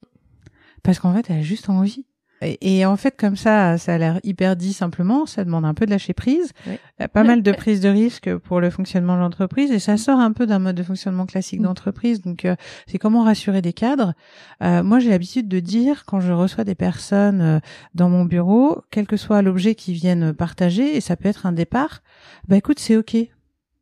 parce 0.83 0.98
qu'en 0.98 1.14
fait 1.14 1.27
elle 1.31 1.38
a 1.38 1.42
juste 1.42 1.68
envie 1.70 2.05
et, 2.42 2.79
et 2.79 2.85
en 2.87 2.97
fait 2.97 3.16
comme 3.16 3.37
ça 3.37 3.79
ça 3.79 3.94
a 3.94 3.99
l'air 3.99 4.20
hyper 4.25 4.57
dit 4.57 4.73
simplement 4.73 5.25
ça 5.27 5.44
demande 5.44 5.64
un 5.64 5.73
peu 5.75 5.87
de 5.87 5.90
lâcher 5.90 6.12
prise 6.14 6.53
Ouais. 6.66 6.79
Il 6.99 7.03
y 7.03 7.05
a 7.05 7.09
pas 7.09 7.23
mal 7.25 7.42
de 7.42 7.53
prise 7.53 7.81
de 7.81 7.88
risque 7.88 8.35
pour 8.37 8.61
le 8.61 8.70
fonctionnement 8.70 9.14
de 9.16 9.20
l'entreprise 9.20 9.70
et 9.70 9.79
ça 9.79 9.97
sort 9.97 10.18
un 10.20 10.33
peu 10.33 10.47
d'un 10.47 10.59
mode 10.59 10.77
de 10.77 10.83
fonctionnement 10.83 11.27
classique 11.27 11.61
Mm. 11.61 11.64
d'entreprise. 11.64 12.23
Donc, 12.23 12.44
euh, 12.44 12.55
c'est 12.87 12.99
comment 12.99 13.23
rassurer 13.25 13.62
des 13.62 13.73
cadres. 13.73 14.14
Euh, 14.62 14.83
moi, 14.83 14.99
j'ai 15.01 15.11
l'habitude 15.11 15.49
de 15.49 15.61
dire 15.61 16.05
quand 16.07 16.20
je 16.20 16.33
reçois 16.33 16.64
des 16.64 16.75
personnes 16.75 17.40
euh, 17.40 17.59
dans 17.94 18.09
mon 18.09 18.25
bureau, 18.25 18.83
quel 18.90 19.07
que 19.07 19.16
soit 19.16 19.42
l'objet 19.42 19.75
qu'ils 19.75 19.94
viennent 19.94 20.33
partager, 20.33 20.97
et 20.97 21.01
ça 21.01 21.16
peut 21.16 21.29
être 21.29 21.47
un 21.47 21.53
départ, 21.53 22.03
bah 22.49 22.57
écoute, 22.57 22.79
c'est 22.79 22.97
ok. 22.97 23.16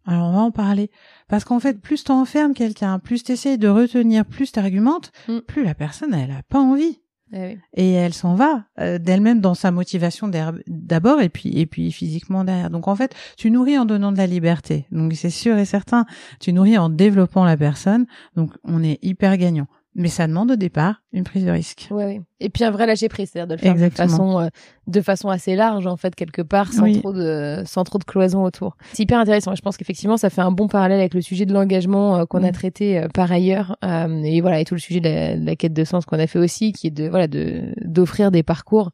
Alors 0.07 0.29
on 0.29 0.33
va 0.33 0.41
en 0.41 0.51
parler. 0.51 0.91
Parce 1.29 1.45
qu'en 1.45 1.61
fait, 1.61 1.81
plus 1.81 2.03
t'enfermes 2.05 2.55
quelqu'un, 2.55 2.99
plus 2.99 3.23
t'essayes 3.23 3.59
de 3.59 3.69
retenir, 3.69 4.25
plus 4.25 4.53
t'argumentes, 4.53 5.13
Mm. 5.29 5.39
plus 5.47 5.65
la 5.65 5.75
personne, 5.75 6.15
elle 6.15 6.31
a 6.33 6.43
pas 6.49 6.59
envie 6.61 7.01
oui. 7.33 7.59
et 7.75 7.93
elle 7.93 8.13
s'en 8.15 8.35
va 8.35 8.65
euh, 8.81 8.99
d'elle-même 8.99 9.41
dans 9.41 9.55
sa 9.55 9.71
motivation 9.71 10.31
d'abord 10.67 11.21
et 11.21 11.29
puis 11.29 11.59
et 11.59 11.67
puis 11.67 11.93
physiquement 11.93 12.45
derrière. 12.45 12.71
Donc 12.71 12.89
en 12.89 12.97
fait, 12.97 13.15
tu 13.37 13.51
nourris 13.51 13.79
en 13.79 13.85
donnant 13.85 14.13
de 14.13 14.19
la 14.19 14.27
liberté. 14.27 14.87
Donc 14.93 15.13
c'est 15.15 15.31
sûr 15.31 15.57
et 15.59 15.65
certain, 15.65 16.07
tu 16.41 16.53
nourris 16.53 16.79
en 16.79 16.89
développant 16.89 17.45
la 17.45 17.57
personne. 17.57 18.07
Donc 18.37 18.53
on 18.65 18.83
est 18.83 18.99
hyper 19.03 19.37
gagnant. 19.37 19.67
Mais 19.95 20.09
ça 20.09 20.27
demande 20.27 20.51
au 20.53 20.57
départ 20.57 21.03
une 21.13 21.23
prise 21.25 21.45
de 21.45 21.51
risque. 21.51 21.89
Ouais, 21.91 22.05
ouais. 22.07 22.21
Et 22.41 22.49
puis 22.49 22.65
un 22.65 22.71
vrai 22.71 22.87
lâcher 22.87 23.09
prise, 23.11 23.29
c'est-à-dire 23.31 23.49
de 23.49 23.55
le 23.55 23.59
faire 23.59 23.75
de 23.75 23.95
façon, 23.95 24.41
euh, 24.41 24.49
de 24.87 25.01
façon 25.03 25.29
assez 25.29 25.55
large 25.55 25.87
en 25.87 25.97
fait 25.99 26.15
quelque 26.15 26.41
part, 26.41 26.73
sans 26.73 26.85
Oui. 26.85 26.99
trop 26.99 27.13
de, 27.13 27.63
sans 27.67 27.85
trop 27.85 27.99
de 27.99 28.05
cloison 28.05 28.43
autour. 28.43 28.77
C'est 28.95 29.03
hyper 29.03 29.19
intéressant. 29.19 29.55
Je 29.55 29.61
pense 29.61 29.77
qu'effectivement, 29.77 30.17
ça 30.17 30.31
fait 30.31 30.41
un 30.41 30.51
bon 30.51 30.67
parallèle 30.67 30.99
avec 31.01 31.13
le 31.13 31.21
sujet 31.21 31.45
de 31.45 31.53
l'engagement 31.53 32.17
euh, 32.17 32.25
qu'on 32.25 32.43
a 32.43 32.49
Mm. 32.49 32.53
traité 32.53 32.99
euh, 33.01 33.09
par 33.13 33.31
ailleurs, 33.31 33.77
et 33.83 34.41
voilà, 34.41 34.61
et 34.61 34.65
tout 34.65 34.75
le 34.75 34.81
sujet 34.81 35.01
de 35.01 35.09
la, 35.09 35.37
de 35.37 35.45
la 35.45 35.57
quête 35.57 35.75
de 35.75 35.85
sens 35.85 36.07
qu'on 36.07 36.19
a 36.19 36.27
fait 36.27 36.39
aussi, 36.39 36.73
qui 36.73 36.87
est 36.87 36.91
de 36.91 37.09
voilà 37.09 37.27
de 37.29 37.75
d'offrir 37.85 38.31
des 38.31 38.43
parcours 38.43 38.91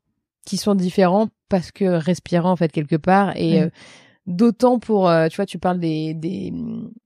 qui 0.47 0.57
sont 0.57 0.75
différents 0.75 1.29
parce 1.49 1.71
que 1.71 1.85
respirants 1.85 2.51
en 2.51 2.57
fait 2.57 2.73
quelque 2.73 2.97
part 2.97 3.37
et 3.37 3.63
Oui. 3.65 3.71
D'autant 4.29 4.79
pour, 4.79 5.09
euh, 5.09 5.29
tu 5.29 5.37
vois, 5.37 5.47
tu 5.47 5.59
parles 5.59 5.81
des 5.81 6.13
des, 6.13 6.53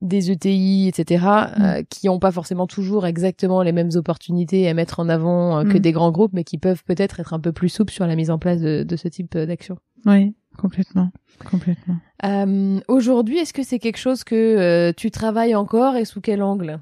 des 0.00 0.32
ETI, 0.32 0.88
etc., 0.88 1.24
euh, 1.60 1.82
qui 1.88 2.08
ont 2.08 2.18
pas 2.18 2.32
forcément 2.32 2.66
toujours 2.66 3.06
exactement 3.06 3.62
les 3.62 3.70
mêmes 3.70 3.90
opportunités 3.94 4.68
à 4.68 4.74
mettre 4.74 4.98
en 4.98 5.08
avant 5.08 5.58
euh, 5.60 5.62
que 5.62 5.78
Mm. 5.78 5.80
des 5.80 5.92
grands 5.92 6.10
groupes, 6.10 6.32
mais 6.32 6.42
qui 6.42 6.58
peuvent 6.58 6.82
peut-être 6.82 7.20
être 7.20 7.32
un 7.32 7.38
peu 7.38 7.52
plus 7.52 7.68
souples 7.68 7.92
sur 7.92 8.08
la 8.08 8.16
mise 8.16 8.28
en 8.30 8.38
place 8.40 8.60
de, 8.60 8.82
de 8.82 8.96
ce 8.96 9.06
type 9.06 9.36
euh, 9.36 9.46
d'action. 9.46 9.78
Oui, 10.04 10.34
complètement, 10.56 11.10
complètement. 11.50 11.96
Euh, 12.24 12.80
Aujourd'hui, 12.86 13.38
est-ce 13.38 13.52
que 13.52 13.64
c'est 13.64 13.78
quelque 13.78 13.96
chose 13.96 14.22
que 14.22 14.34
euh, 14.34 14.92
tu 14.96 15.10
travailles 15.10 15.54
encore 15.54 15.96
et 15.96 16.04
sous 16.04 16.20
quel 16.20 16.42
angle 16.42 16.80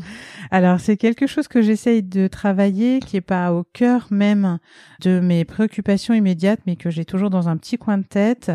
Alors 0.50 0.80
c'est 0.80 0.96
quelque 0.96 1.26
chose 1.28 1.46
que 1.46 1.62
j'essaye 1.62 2.02
de 2.02 2.26
travailler, 2.26 2.98
qui 2.98 3.16
est 3.16 3.20
pas 3.20 3.52
au 3.52 3.62
cœur 3.62 4.08
même 4.10 4.58
de 5.00 5.20
mes 5.20 5.44
préoccupations 5.44 6.12
immédiates, 6.12 6.60
mais 6.66 6.76
que 6.76 6.90
j'ai 6.90 7.04
toujours 7.04 7.30
dans 7.30 7.48
un 7.48 7.56
petit 7.56 7.78
coin 7.78 7.98
de 7.98 8.04
tête. 8.04 8.50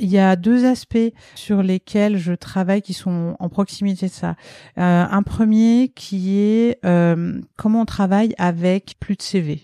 Il 0.00 0.08
y 0.08 0.18
a 0.18 0.34
deux 0.34 0.64
aspects 0.64 1.12
sur 1.36 1.62
lesquels 1.62 2.18
je 2.18 2.32
travaille 2.32 2.82
qui 2.82 2.94
sont 2.94 3.36
en 3.38 3.48
proximité 3.48 4.06
de 4.06 4.12
ça. 4.12 4.34
Euh, 4.78 5.06
un 5.08 5.22
premier 5.22 5.92
qui 5.94 6.38
est 6.38 6.84
euh, 6.84 7.40
comment 7.56 7.82
on 7.82 7.86
travaille 7.86 8.34
avec 8.38 8.96
plus 8.98 9.16
de 9.16 9.22
CV. 9.22 9.62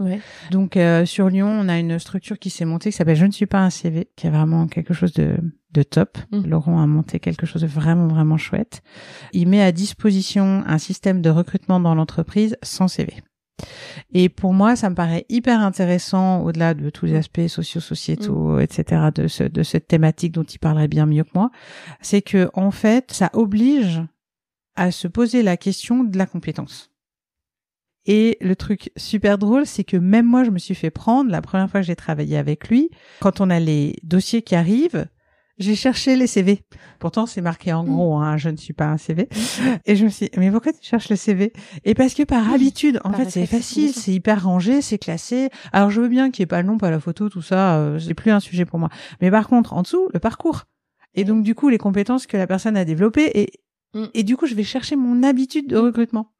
Ouais. 0.00 0.20
Donc 0.50 0.76
euh, 0.76 1.04
sur 1.04 1.28
Lyon, 1.28 1.48
on 1.48 1.68
a 1.68 1.78
une 1.78 1.98
structure 1.98 2.38
qui 2.38 2.48
s'est 2.50 2.64
montée 2.64 2.90
qui 2.90 2.96
s'appelle 2.96 3.16
Je 3.16 3.26
ne 3.26 3.30
suis 3.30 3.46
pas 3.46 3.60
un 3.60 3.70
CV, 3.70 4.08
qui 4.16 4.26
est 4.26 4.30
vraiment 4.30 4.66
quelque 4.66 4.94
chose 4.94 5.12
de, 5.12 5.36
de 5.72 5.82
top. 5.82 6.18
Mhm. 6.32 6.46
Laurent 6.46 6.82
a 6.82 6.86
monté 6.86 7.20
quelque 7.20 7.46
chose 7.46 7.62
de 7.62 7.66
vraiment 7.66 8.08
vraiment 8.08 8.38
chouette. 8.38 8.82
Il 9.32 9.48
met 9.48 9.62
à 9.62 9.72
disposition 9.72 10.64
un 10.66 10.78
système 10.78 11.20
de 11.20 11.30
recrutement 11.30 11.80
dans 11.80 11.94
l'entreprise 11.94 12.56
sans 12.62 12.88
CV. 12.88 13.22
Et 14.12 14.30
pour 14.30 14.54
moi, 14.54 14.74
ça 14.74 14.88
me 14.88 14.94
paraît 14.94 15.26
hyper 15.28 15.60
intéressant, 15.60 16.42
au-delà 16.42 16.72
de 16.72 16.88
tous 16.88 17.04
les 17.04 17.14
aspects 17.14 17.46
socio-sociétaux, 17.46 18.58
etc., 18.58 19.08
de, 19.14 19.28
ce, 19.28 19.44
de 19.44 19.62
cette 19.62 19.86
thématique 19.86 20.32
dont 20.32 20.44
il 20.44 20.58
parlerait 20.58 20.88
bien 20.88 21.04
mieux 21.04 21.24
que 21.24 21.30
moi, 21.34 21.50
c'est 22.00 22.22
que 22.22 22.48
en 22.54 22.70
fait, 22.70 23.12
ça 23.12 23.28
oblige 23.34 24.00
à 24.76 24.90
se 24.90 25.08
poser 25.08 25.42
la 25.42 25.58
question 25.58 26.04
de 26.04 26.16
la 26.16 26.24
compétence. 26.24 26.89
Et 28.06 28.38
le 28.40 28.56
truc 28.56 28.90
super 28.96 29.38
drôle, 29.38 29.66
c'est 29.66 29.84
que 29.84 29.96
même 29.96 30.26
moi, 30.26 30.44
je 30.44 30.50
me 30.50 30.58
suis 30.58 30.74
fait 30.74 30.90
prendre 30.90 31.30
la 31.30 31.42
première 31.42 31.70
fois 31.70 31.80
que 31.80 31.86
j'ai 31.86 31.96
travaillé 31.96 32.36
avec 32.36 32.68
lui. 32.68 32.90
Quand 33.20 33.40
on 33.40 33.50
a 33.50 33.60
les 33.60 33.96
dossiers 34.02 34.42
qui 34.42 34.54
arrivent, 34.54 35.06
j'ai 35.58 35.74
cherché 35.74 36.16
les 36.16 36.26
CV. 36.26 36.62
Pourtant, 36.98 37.26
c'est 37.26 37.42
marqué 37.42 37.72
en 37.74 37.84
gros, 37.84 38.16
hein, 38.16 38.38
je 38.38 38.48
ne 38.48 38.56
suis 38.56 38.72
pas 38.72 38.86
un 38.86 38.96
CV. 38.96 39.28
Et 39.84 39.94
je 39.94 40.04
me 40.04 40.08
suis 40.08 40.26
dit, 40.26 40.32
mais 40.38 40.50
pourquoi 40.50 40.72
tu 40.72 40.78
cherches 40.82 41.10
le 41.10 41.16
CV 41.16 41.52
Et 41.84 41.94
parce 41.94 42.14
que 42.14 42.22
par 42.22 42.50
habitude, 42.50 42.98
en 43.04 43.10
par 43.10 43.20
fait, 43.20 43.30
c'est 43.30 43.46
facile, 43.46 43.92
c'est 43.92 44.12
hyper 44.12 44.44
rangé, 44.44 44.80
c'est 44.80 44.98
classé. 44.98 45.50
Alors, 45.72 45.90
je 45.90 46.00
veux 46.00 46.08
bien 46.08 46.30
qu'il 46.30 46.42
n'y 46.42 46.44
ait 46.44 46.46
pas 46.46 46.62
le 46.62 46.68
nom, 46.68 46.78
pas 46.78 46.90
la 46.90 47.00
photo, 47.00 47.28
tout 47.28 47.42
ça, 47.42 47.76
euh, 47.76 47.98
c'est 47.98 48.14
plus 48.14 48.30
un 48.30 48.40
sujet 48.40 48.64
pour 48.64 48.78
moi. 48.78 48.88
Mais 49.20 49.30
par 49.30 49.48
contre, 49.48 49.74
en 49.74 49.82
dessous, 49.82 50.08
le 50.14 50.18
parcours. 50.18 50.64
Et 51.14 51.24
donc 51.24 51.42
du 51.42 51.54
coup, 51.54 51.68
les 51.68 51.78
compétences 51.78 52.26
que 52.26 52.36
la 52.36 52.46
personne 52.46 52.76
a 52.76 52.84
développées 52.84 53.30
et 53.34 53.60
Mm. 53.94 54.04
et 54.14 54.22
du 54.22 54.36
coup, 54.36 54.46
je 54.46 54.54
vais 54.54 54.62
chercher 54.64 54.96
mon 54.96 55.22
habitude 55.22 55.68
de 55.68 55.76
recrutement. 55.76 56.30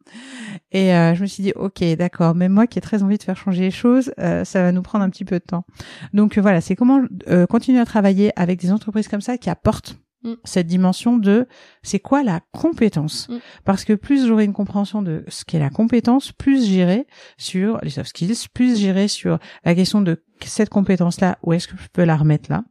Et 0.73 0.95
euh, 0.95 1.15
je 1.15 1.23
me 1.23 1.27
suis 1.27 1.43
dit, 1.43 1.53
ok, 1.55 1.83
d'accord, 1.99 2.35
même 2.35 2.53
moi 2.53 2.67
qui 2.67 2.79
ai 2.79 2.83
très 2.83 3.03
envie 3.03 3.19
de 3.19 3.23
faire 3.23 3.37
changer 3.37 3.63
les 3.63 3.71
choses, 3.71 4.13
euh, 4.19 4.45
ça 4.45 4.63
va 4.63 4.73
nous 4.73 4.83
prendre 4.83 5.05
un 5.05 5.11
petit 5.11 5.25
peu 5.25 5.39
de 5.39 5.45
temps. 5.45 5.65
Donc 6.13 6.39
euh, 6.39 6.41
voilà, 6.41 6.61
c'est 6.61 6.77
comment 6.77 7.03
euh, 7.29 7.47
continuer 7.47 7.81
à 7.81 7.85
travailler 7.85 8.33
avec 8.39 8.61
des 8.61 8.73
entreprises 8.73 9.09
comme 9.09 9.21
ça 9.21 9.37
qui 9.39 9.51
apportent 9.51 9.97
Mm. 10.23 10.35
cette 10.45 10.67
dimension 10.67 11.17
de 11.17 11.49
c'est 11.83 11.99
quoi 11.99 12.23
la 12.23 12.41
compétence 12.53 13.27
Mm. 13.31 13.39
parce 13.65 13.87
que 13.87 13.95
plus 13.95 14.27
j'aurai 14.27 14.45
une 14.45 14.53
compréhension 14.53 15.01
de 15.01 15.25
ce 15.29 15.47
qu'est 15.47 15.59
la 15.59 15.71
compétence 15.71 16.31
plus 16.31 16.67
j'irai 16.67 17.07
sur 17.39 17.79
les 17.83 17.89
soft 17.89 18.11
skills 18.11 18.49
plus 18.53 18.79
j'irai 18.79 19.09
sur 19.09 19.39
la 19.65 19.75
question 19.75 20.03
de 20.03 20.23
cette 20.45 20.69
compétence 20.69 21.23
là 21.23 21.39
où 21.43 21.55
est-ce 21.55 21.69
que 21.69 21.77
je 21.79 21.89
peux 21.91 22.05
la 22.05 22.19
remettre 22.19 22.51
là 22.51 22.65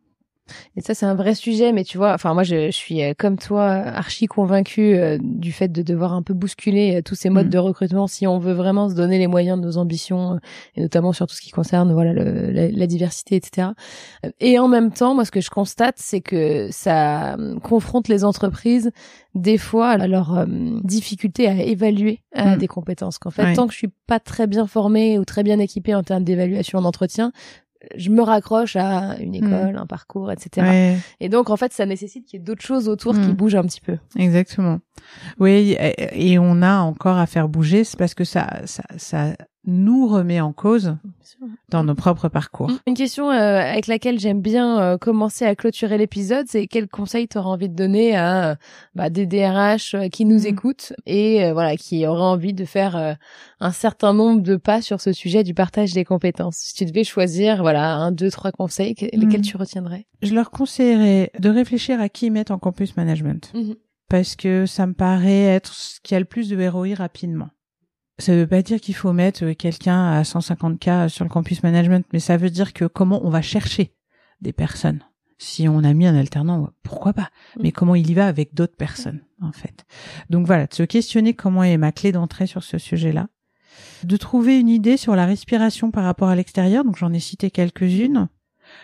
Et 0.75 0.81
ça, 0.81 0.93
c'est 0.93 1.05
un 1.05 1.15
vrai 1.15 1.35
sujet, 1.35 1.71
mais 1.71 1.83
tu 1.83 1.97
vois, 1.97 2.13
enfin, 2.13 2.33
moi, 2.33 2.43
je, 2.43 2.67
je 2.67 2.75
suis 2.75 3.01
euh, 3.03 3.13
comme 3.17 3.37
toi, 3.37 3.63
archi 3.65 4.27
convaincue 4.27 4.95
euh, 4.95 5.17
du 5.21 5.51
fait 5.51 5.67
de 5.69 5.81
devoir 5.81 6.13
un 6.13 6.21
peu 6.21 6.33
bousculer 6.33 6.97
euh, 6.97 7.01
tous 7.01 7.15
ces 7.15 7.29
modes 7.29 7.45
Mhm. 7.47 7.51
de 7.51 7.57
recrutement 7.57 8.07
si 8.07 8.27
on 8.27 8.39
veut 8.39 8.53
vraiment 8.53 8.89
se 8.89 8.95
donner 8.95 9.17
les 9.17 9.27
moyens 9.27 9.59
de 9.59 9.65
nos 9.65 9.77
ambitions, 9.77 10.39
et 10.75 10.81
notamment 10.81 11.13
sur 11.13 11.27
tout 11.27 11.35
ce 11.35 11.41
qui 11.41 11.51
concerne, 11.51 11.93
voilà, 11.93 12.13
le- 12.13 12.51
la, 12.51 12.69
la 12.69 12.87
diversité, 12.87 13.35
etc. 13.35 13.69
Et 14.39 14.59
en 14.59 14.67
même 14.67 14.91
temps, 14.91 15.15
moi, 15.15 15.25
ce 15.25 15.31
que 15.31 15.41
je 15.41 15.49
constate, 15.49 15.95
c'est 15.97 16.21
que 16.21 16.67
ça 16.71 17.37
confronte 17.63 18.07
les 18.07 18.23
entreprises 18.23 18.91
des 19.35 19.57
fois 19.57 19.89
à 19.89 20.07
leur 20.07 20.45
difficulté 20.83 21.47
à 21.47 21.53
évaluer 21.61 22.21
Mhm. 22.35 22.57
des 22.57 22.67
compétences. 22.67 23.17
Qu'en 23.19 23.31
fait, 23.31 23.43
Ouais. 23.43 23.53
tant 23.53 23.67
que 23.67 23.73
je 23.73 23.77
suis 23.77 23.91
pas 24.07 24.19
très 24.19 24.47
bien 24.47 24.65
formée 24.67 25.19
ou 25.19 25.25
très 25.25 25.43
bien 25.43 25.59
équipée 25.59 25.95
en 25.95 26.03
termes 26.03 26.23
d'évaluation 26.23 26.81
d'entretien, 26.81 27.31
je 27.95 28.09
me 28.09 28.21
raccroche 28.21 28.75
à 28.75 29.15
une 29.19 29.35
école, 29.35 29.77
un 29.77 29.85
parcours, 29.85 30.31
etc. 30.31 30.67
ouais 30.67 30.97
Et 31.19 31.29
donc, 31.29 31.49
en 31.49 31.55
fait, 31.57 31.71
ça 31.73 31.85
nécessite 31.85 32.25
qu'il 32.25 32.39
y 32.39 32.41
ait 32.41 32.45
d'autres 32.45 32.61
choses 32.65 32.89
autour 32.89 33.13
qui 33.13 33.29
Mm. 33.29 33.33
bougent 33.33 33.55
un 33.55 33.63
petit 33.63 33.81
peu. 33.81 33.97
Exactement. 34.17 34.79
Oui, 35.39 35.75
et, 35.79 36.31
et 36.33 36.39
on 36.39 36.61
a 36.61 36.79
encore 36.79 37.17
à 37.17 37.25
faire 37.25 37.47
bouger, 37.47 37.83
c'est 37.83 37.97
parce 37.97 38.13
que 38.13 38.23
ça, 38.25 38.47
ça, 38.65 38.83
ça 38.97 39.33
nous 39.69 40.07
remet 40.07 40.41
en 40.41 40.51
cause 40.53 40.97
dans 41.69 41.83
nos 41.83 41.95
propres 41.95 42.27
parcours. 42.27 42.69
Une 42.87 42.93
question 42.95 43.29
euh, 43.31 43.59
avec 43.61 43.87
laquelle 43.87 44.19
j'aime 44.19 44.41
bien 44.41 44.79
euh, 44.79 44.97
commencer 44.97 45.45
à 45.45 45.55
clôturer 45.55 45.97
l'épisode, 45.97 46.45
c'est 46.49 46.67
quel 46.67 46.87
conseil 46.87 47.27
tu 47.27 47.37
auras 47.37 47.49
envie 47.49 47.69
de 47.69 47.75
donner 47.75 48.15
à 48.15 48.51
euh, 48.51 48.55
bah, 48.95 49.09
des 49.09 49.25
DRH 49.25 49.95
qui 50.11 50.25
nous 50.25 50.39
Mm. 50.41 50.45
écoutent 50.47 50.93
et 51.05 51.43
euh, 51.45 51.53
voilà 51.53 51.75
qui 51.77 52.05
auraient 52.07 52.21
envie 52.21 52.53
de 52.53 52.65
faire 52.65 52.95
euh, 52.97 53.13
un 53.59 53.71
certain 53.71 54.13
nombre 54.13 54.41
de 54.41 54.55
pas 54.57 54.81
sur 54.81 54.99
ce 55.01 55.13
sujet 55.13 55.43
du 55.43 55.53
partage 55.53 55.93
des 55.93 56.03
compétences? 56.05 56.57
Si 56.57 56.73
tu 56.73 56.85
devais 56.85 57.03
choisir 57.03 57.61
voilà 57.61 57.93
un, 57.95 58.11
deux, 58.11 58.31
trois 58.31 58.51
conseils, 58.51 58.95
que- 58.95 59.05
lesquels 59.13 59.39
Mm. 59.41 59.43
tu 59.43 59.57
retiendrais? 59.57 60.05
Je 60.21 60.33
leur 60.33 60.51
conseillerais 60.51 61.31
de 61.39 61.49
réfléchir 61.49 62.01
à 62.01 62.09
qui 62.09 62.25
ils 62.27 62.31
mettent 62.31 62.51
en 62.51 62.57
campus 62.59 62.97
management. 62.97 63.51
Mhm. 63.53 63.75
Parce 64.09 64.35
que 64.35 64.65
ça 64.65 64.87
me 64.87 64.93
paraît 64.93 65.43
être 65.43 65.71
ce 65.71 65.99
qui 66.01 66.15
a 66.15 66.19
le 66.19 66.25
plus 66.25 66.49
de 66.49 66.67
ROI 66.67 66.95
rapidement. 66.95 67.49
Ça 68.19 68.35
veut 68.35 68.47
pas 68.47 68.61
dire 68.61 68.79
qu'il 68.81 68.95
faut 68.95 69.13
mettre 69.13 69.45
euh, 69.45 69.53
quelqu'un 69.53 70.11
à 70.11 70.21
150K 70.23 71.09
sur 71.09 71.23
le 71.25 71.29
campus 71.29 71.63
management, 71.63 72.05
mais 72.13 72.19
ça 72.19 72.37
veut 72.37 72.49
dire 72.49 72.73
que 72.73 72.85
comment 72.85 73.25
on 73.25 73.29
va 73.29 73.41
chercher 73.41 73.93
des 74.41 74.53
personnes? 74.53 74.99
Si 75.37 75.69
on 75.69 75.85
a 75.85 75.93
mis 75.93 76.05
un 76.05 76.15
alternant, 76.15 76.69
pourquoi 76.83 77.13
pas? 77.13 77.29
Mm. 77.55 77.61
Mais 77.63 77.71
comment 77.71 77.95
il 77.95 78.09
y 78.09 78.13
va 78.13 78.27
avec 78.27 78.53
d'autres 78.53 78.75
personnes, 78.75 79.21
en 79.41 79.53
fait? 79.53 79.85
Donc 80.29 80.45
voilà, 80.45 80.67
de 80.67 80.73
se 80.73 80.83
questionner 80.83 81.33
comment 81.33 81.63
est 81.63 81.77
ma 81.77 81.93
clé 81.93 82.11
d'entrée 82.11 82.45
sur 82.45 82.63
ce 82.63 82.77
sujet-là. 82.77 83.29
De 84.03 84.17
trouver 84.17 84.59
une 84.59 84.67
idée 84.67 84.97
sur 84.97 85.15
la 85.15 85.25
respiration 85.25 85.91
par 85.91 86.03
rapport 86.03 86.27
à 86.27 86.35
l'extérieur, 86.35 86.83
donc 86.83 86.97
j'en 86.97 87.13
ai 87.13 87.19
cité 87.21 87.51
quelques-unes. 87.51 88.27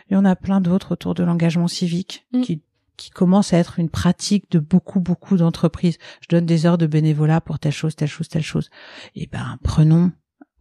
Il 0.10 0.14
y 0.14 0.18
en 0.18 0.24
a 0.26 0.36
plein 0.38 0.62
d'autres 0.62 0.94
autour 0.94 1.14
de 1.14 1.24
l'engagement 1.24 1.68
civique 1.68 2.26
Mm. 2.32 2.42
qui 2.42 2.62
qui 2.98 3.10
commence 3.10 3.54
à 3.54 3.58
être 3.58 3.80
une 3.80 3.90
pratique 3.90 4.52
de 4.52 4.60
beaucoup 4.60 5.00
beaucoup 5.00 5.38
d'entreprises. 5.38 5.98
Je 6.22 6.28
donne 6.30 6.46
des 6.46 6.66
heures 6.66 6.78
de 6.78 6.88
bénévolat 6.88 7.42
pour 7.42 7.60
telle 7.60 7.72
chose, 7.72 7.96
telle 7.96 8.10
chose, 8.10 8.28
telle 8.28 8.44
chose. 8.44 8.70
Et 9.16 9.28
ben 9.32 9.58
prenons 9.64 10.12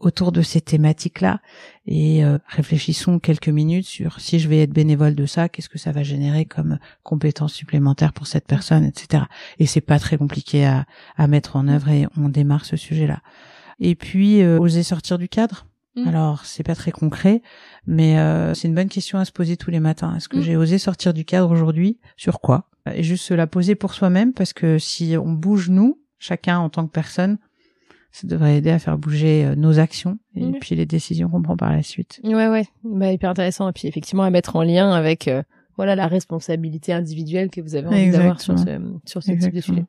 autour 0.00 0.32
de 0.32 0.42
ces 0.42 0.60
thématiques-là 0.60 1.40
et 1.86 2.24
euh, 2.24 2.38
réfléchissons 2.48 3.18
quelques 3.18 3.48
minutes 3.48 3.86
sur 3.86 4.20
si 4.20 4.38
je 4.38 4.48
vais 4.48 4.60
être 4.60 4.72
bénévole 4.72 5.14
de 5.14 5.26
ça, 5.26 5.48
qu'est-ce 5.48 5.68
que 5.68 5.78
ça 5.78 5.92
va 5.92 6.02
générer 6.02 6.44
comme 6.44 6.78
compétences 7.02 7.54
supplémentaires 7.54 8.12
pour 8.12 8.26
cette 8.26 8.46
personne, 8.46 8.84
etc. 8.84 9.24
Et 9.58 9.66
c'est 9.66 9.80
pas 9.80 9.98
très 9.98 10.18
compliqué 10.18 10.66
à, 10.66 10.86
à 11.16 11.26
mettre 11.26 11.56
en 11.56 11.68
œuvre 11.68 11.88
et 11.88 12.06
on 12.16 12.28
démarre 12.28 12.64
ce 12.64 12.76
sujet-là. 12.76 13.20
Et 13.80 13.94
puis 13.94 14.42
euh, 14.42 14.58
oser 14.58 14.82
sortir 14.82 15.18
du 15.18 15.28
cadre. 15.28 15.66
Mm. 15.96 16.08
Alors 16.08 16.44
c'est 16.44 16.62
pas 16.64 16.74
très 16.74 16.90
concret, 16.90 17.40
mais 17.86 18.18
euh, 18.18 18.52
c'est 18.54 18.68
une 18.68 18.74
bonne 18.74 18.88
question 18.88 19.18
à 19.18 19.24
se 19.24 19.32
poser 19.32 19.56
tous 19.56 19.70
les 19.70 19.80
matins. 19.80 20.14
Est-ce 20.16 20.28
que 20.28 20.38
Mm. 20.38 20.42
j'ai 20.42 20.56
osé 20.56 20.78
sortir 20.78 21.14
du 21.14 21.24
cadre 21.24 21.50
aujourd'hui? 21.50 21.98
Sur 22.16 22.40
quoi? 22.40 22.68
Et 22.92 23.02
juste 23.02 23.24
se 23.24 23.34
la 23.34 23.46
poser 23.46 23.74
pour 23.74 23.94
soi-même, 23.94 24.32
parce 24.32 24.52
que 24.52 24.78
si 24.78 25.16
on 25.18 25.32
bouge 25.32 25.70
nous, 25.70 26.00
chacun 26.18 26.58
en 26.58 26.68
tant 26.68 26.86
que 26.86 26.92
personne, 26.92 27.38
ça 28.12 28.26
devrait 28.28 28.56
aider 28.58 28.70
à 28.70 28.78
faire 28.78 28.96
bouger 28.98 29.44
euh, 29.44 29.54
nos 29.56 29.78
actions 29.78 30.18
et 30.36 30.44
Mm. 30.44 30.58
puis 30.60 30.74
les 30.76 30.86
décisions 30.86 31.28
qu'on 31.28 31.42
prend 31.42 31.56
par 31.56 31.72
la 31.72 31.82
suite. 31.82 32.20
Ouais, 32.24 32.48
ouais, 32.48 32.66
bah, 32.84 33.10
hyper 33.12 33.30
intéressant. 33.30 33.68
Et 33.68 33.72
puis 33.72 33.88
effectivement 33.88 34.22
à 34.24 34.30
mettre 34.30 34.56
en 34.56 34.62
lien 34.62 34.92
avec 34.92 35.28
euh, 35.28 35.42
voilà 35.76 35.94
la 35.96 36.06
responsabilité 36.06 36.92
individuelle 36.92 37.50
que 37.50 37.60
vous 37.60 37.74
avez 37.74 37.88
envie 37.88 38.10
d'avoir 38.10 38.40
sur 38.40 38.58
ce, 38.58 38.64
sur 39.04 39.22
ce 39.22 39.32
type 39.32 39.52
de 39.52 39.60
sujet. 39.60 39.84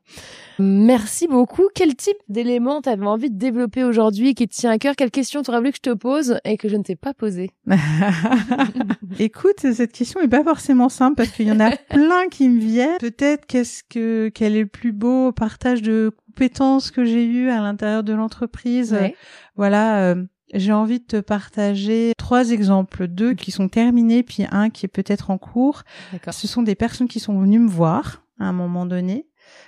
Merci 0.58 1.28
beaucoup. 1.28 1.68
Quel 1.74 1.94
type 1.94 2.16
d'éléments 2.28 2.82
tu 2.82 2.88
avais 2.88 3.06
envie 3.06 3.30
de 3.30 3.38
développer 3.38 3.84
aujourd'hui 3.84 4.34
qui 4.34 4.48
te 4.48 4.54
tient 4.54 4.70
à 4.70 4.78
cœur? 4.78 4.96
Quelle 4.96 5.10
question 5.10 5.42
tu 5.42 5.50
aurais 5.50 5.60
voulu 5.60 5.72
que 5.72 5.78
je 5.78 5.90
te 5.90 5.94
pose 5.94 6.38
et 6.44 6.56
que 6.56 6.68
je 6.68 6.76
ne 6.76 6.82
t'ai 6.82 6.96
pas 6.96 7.14
posée? 7.14 7.50
Écoute, 9.18 9.60
cette 9.60 9.92
question 9.92 10.20
est 10.20 10.28
pas 10.28 10.44
forcément 10.44 10.88
simple 10.88 11.16
parce 11.16 11.30
qu'il 11.30 11.46
y 11.46 11.52
en 11.52 11.60
a 11.60 11.70
plein 11.90 12.28
qui 12.30 12.48
me 12.48 12.60
viennent. 12.60 12.98
Peut-être 12.98 13.46
qu'est-ce 13.46 13.82
que 13.88 14.28
quel 14.34 14.56
est 14.56 14.62
le 14.62 14.66
plus 14.66 14.92
beau 14.92 15.32
partage 15.32 15.82
de 15.82 16.12
compétences 16.26 16.90
que 16.90 17.04
j'ai 17.04 17.24
eu 17.24 17.50
à 17.50 17.60
l'intérieur 17.60 18.02
de 18.02 18.12
l'entreprise? 18.12 18.92
Ouais. 18.92 19.14
Voilà, 19.56 20.10
euh, 20.10 20.24
j'ai 20.56 20.72
envie 20.72 21.00
de 21.00 21.04
te 21.04 21.20
partager 21.20 22.12
trois 22.16 22.50
exemples, 22.50 23.06
deux 23.06 23.34
qui 23.34 23.50
sont 23.50 23.68
terminés 23.68 24.22
puis 24.22 24.44
un 24.50 24.70
qui 24.70 24.86
est 24.86 24.88
peut-être 24.88 25.30
en 25.30 25.38
cours. 25.38 25.82
Ce 26.30 26.46
sont 26.46 26.62
des 26.62 26.74
personnes 26.74 27.08
qui 27.08 27.20
sont 27.20 27.38
venues 27.38 27.58
me 27.58 27.68
voir 27.68 28.22
à 28.38 28.46
un 28.46 28.52
moment 28.52 28.86
donné 28.86 29.26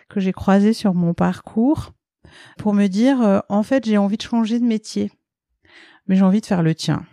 que 0.08 0.20
j'ai 0.20 0.32
croisé 0.32 0.72
sur 0.72 0.94
mon 0.94 1.14
parcours 1.14 1.92
pour 2.58 2.74
me 2.74 2.86
dire 2.86 3.22
euh, 3.22 3.40
en 3.48 3.62
fait, 3.62 3.86
j'ai 3.86 3.96
envie 3.96 4.16
de 4.16 4.22
changer 4.22 4.58
de 4.58 4.64
métier. 4.64 5.12
Mais 6.06 6.16
j'ai 6.16 6.22
envie 6.22 6.40
de 6.40 6.46
faire 6.46 6.62
le 6.62 6.74
tien. 6.74 7.04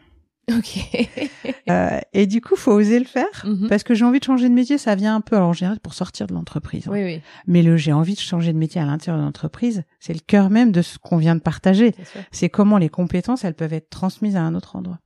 Ok. 0.52 0.80
Euh, 1.68 2.00
et 2.14 2.28
du 2.28 2.42
coup, 2.42 2.56
faut 2.56 2.72
oser 2.74 3.00
le 3.00 3.06
faire 3.06 3.44
Mhm. 3.44 3.68
parce 3.70 3.82
que 3.82 3.96
j'ai 3.96 4.06
envie 4.06 4.20
de 4.20 4.24
changer 4.24 4.50
de 4.50 4.54
métier, 4.54 4.78
ça 4.78 4.94
vient 4.94 5.16
un 5.16 5.22
peu 5.22 5.36
alors 5.36 5.50
en 5.50 5.54
général 5.54 5.80
pour 5.80 5.96
sortir 5.96 6.28
de 6.28 6.34
l'entreprise. 6.36 6.88
hein. 6.88 6.92
Oui, 6.94 7.04
oui, 7.04 7.22
Mais 7.48 7.64
le 7.64 7.76
j'ai 7.76 7.92
envie 7.92 8.14
de 8.14 8.20
changer 8.20 8.54
de 8.54 8.58
métier 8.60 8.80
à 8.80 8.86
l'intérieur 8.86 9.20
de 9.20 9.26
l'entreprise, 9.26 9.84
c'est 10.00 10.14
le 10.14 10.20
cœur 10.20 10.52
même 10.52 10.72
de 10.72 10.84
ce 10.84 11.00
qu'on 11.00 11.18
vient 11.18 11.34
de 11.36 11.40
partager. 11.42 11.96
C'est 12.32 12.50
comment 12.50 12.78
les 12.78 12.90
compétences, 12.90 13.44
elles 13.44 13.56
peuvent 13.56 13.74
être 13.74 13.90
transmises 13.90 14.36
à 14.36 14.42
un 14.44 14.54
autre 14.54 14.76
endroit. 14.76 15.00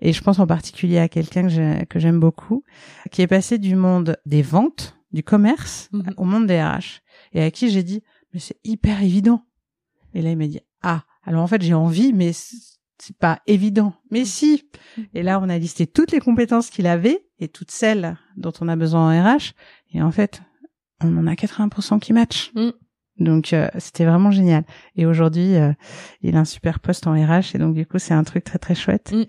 Et 0.00 0.12
je 0.12 0.20
pense 0.22 0.40
en 0.40 0.46
particulier 0.48 0.98
à 0.98 1.08
quelqu'un 1.08 1.42
que 1.44 1.48
j'ai- 1.50 1.86
que 1.88 2.00
j'aime 2.00 2.18
beaucoup, 2.18 2.64
qui 3.12 3.22
est 3.22 3.28
passé 3.28 3.58
du 3.58 3.76
monde 3.76 4.16
des 4.26 4.42
ventes, 4.42 4.96
du 5.12 5.22
commerce, 5.22 5.88
Mhm. 5.92 6.14
au 6.16 6.24
monde 6.24 6.46
des 6.48 6.60
RH, 6.60 7.00
et 7.32 7.42
à 7.44 7.50
qui 7.52 7.70
j'ai 7.70 7.84
dit, 7.84 8.02
mais 8.34 8.40
c'est 8.40 8.56
hyper 8.64 9.02
évident. 9.04 9.44
Et 10.14 10.22
là, 10.22 10.30
il 10.30 10.36
m'a 10.36 10.48
dit, 10.48 10.60
ah, 10.82 11.02
alors 11.24 11.42
en 11.42 11.46
fait, 11.46 11.62
j'ai 11.62 11.74
envie, 11.74 12.12
mais 12.12 12.32
c'est 12.98 13.16
pas 13.16 13.40
évident. 13.46 13.94
Mais 14.10 14.24
si. 14.24 14.64
Et 15.14 15.22
là, 15.22 15.40
on 15.40 15.48
a 15.48 15.58
listé 15.58 15.86
toutes 15.86 16.12
les 16.12 16.20
compétences 16.20 16.70
qu'il 16.70 16.86
avait 16.86 17.26
et 17.38 17.48
toutes 17.48 17.70
celles 17.70 18.16
dont 18.36 18.52
on 18.60 18.68
a 18.68 18.76
besoin 18.76 19.12
en 19.12 19.34
RH. 19.34 19.54
Et 19.92 20.02
en 20.02 20.10
fait, 20.10 20.42
on 21.02 21.16
en 21.16 21.26
a 21.26 21.34
80% 21.34 21.98
qui 21.98 22.12
matchent. 22.12 22.52
Mm. 22.54 22.70
Donc, 23.18 23.52
euh, 23.52 23.68
c'était 23.78 24.04
vraiment 24.04 24.30
génial. 24.30 24.64
Et 24.96 25.06
aujourd'hui, 25.06 25.56
euh, 25.56 25.72
il 26.22 26.36
a 26.36 26.40
un 26.40 26.44
super 26.44 26.80
poste 26.80 27.06
en 27.06 27.12
RH. 27.12 27.54
Et 27.54 27.58
donc, 27.58 27.74
du 27.74 27.86
coup, 27.86 27.98
c'est 27.98 28.14
un 28.14 28.24
truc 28.24 28.44
très, 28.44 28.58
très 28.58 28.74
chouette. 28.74 29.12
Mm. 29.12 29.24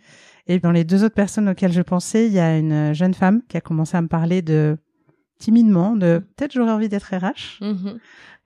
Et 0.47 0.59
dans 0.59 0.71
les 0.71 0.83
deux 0.83 1.03
autres 1.03 1.15
personnes 1.15 1.49
auxquelles 1.49 1.73
je 1.73 1.81
pensais, 1.81 2.27
il 2.27 2.33
y 2.33 2.39
a 2.39 2.57
une 2.57 2.93
jeune 2.93 3.13
femme 3.13 3.41
qui 3.47 3.57
a 3.57 3.61
commencé 3.61 3.95
à 3.95 4.01
me 4.01 4.07
parler 4.07 4.41
de 4.41 4.77
timidement 5.39 5.95
de 5.95 6.21
peut-être 6.35 6.53
j'aurais 6.53 6.71
envie 6.71 6.89
d'être 6.89 7.13
RH. 7.13 7.61
Mhm. 7.61 7.99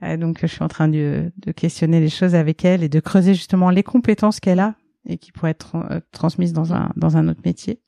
Euh, 0.03 0.17
donc 0.17 0.39
je 0.41 0.47
suis 0.47 0.63
en 0.63 0.67
train 0.67 0.87
de, 0.87 1.31
de 1.37 1.51
questionner 1.51 1.99
les 1.99 2.09
choses 2.09 2.35
avec 2.35 2.63
elle 2.65 2.83
et 2.83 2.89
de 2.89 2.99
creuser 2.99 3.33
justement 3.33 3.69
les 3.71 3.83
compétences 3.83 4.39
qu'elle 4.39 4.59
a 4.59 4.75
et 5.07 5.17
qui 5.17 5.31
pourraient 5.31 5.51
être 5.51 5.75
euh, 5.75 5.99
transmises 6.11 6.53
dans 6.53 6.73
un 6.73 6.91
dans 6.95 7.17
un 7.17 7.27
autre 7.27 7.41
métier. 7.45 7.79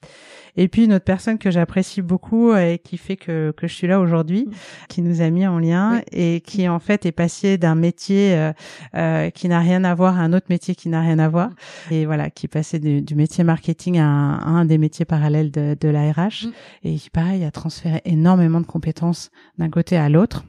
Et 0.56 0.68
puis 0.68 0.86
une 0.86 0.94
autre 0.94 1.06
personne 1.06 1.38
que 1.38 1.52
j'apprécie 1.52 2.02
beaucoup 2.02 2.54
et 2.56 2.80
qui 2.84 2.98
fait 2.98 3.16
que 3.18 3.54
que 3.56 3.68
je 3.68 3.74
suis 3.74 3.88
là 3.88 4.00
aujourd'hui, 4.00 4.46
Mm. 4.48 4.52
qui 4.90 5.02
nous 5.02 5.22
a 5.22 5.30
mis 5.30 5.46
en 5.48 5.60
lien 5.60 5.96
Oui. 5.98 6.02
et 6.12 6.42
qui 6.42 6.68
en 6.68 6.80
fait 6.80 7.06
est 7.06 7.12
passé 7.12 7.58
d'un 7.58 7.76
métier 7.76 8.36
euh, 8.36 8.52
euh, 8.96 9.30
qui 9.30 9.48
n'a 9.48 9.60
rien 9.60 9.84
à 9.84 9.94
voir 9.94 10.18
à 10.20 10.22
un 10.24 10.34
autre 10.34 10.48
métier 10.50 10.76
qui 10.76 10.90
n'a 10.90 11.02
rien 11.02 11.20
à 11.20 11.30
voir 11.30 11.50
et 11.92 12.06
voilà 12.06 12.30
qui 12.30 12.46
est 12.48 12.50
passé 12.50 12.80
du, 12.80 13.02
du 13.02 13.16
métier 13.16 13.44
marketing 13.44 14.00
à 14.00 14.06
un, 14.06 14.38
à 14.38 14.48
un 14.50 14.66
des 14.66 14.78
métiers 14.78 15.06
parallèles 15.06 15.52
de, 15.52 15.76
de 15.80 15.88
la 15.90 16.12
RH 16.12 16.46
Mm. 16.48 16.52
et 16.84 16.96
qui 16.96 17.10
pareil 17.10 17.44
a 17.44 17.52
transféré 17.52 18.02
énormément 18.06 18.62
de 18.62 18.66
compétences 18.66 19.30
d'un 19.58 19.70
côté 19.70 19.98
à 19.98 20.10
l'autre. 20.10 20.44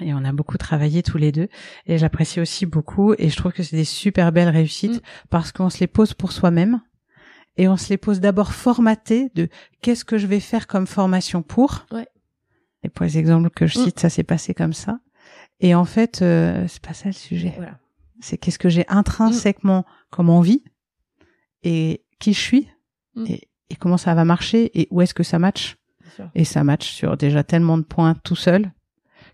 Et 0.00 0.14
on 0.14 0.24
a 0.24 0.32
beaucoup 0.32 0.56
travaillé 0.58 1.02
tous 1.02 1.18
les 1.18 1.32
deux. 1.32 1.48
Et 1.86 1.98
j'apprécie 1.98 2.40
aussi 2.40 2.66
beaucoup. 2.66 3.14
Et 3.18 3.28
je 3.28 3.36
trouve 3.36 3.52
que 3.52 3.62
c'est 3.62 3.76
des 3.76 3.84
super 3.84 4.32
belles 4.32 4.48
réussites 4.48 4.96
Mm. 4.96 5.06
parce 5.30 5.52
qu'on 5.52 5.70
se 5.70 5.80
les 5.80 5.86
pose 5.86 6.14
pour 6.14 6.32
soi-même. 6.32 6.80
Et 7.56 7.68
on 7.68 7.76
se 7.76 7.88
les 7.90 7.96
pose 7.98 8.20
d'abord 8.20 8.52
formatées 8.52 9.30
de 9.34 9.48
qu'est-ce 9.82 10.04
que 10.04 10.16
je 10.18 10.26
vais 10.26 10.40
faire 10.40 10.66
comme 10.66 10.86
formation 10.86 11.42
pour? 11.42 11.86
Ouais. 11.92 12.06
Et 12.82 12.88
pour 12.88 13.04
les 13.04 13.18
exemples 13.18 13.50
que 13.50 13.66
je 13.66 13.78
Mm. 13.78 13.84
cite, 13.84 14.00
ça 14.00 14.08
s'est 14.08 14.22
passé 14.24 14.54
comme 14.54 14.72
ça. 14.72 15.00
Et 15.60 15.74
en 15.74 15.84
fait, 15.84 16.22
euh, 16.22 16.66
c'est 16.68 16.80
pas 16.82 16.94
ça 16.94 17.06
le 17.08 17.12
sujet. 17.12 17.52
Voilà. 17.56 17.78
C'est 18.20 18.38
qu'est-ce 18.38 18.58
que 18.58 18.68
j'ai 18.68 18.84
intrinsèquement 18.88 19.84
comme 20.10 20.30
envie 20.30 20.62
et 21.62 22.04
qui 22.18 22.32
je 22.32 22.40
suis 22.40 22.68
Mm. 23.16 23.24
et, 23.26 23.48
et 23.70 23.76
comment 23.76 23.96
ça 23.98 24.14
va 24.14 24.24
marcher 24.24 24.70
et 24.80 24.86
où 24.90 25.00
est-ce 25.02 25.14
que 25.14 25.22
ça 25.24 25.38
match. 25.38 25.76
Et 26.34 26.44
ça 26.44 26.64
match 26.64 26.90
sur 26.90 27.16
déjà 27.16 27.42
tellement 27.44 27.78
de 27.78 27.82
points 27.82 28.14
tout 28.24 28.36
seul 28.36 28.72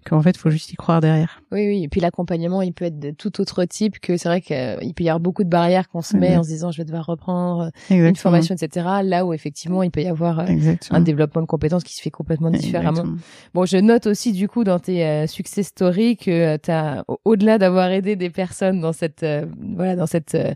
qu'en 0.09 0.22
fait, 0.22 0.36
faut 0.36 0.50
juste 0.50 0.72
y 0.72 0.76
croire 0.76 1.00
derrière. 1.00 1.40
Oui, 1.52 1.66
oui. 1.66 1.82
Et 1.84 1.88
puis 1.88 2.00
l'accompagnement, 2.00 2.62
il 2.62 2.72
peut 2.72 2.86
être 2.86 2.98
de 2.98 3.11
tout 3.11 3.40
autre 3.40 3.64
type 3.64 3.98
que 3.98 4.16
c'est 4.16 4.28
vrai 4.28 4.40
qu'il 4.40 4.94
peut 4.94 5.04
y 5.04 5.09
avoir 5.09 5.20
beaucoup 5.20 5.44
de 5.44 5.48
barrières 5.48 5.88
qu'on 5.88 6.02
se 6.02 6.16
met 6.16 6.36
en 6.36 6.42
se 6.42 6.48
disant 6.48 6.70
je 6.70 6.78
vais 6.78 6.84
devoir 6.84 7.07
reprendre 7.07 7.70
Exactement. 7.90 8.09
une 8.09 8.16
formation, 8.16 8.54
etc. 8.54 8.86
Là 9.02 9.26
où 9.26 9.32
effectivement, 9.32 9.82
il 9.82 9.90
peut 9.90 10.02
y 10.02 10.09
avoir 10.09 10.40
euh, 10.40 10.46
Exactement. 10.46 10.98
un 10.98 11.02
développement 11.02 11.42
de 11.42 11.46
compétences 11.46 11.84
qui 11.84 11.94
se 11.94 12.02
fait 12.02 12.11
complètement 12.11 12.50
différemment. 12.50 12.90
Exactement. 12.90 13.18
Bon, 13.54 13.66
je 13.66 13.76
note 13.76 14.07
aussi 14.07 14.32
du 14.32 14.48
coup 14.48 14.64
dans 14.64 14.78
tes 14.78 15.04
euh, 15.04 15.26
success 15.26 15.66
stories 15.66 16.16
que 16.16 16.57
tu 16.57 16.70
as 16.70 17.04
au-delà 17.24 17.59
d'avoir 17.59 17.90
aidé 17.90 18.16
des 18.16 18.30
personnes 18.30 18.80
dans 18.80 18.92
cette 18.92 19.22
euh, 19.22 19.46
voilà 19.76 19.96
dans 19.96 20.07
cette 20.07 20.34
euh, 20.34 20.54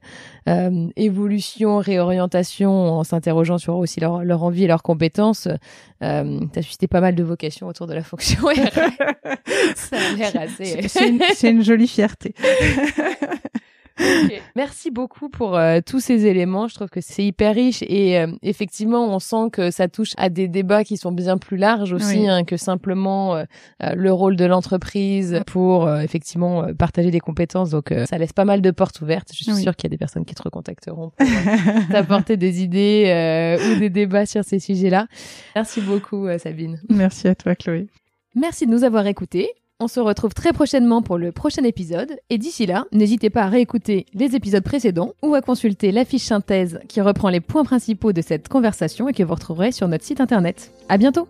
euh, 0.49 0.89
évolution, 0.97 1.79
réorientation 1.79 2.71
en 2.71 3.05
s'interrogeant 3.05 3.59
sur 3.59 3.77
aussi 3.77 4.01
leur 4.01 4.25
leur 4.25 4.43
envie 4.43 4.65
et 4.65 4.67
leurs 4.67 4.83
compétences, 4.83 5.49
euh, 6.03 6.41
tu 6.53 6.59
as 6.59 6.63
suscité 6.63 6.87
pas 6.89 7.01
mal 7.01 7.15
de 7.15 7.23
vocations 7.23 7.67
autour 7.69 7.87
de 7.87 7.95
la 7.95 8.03
fonction 8.03 8.41
RH. 8.47 8.55
Ça 9.77 9.97
a 9.97 10.13
l'air 10.17 10.33
assez 10.37 10.65
C'est- 10.65 10.89
C'est 10.89 11.09
une, 11.09 11.21
c'est 11.35 11.51
une 11.51 11.63
jolie 11.65 11.89
fierté. 11.89 12.35
Merci 14.57 14.91
beaucoup 14.91 15.29
pour 15.29 15.57
euh, 15.57 15.81
tous 15.85 16.01
ces 16.01 16.27
éléments. 16.27 16.69
Je 16.69 16.75
trouve 16.75 16.89
que 16.89 17.01
c'est 17.01 17.25
hyper 17.25 17.55
riche 17.55 17.83
et 17.83 18.19
euh, 18.19 18.27
effectivement, 18.43 19.07
on 19.15 19.19
sent 19.19 19.51
que 19.53 19.71
ça 19.71 19.89
touche 19.89 20.13
à 20.17 20.29
des 20.29 20.49
débats 20.49 20.85
qui 20.85 20.97
sont 20.97 21.13
bien 21.13 21.39
plus 21.39 21.57
larges 21.57 21.93
aussi 21.93 22.19
Oui. 22.21 22.29
hein, 22.29 22.45
que 22.45 22.57
simplement 22.57 23.37
euh, 23.37 23.45
le 23.95 24.13
rôle 24.13 24.37
de 24.37 24.45
l'entreprise 24.45 25.41
pour 25.47 25.91
effectivement 25.99 26.73
partager 26.75 27.11
des 27.11 27.21
compétences. 27.21 27.71
Donc, 27.71 27.93
ça 28.07 28.19
laisse 28.19 28.33
pas 28.33 28.45
mal 28.45 28.61
de 28.63 28.71
portes 28.71 29.01
ouvertes. 29.01 29.29
Je 29.33 29.45
suis 29.45 29.53
Oui. 29.53 29.63
sûre 29.63 29.77
qu'il 29.77 29.89
y 29.89 29.91
a 29.91 29.95
des 29.95 29.99
personnes 29.99 30.25
qui 30.25 30.35
te 30.35 30.43
recontacteront 30.43 31.11
pour 31.17 31.27
t'apporter 31.91 32.37
des 32.37 32.63
idées 32.63 33.57
ou 33.75 33.79
des 33.79 33.91
débats 33.91 34.27
sur 34.27 34.45
ces 34.45 34.59
sujets-là. 34.59 35.07
Merci 35.55 35.81
beaucoup, 35.81 36.27
Sabine. 36.39 36.81
Merci 36.89 37.29
à 37.29 37.35
toi, 37.35 37.55
Chloé. 37.55 37.87
Merci 38.35 38.67
de 38.67 38.71
nous 38.71 38.85
avoir 38.85 39.07
écoutés. 39.07 39.51
On 39.83 39.89
se 39.89 39.99
retrouve 39.99 40.35
très 40.35 40.53
prochainement 40.53 41.01
pour 41.01 41.17
le 41.17 41.33
prochain 41.33 41.65
épisode. 41.65 42.19
Et 42.29 42.37
d'ici 42.37 42.67
là, 42.67 42.85
n'hésitez 42.93 43.31
pas 43.31 43.45
à 43.45 43.49
réécouter 43.49 44.05
les 44.13 44.37
épisodes 44.37 44.63
précédents 44.63 45.15
ou 45.23 45.35
à 45.35 45.41
consulter 45.41 45.91
la 45.91 46.05
fiche 46.05 46.25
synthèse 46.25 46.81
qui 46.87 47.01
reprend 47.01 47.31
les 47.31 47.41
points 47.41 47.65
principaux 47.65 48.13
de 48.13 48.21
cette 48.21 48.49
conversation 48.49 49.09
et 49.09 49.15
que 49.15 49.23
vous 49.23 49.35
retrouverez 49.35 49.73
sur 49.73 49.89
notre 49.89 50.05
site 50.05 50.21
internet. 50.21 50.71
À 50.91 50.99
bientôt! 50.99 51.27